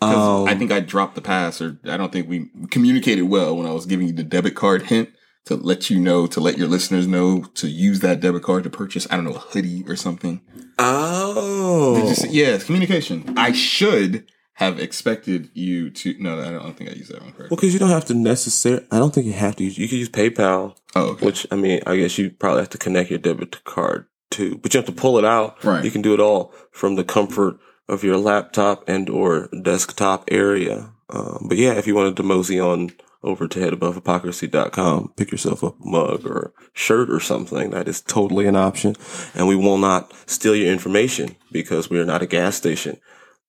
Um, 0.00 0.46
I 0.46 0.54
think 0.54 0.70
I 0.70 0.80
dropped 0.80 1.16
the 1.16 1.20
pass, 1.20 1.60
or 1.60 1.78
I 1.84 1.96
don't 1.96 2.12
think 2.12 2.28
we 2.28 2.50
communicated 2.70 3.22
well 3.22 3.56
when 3.56 3.66
I 3.66 3.72
was 3.72 3.86
giving 3.86 4.06
you 4.06 4.12
the 4.12 4.22
debit 4.22 4.54
card 4.54 4.82
hint 4.82 5.10
to 5.48 5.56
let 5.56 5.90
you 5.90 5.98
know, 6.00 6.26
to 6.28 6.40
let 6.40 6.56
your 6.58 6.68
listeners 6.68 7.06
know 7.06 7.42
to 7.54 7.68
use 7.68 8.00
that 8.00 8.20
debit 8.20 8.42
card 8.42 8.64
to 8.64 8.70
purchase, 8.70 9.06
I 9.10 9.16
don't 9.16 9.24
know, 9.24 9.34
a 9.34 9.38
hoodie 9.38 9.84
or 9.88 9.96
something. 9.96 10.40
oh, 10.78 12.12
see- 12.14 12.28
yeah, 12.30 12.48
it's 12.54 12.64
communication. 12.64 13.34
I 13.36 13.52
should 13.52 14.30
have 14.54 14.78
expected 14.80 15.50
you 15.54 15.90
to. 15.90 16.14
No, 16.18 16.38
I 16.38 16.44
don't, 16.44 16.54
I 16.56 16.62
don't 16.64 16.76
think 16.76 16.90
I 16.90 16.94
used 16.94 17.10
that 17.12 17.20
one 17.22 17.30
correctly. 17.32 17.48
well, 17.50 17.56
because 17.56 17.72
you 17.72 17.78
don't 17.80 17.90
have 17.90 18.04
to 18.06 18.14
necessarily. 18.14 18.86
I 18.90 18.98
don't 18.98 19.14
think 19.14 19.26
you 19.26 19.32
have 19.32 19.56
to 19.56 19.64
use. 19.64 19.78
You 19.78 19.88
can 19.88 19.98
use 19.98 20.08
PayPal, 20.08 20.76
Oh, 20.94 21.10
okay. 21.10 21.26
which 21.26 21.46
I 21.50 21.56
mean, 21.56 21.80
I 21.86 21.96
guess 21.96 22.18
you 22.18 22.30
probably 22.30 22.60
have 22.62 22.70
to 22.70 22.78
connect 22.78 23.10
your 23.10 23.18
debit 23.18 23.62
card 23.64 24.06
to, 24.32 24.56
but 24.58 24.74
you 24.74 24.78
have 24.78 24.86
to 24.86 24.92
pull 24.92 25.18
it 25.18 25.24
out. 25.24 25.62
Right. 25.64 25.84
You 25.84 25.90
can 25.90 26.02
do 26.02 26.14
it 26.14 26.20
all 26.20 26.52
from 26.72 26.96
the 26.96 27.04
comfort 27.04 27.58
of 27.88 28.04
your 28.04 28.16
laptop 28.18 28.86
and 28.88 29.08
or 29.08 29.48
desktop 29.62 30.24
area. 30.30 30.92
Um, 31.10 31.46
but 31.48 31.56
yeah, 31.56 31.72
if 31.72 31.86
you 31.86 31.94
wanted 31.94 32.16
to 32.18 32.22
mosey 32.22 32.60
on 32.60 32.90
over 33.22 33.48
to 33.48 33.58
headabovehypocrisy.com, 33.58 35.12
pick 35.16 35.30
yourself 35.32 35.64
up 35.64 35.76
a 35.80 35.88
mug 35.88 36.24
or 36.24 36.52
shirt 36.72 37.10
or 37.10 37.20
something, 37.20 37.70
that 37.70 37.88
is 37.88 38.00
totally 38.00 38.46
an 38.46 38.56
option. 38.56 38.94
And 39.34 39.48
we 39.48 39.56
will 39.56 39.78
not 39.78 40.12
steal 40.26 40.54
your 40.54 40.72
information 40.72 41.36
because 41.50 41.90
we 41.90 41.98
are 41.98 42.04
not 42.04 42.22
a 42.22 42.26
gas 42.26 42.56
station. 42.56 43.00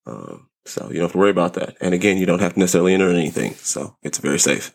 Um, 0.05 0.47
so 0.65 0.87
you 0.89 0.95
don't 0.95 1.03
have 1.03 1.11
to 1.13 1.17
worry 1.17 1.29
about 1.29 1.53
that. 1.53 1.77
And 1.81 1.93
again, 1.93 2.17
you 2.17 2.25
don't 2.25 2.41
have 2.41 2.53
to 2.53 2.59
necessarily 2.59 2.93
enter 2.93 3.09
anything. 3.09 3.53
So 3.55 3.95
it's 4.01 4.17
very 4.17 4.39
safe. 4.39 4.73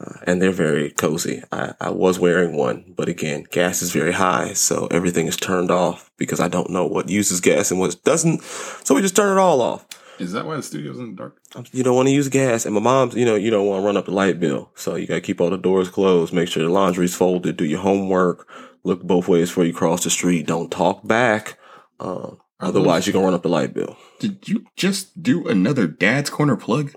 Uh, 0.00 0.18
and 0.28 0.40
they're 0.40 0.52
very 0.52 0.90
cozy. 0.90 1.42
I, 1.50 1.74
I 1.80 1.90
was 1.90 2.20
wearing 2.20 2.56
one, 2.56 2.94
but 2.96 3.08
again, 3.08 3.44
gas 3.50 3.82
is 3.82 3.90
very 3.90 4.12
high, 4.12 4.52
so 4.52 4.86
everything 4.92 5.26
is 5.26 5.36
turned 5.36 5.72
off 5.72 6.12
because 6.16 6.38
I 6.38 6.46
don't 6.46 6.70
know 6.70 6.86
what 6.86 7.08
uses 7.08 7.40
gas 7.40 7.72
and 7.72 7.80
what 7.80 7.96
doesn't. 8.04 8.42
So 8.84 8.94
we 8.94 9.02
just 9.02 9.16
turn 9.16 9.36
it 9.36 9.40
all 9.40 9.60
off. 9.60 9.86
Is 10.18 10.32
that 10.32 10.46
why 10.46 10.56
the 10.56 10.62
studio's 10.62 10.98
in 10.98 11.10
the 11.10 11.16
dark? 11.16 11.40
You 11.72 11.82
don't 11.82 11.96
want 11.96 12.08
to 12.08 12.14
use 12.14 12.28
gas, 12.28 12.66
and 12.66 12.74
my 12.74 12.80
mom's, 12.80 13.14
you 13.14 13.24
know, 13.24 13.34
you 13.36 13.50
don't 13.50 13.66
want 13.66 13.82
to 13.82 13.86
run 13.86 13.96
up 13.96 14.06
the 14.06 14.10
light 14.12 14.40
bill, 14.40 14.70
so 14.74 14.96
you 14.96 15.06
got 15.06 15.14
to 15.14 15.20
keep 15.20 15.40
all 15.40 15.50
the 15.50 15.56
doors 15.56 15.88
closed, 15.88 16.32
make 16.32 16.48
sure 16.48 16.62
the 16.62 16.68
laundry's 16.68 17.14
folded, 17.14 17.56
do 17.56 17.64
your 17.64 17.80
homework, 17.80 18.48
look 18.84 19.02
both 19.02 19.28
ways 19.28 19.48
before 19.48 19.64
you 19.64 19.72
cross 19.72 20.04
the 20.04 20.10
street, 20.10 20.46
don't 20.46 20.70
talk 20.70 21.06
back, 21.06 21.58
um, 22.00 22.38
otherwise 22.60 23.06
you're 23.06 23.12
gonna 23.12 23.26
run 23.26 23.34
up 23.34 23.42
the 23.42 23.48
light 23.48 23.74
bill. 23.74 23.96
Did 24.18 24.48
you 24.48 24.66
just 24.76 25.22
do 25.22 25.46
another 25.46 25.86
Dad's 25.86 26.30
Corner 26.30 26.56
plug? 26.56 26.94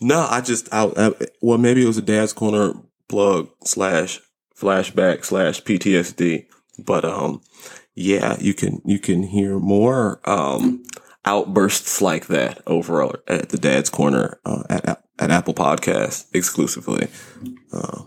No, 0.00 0.26
I 0.28 0.40
just, 0.40 0.72
I, 0.72 0.90
I 0.96 1.12
well, 1.40 1.58
maybe 1.58 1.82
it 1.82 1.86
was 1.86 1.98
a 1.98 2.02
dad's 2.02 2.32
corner 2.32 2.74
plug 3.08 3.48
slash 3.64 4.20
flashback 4.58 5.24
slash 5.24 5.62
PTSD, 5.62 6.46
but 6.84 7.04
um, 7.04 7.40
yeah, 7.94 8.36
you 8.38 8.52
can 8.52 8.82
you 8.84 8.98
can 8.98 9.22
hear 9.22 9.58
more 9.58 10.20
um 10.28 10.84
outbursts 11.26 12.00
like 12.00 12.28
that 12.28 12.62
over 12.66 13.20
at 13.26 13.50
the 13.50 13.58
dad's 13.58 13.90
corner 13.90 14.38
uh, 14.44 14.62
at 14.70 15.02
at 15.18 15.30
Apple 15.30 15.54
Podcasts 15.54 16.26
exclusively. 16.32 17.08
Uh, 17.72 18.02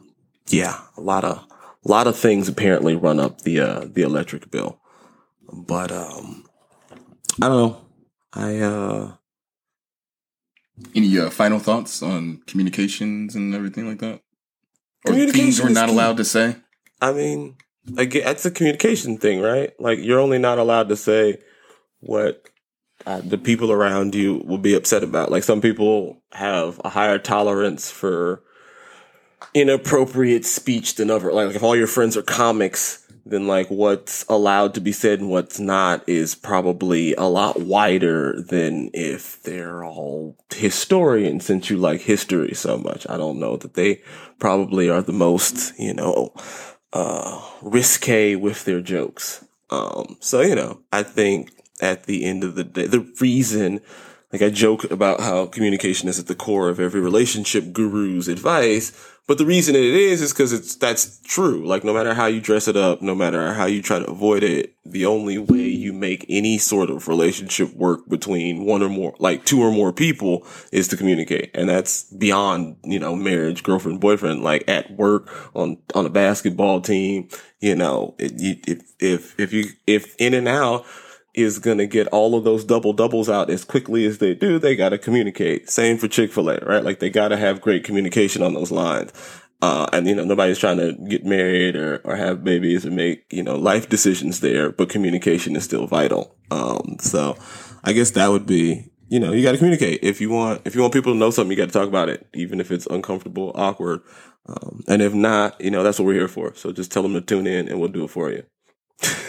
yeah, 0.48 0.80
a 0.98 1.02
lot 1.02 1.24
of 1.24 1.46
a 1.86 1.90
lot 1.90 2.08
of 2.08 2.18
things 2.18 2.48
apparently 2.48 2.96
run 2.96 3.20
up 3.20 3.42
the 3.42 3.60
uh, 3.60 3.86
the 3.86 4.02
electric 4.02 4.50
bill, 4.50 4.80
but 5.52 5.92
um, 5.92 6.46
I 7.42 7.48
don't 7.48 7.58
know. 7.58 7.82
I 8.34 8.58
uh. 8.60 9.12
Any 10.96 11.20
uh, 11.20 11.30
final 11.30 11.60
thoughts 11.60 12.02
on 12.02 12.42
communications 12.48 13.36
and 13.36 13.54
everything 13.54 13.86
like 13.86 14.00
that? 14.00 14.22
Or 15.06 15.14
things 15.14 15.62
we're 15.62 15.70
not 15.70 15.90
allowed 15.90 16.16
to 16.18 16.24
say? 16.24 16.56
I 17.02 17.12
mean, 17.12 17.58
again, 17.98 18.24
that's 18.24 18.46
a 18.46 18.52
communication 18.52 19.18
thing, 19.18 19.42
right? 19.42 19.74
Like 19.78 20.00
you're 20.00 20.22
only 20.22 20.38
not 20.38 20.58
allowed 20.58 20.88
to 20.88 20.96
say 20.96 21.40
what 22.00 22.50
the 23.18 23.38
people 23.38 23.72
around 23.72 24.16
you 24.16 24.44
will 24.46 24.58
be 24.58 24.76
upset 24.76 25.04
about. 25.04 25.32
Like 25.32 25.44
some 25.44 25.62
people 25.62 26.22
have 26.32 26.80
a 26.84 26.90
higher 26.90 27.18
tolerance 27.18 27.90
for 27.90 28.44
inappropriate 29.54 30.46
speech 30.46 30.96
than 30.96 31.10
other. 31.10 31.32
Like 31.32 31.56
if 31.56 31.64
all 31.64 31.76
your 31.76 31.88
friends 31.88 32.16
are 32.16 32.22
comics, 32.22 33.06
then 33.26 33.48
like 33.48 33.68
what's 33.70 34.26
allowed 34.30 34.74
to 34.74 34.82
be 34.82 34.92
said 34.92 35.20
and 35.20 35.30
what's 35.30 35.60
not 35.60 36.08
is 36.08 36.36
probably 36.36 37.14
a 37.16 37.24
lot 37.24 37.60
wider 37.60 38.42
than 38.42 38.90
if 38.94 39.42
they're 39.44 39.84
all 39.84 40.38
historians 40.54 41.46
since 41.46 41.70
you 41.70 41.78
like 41.78 42.02
history 42.02 42.54
so 42.54 42.78
much. 42.78 43.08
I 43.10 43.18
don't 43.18 43.40
know 43.40 43.58
that 43.58 43.76
they 43.76 44.02
probably 44.40 44.90
are 44.90 45.02
the 45.02 45.14
most, 45.14 45.78
you 45.80 45.94
know, 45.94 46.34
uh, 46.94 47.42
risque 47.62 48.36
with 48.36 48.66
their 48.66 48.82
jokes. 48.82 49.46
Um, 49.70 50.18
so, 50.20 50.42
you 50.42 50.56
know, 50.56 50.82
I 50.92 51.04
think 51.04 51.52
at 51.82 52.04
the 52.04 52.26
end 52.26 52.44
of 52.44 52.56
the 52.56 52.64
day, 52.64 52.88
the 52.88 53.12
reason, 53.20 53.82
like 54.32 54.42
I 54.42 54.50
joke 54.50 54.90
about 54.92 55.22
how 55.22 55.46
communication 55.48 56.10
is 56.10 56.20
at 56.20 56.28
the 56.28 56.36
core 56.36 56.70
of 56.70 56.80
every 56.80 57.02
relationship 57.02 57.72
guru's 57.72 58.28
advice, 58.28 58.92
but 59.30 59.38
the 59.38 59.46
reason 59.46 59.76
it 59.76 59.84
is 59.84 60.24
is 60.24 60.34
because 60.34 60.52
it's 60.52 60.76
that's 60.76 61.20
true. 61.20 61.64
Like 61.64 61.84
no 61.84 61.94
matter 61.94 62.16
how 62.16 62.26
you 62.26 62.42
dress 62.42 62.68
it 62.68 62.76
up, 62.76 63.04
no 63.04 63.14
matter 63.14 63.54
how 63.54 63.68
you 63.68 63.80
try 63.80 64.00
to 64.00 64.10
avoid 64.10 64.42
it, 64.42 64.74
the 64.84 65.06
only 65.06 65.38
way 65.38 65.68
you 65.68 65.94
make 65.94 66.26
any 66.28 66.58
sort 66.58 66.90
of 66.90 67.08
relationship 67.08 67.72
work 67.76 68.10
between 68.10 68.66
one 68.66 68.82
or 68.82 68.90
more, 68.90 69.14
like 69.20 69.46
two 69.46 69.62
or 69.62 69.72
more 69.72 69.94
people, 69.94 70.48
is 70.72 70.88
to 70.88 70.98
communicate, 70.98 71.52
and 71.54 71.70
that's 71.70 72.12
beyond 72.12 72.78
you 72.84 72.98
know 72.98 73.16
marriage, 73.16 73.62
girlfriend, 73.62 74.00
boyfriend. 74.00 74.42
Like 74.42 74.68
at 74.68 74.90
work, 74.90 75.30
on 75.56 75.78
on 75.94 76.08
a 76.08 76.10
basketball 76.10 76.82
team, 76.82 77.30
you 77.60 77.76
know, 77.76 78.16
it, 78.18 78.34
you, 78.40 78.56
if 78.66 78.96
if 79.00 79.40
if 79.40 79.54
you 79.54 79.66
if 79.86 80.16
in 80.18 80.34
and 80.34 80.48
out 80.48 80.88
is 81.40 81.60
going 81.60 81.78
to 81.78 81.88
get 81.88 82.08
all 82.08 82.36
of 82.36 82.44
those 82.44 82.64
double 82.64 82.94
doubles 82.94 83.30
out 83.30 83.50
as 83.50 83.64
quickly 83.64 84.06
as 84.06 84.18
they 84.18 84.34
do, 84.34 84.60
they 84.60 84.76
got 84.76 84.90
to 84.90 84.98
communicate. 84.98 85.70
Same 85.70 85.98
for 85.98 86.08
Chick 86.08 86.32
fil 86.32 86.50
A, 86.50 86.58
right? 86.60 86.84
Like 86.84 87.00
they 87.00 87.10
got 87.10 87.30
to 87.30 87.38
have 87.38 87.62
great 87.62 87.84
communication 87.84 88.42
on 88.44 88.54
those 88.54 88.72
lines. 88.72 89.12
Uh, 89.62 89.88
and 89.92 90.08
you 90.08 90.16
know, 90.16 90.24
nobody's 90.24 90.58
trying 90.58 90.78
to 90.78 90.94
get 91.10 91.26
married 91.26 91.76
or, 91.76 91.98
or 92.06 92.16
have 92.16 92.44
babies 92.44 92.86
or 92.86 92.92
make, 92.92 93.26
you 93.30 93.44
know, 93.44 93.56
life 93.56 93.90
decisions 93.90 94.40
there, 94.40 94.72
but 94.72 94.90
communication 94.90 95.56
is 95.56 95.66
still 95.66 95.86
vital. 95.86 96.36
Um, 96.50 96.98
so 97.00 97.38
I 97.84 97.92
guess 97.92 98.12
that 98.12 98.30
would 98.30 98.46
be, 98.46 98.90
you 99.10 99.20
know, 99.20 99.34
you 99.34 99.44
got 99.44 99.52
to 99.52 99.58
communicate. 99.58 100.00
If 100.02 100.22
you 100.22 100.30
want, 100.30 100.62
if 100.66 100.76
you 100.76 100.82
want 100.82 100.94
people 100.94 101.12
to 101.12 101.20
know 101.20 101.30
something, 101.30 101.52
you 101.52 101.58
got 101.58 101.72
to 101.72 101.78
talk 101.78 101.90
about 101.90 102.08
it, 102.08 102.26
even 102.34 102.62
if 102.62 102.72
it's 102.72 102.86
uncomfortable, 102.86 103.52
awkward. 103.56 104.02
Um, 104.46 104.82
and 104.88 105.02
if 105.02 105.14
not, 105.14 105.60
you 105.60 105.72
know, 105.72 105.84
that's 105.84 106.00
what 106.00 106.06
we're 106.06 106.14
here 106.14 106.28
for. 106.28 106.56
So 106.56 106.72
just 106.72 106.92
tell 106.92 107.04
them 107.04 107.14
to 107.14 107.22
tune 107.22 107.46
in 107.46 107.68
and 107.68 107.80
we'll 107.80 107.90
do 107.90 108.06
it 108.06 108.12
for 108.12 108.32
you. 108.32 108.44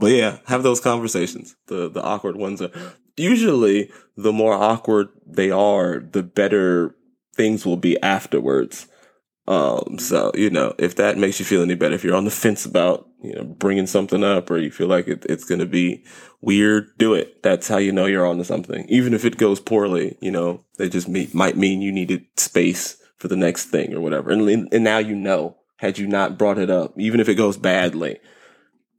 But 0.00 0.12
yeah, 0.12 0.38
have 0.46 0.62
those 0.62 0.80
conversations. 0.80 1.56
The 1.66 1.90
the 1.90 2.02
awkward 2.02 2.36
ones 2.36 2.62
are 2.62 2.70
usually 3.18 3.90
the 4.16 4.32
more 4.32 4.54
awkward 4.54 5.08
they 5.26 5.50
are, 5.50 6.00
the 6.00 6.22
better 6.22 6.96
things 7.36 7.66
will 7.66 7.76
be 7.76 8.00
afterwards. 8.02 8.88
Um, 9.46 9.98
so 9.98 10.32
you 10.34 10.48
know, 10.48 10.74
if 10.78 10.96
that 10.96 11.18
makes 11.18 11.38
you 11.38 11.44
feel 11.44 11.60
any 11.60 11.74
better, 11.74 11.94
if 11.94 12.02
you're 12.02 12.16
on 12.16 12.24
the 12.24 12.30
fence 12.30 12.64
about 12.64 13.08
you 13.22 13.34
know 13.34 13.44
bringing 13.44 13.86
something 13.86 14.24
up, 14.24 14.50
or 14.50 14.56
you 14.56 14.70
feel 14.70 14.88
like 14.88 15.06
it, 15.06 15.26
it's 15.28 15.44
going 15.44 15.58
to 15.60 15.66
be 15.66 16.02
weird, 16.40 16.96
do 16.96 17.12
it. 17.12 17.42
That's 17.42 17.68
how 17.68 17.76
you 17.76 17.92
know 17.92 18.06
you're 18.06 18.26
onto 18.26 18.44
something. 18.44 18.86
Even 18.88 19.12
if 19.12 19.26
it 19.26 19.36
goes 19.36 19.60
poorly, 19.60 20.16
you 20.22 20.30
know, 20.30 20.64
they 20.78 20.88
just 20.88 21.08
me- 21.08 21.30
might 21.34 21.58
mean 21.58 21.82
you 21.82 21.92
needed 21.92 22.24
space 22.38 22.96
for 23.18 23.28
the 23.28 23.36
next 23.36 23.66
thing 23.66 23.92
or 23.92 24.00
whatever. 24.00 24.30
And 24.30 24.72
and 24.72 24.84
now 24.84 24.98
you 24.98 25.14
know. 25.14 25.56
Had 25.76 25.96
you 25.96 26.06
not 26.06 26.36
brought 26.36 26.58
it 26.58 26.68
up, 26.68 26.92
even 26.98 27.20
if 27.20 27.28
it 27.30 27.36
goes 27.36 27.56
badly, 27.56 28.18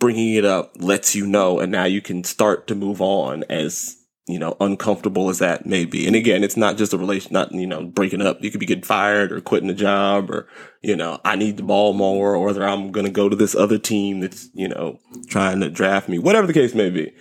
bringing 0.02 0.34
it 0.34 0.44
up 0.44 0.74
lets 0.80 1.16
you 1.16 1.28
know, 1.28 1.60
and 1.60 1.72
now 1.72 1.86
you 1.86 2.02
can 2.02 2.26
start 2.26 2.68
to 2.68 2.76
move 2.76 3.00
on 3.00 3.46
as 3.50 3.96
you 4.28 4.40
know 4.40 4.58
uncomfortable 4.60 5.30
as 5.30 5.40
that 5.40 5.66
may 5.66 5.86
be. 5.86 6.08
And 6.08 6.16
again, 6.16 6.44
it's 6.44 6.58
not 6.58 6.76
just 6.76 6.92
a 6.92 6.98
relation, 6.98 7.32
not 7.32 7.54
you 7.54 7.68
know 7.68 7.86
breaking 7.86 8.22
up. 8.22 8.44
You 8.44 8.52
could 8.52 8.60
be 8.60 8.66
getting 8.66 8.84
fired 8.84 9.32
or 9.32 9.40
quitting 9.40 9.70
a 9.70 9.76
job, 9.76 10.30
or 10.30 10.50
you 10.82 10.98
know 10.98 11.22
I 11.24 11.38
need 11.38 11.56
the 11.56 11.64
ball 11.64 11.94
more, 11.94 12.36
or 12.36 12.44
whether 12.44 12.68
I'm 12.68 12.92
going 12.92 13.06
to 13.06 13.12
go 13.12 13.30
to 13.30 13.36
this 13.36 13.56
other 13.56 13.78
team 13.78 14.20
that's 14.20 14.50
you 14.54 14.68
know 14.68 15.00
trying 15.28 15.62
to 15.62 15.70
draft 15.70 16.10
me, 16.10 16.20
whatever 16.20 16.48
the 16.48 16.54
case 16.54 16.74
may 16.76 16.90
be. 16.90 17.14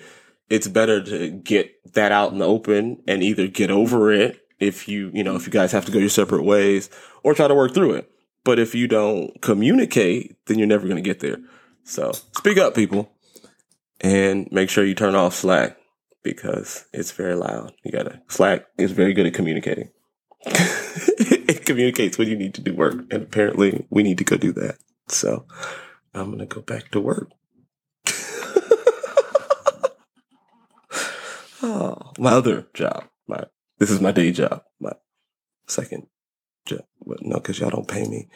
It's 0.48 0.66
better 0.66 1.00
to 1.04 1.30
get 1.30 1.72
that 1.94 2.10
out 2.10 2.32
in 2.32 2.38
the 2.38 2.46
open 2.46 3.02
and 3.06 3.22
either 3.22 3.46
get 3.46 3.70
over 3.70 4.10
it 4.10 4.40
if 4.58 4.88
you 4.88 5.10
you 5.12 5.22
know 5.22 5.36
if 5.36 5.46
you 5.46 5.52
guys 5.52 5.70
have 5.72 5.84
to 5.84 5.92
go 5.92 5.98
your 5.98 6.08
separate 6.08 6.44
ways, 6.44 6.88
or 7.22 7.34
try 7.34 7.46
to 7.46 7.54
work 7.54 7.74
through 7.74 7.92
it. 7.92 8.10
But 8.42 8.58
if 8.58 8.74
you 8.74 8.88
don't 8.88 9.38
communicate, 9.42 10.36
then 10.46 10.58
you're 10.58 10.66
never 10.66 10.88
going 10.88 10.96
to 10.96 11.02
get 11.02 11.20
there. 11.20 11.36
So 11.90 12.12
speak 12.38 12.56
up, 12.56 12.76
people, 12.76 13.10
and 14.00 14.46
make 14.52 14.70
sure 14.70 14.84
you 14.84 14.94
turn 14.94 15.16
off 15.16 15.34
Slack 15.34 15.76
because 16.22 16.84
it's 16.92 17.10
very 17.10 17.34
loud. 17.34 17.72
You 17.84 17.90
gotta 17.90 18.22
Slack 18.28 18.66
is 18.78 18.92
very 18.92 19.12
good 19.12 19.26
at 19.26 19.34
communicating. 19.34 19.90
it 20.46 21.66
communicates 21.66 22.16
when 22.16 22.28
you 22.28 22.36
need 22.36 22.54
to 22.54 22.60
do 22.60 22.74
work, 22.74 22.94
and 23.10 23.24
apparently 23.24 23.88
we 23.90 24.04
need 24.04 24.18
to 24.18 24.24
go 24.24 24.36
do 24.36 24.52
that. 24.52 24.76
So 25.08 25.46
I'm 26.14 26.30
gonna 26.30 26.46
go 26.46 26.60
back 26.60 26.92
to 26.92 27.00
work. 27.00 27.32
oh, 31.60 32.12
my 32.20 32.30
other 32.30 32.68
job. 32.72 33.06
My 33.26 33.42
this 33.78 33.90
is 33.90 34.00
my 34.00 34.12
day 34.12 34.30
job. 34.30 34.62
My 34.78 34.92
second 35.66 36.06
job. 36.66 36.84
But 37.04 37.22
no, 37.22 37.38
because 37.38 37.58
y'all 37.58 37.70
don't 37.70 37.88
pay 37.88 38.06
me. 38.06 38.28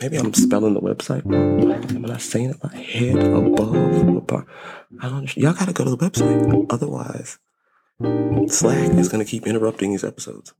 Maybe 0.00 0.16
I'm 0.16 0.32
spelling 0.32 0.74
the 0.74 0.80
website 0.80 1.22
wrong. 1.24 1.72
Am 1.72 2.04
I 2.04 2.08
not 2.08 2.22
saying 2.22 2.50
it 2.50 2.62
like 2.62 2.74
head 2.74 3.16
above? 3.16 3.74
Above? 4.16 4.44
I 5.00 5.08
don't. 5.08 5.36
Y'all 5.36 5.54
gotta 5.54 5.72
go 5.72 5.84
to 5.84 5.90
the 5.90 5.96
website. 5.96 6.66
Otherwise, 6.70 7.38
Slack 8.46 8.92
is 8.94 9.08
gonna 9.08 9.24
keep 9.24 9.46
interrupting 9.46 9.90
these 9.90 10.04
episodes. 10.04 10.54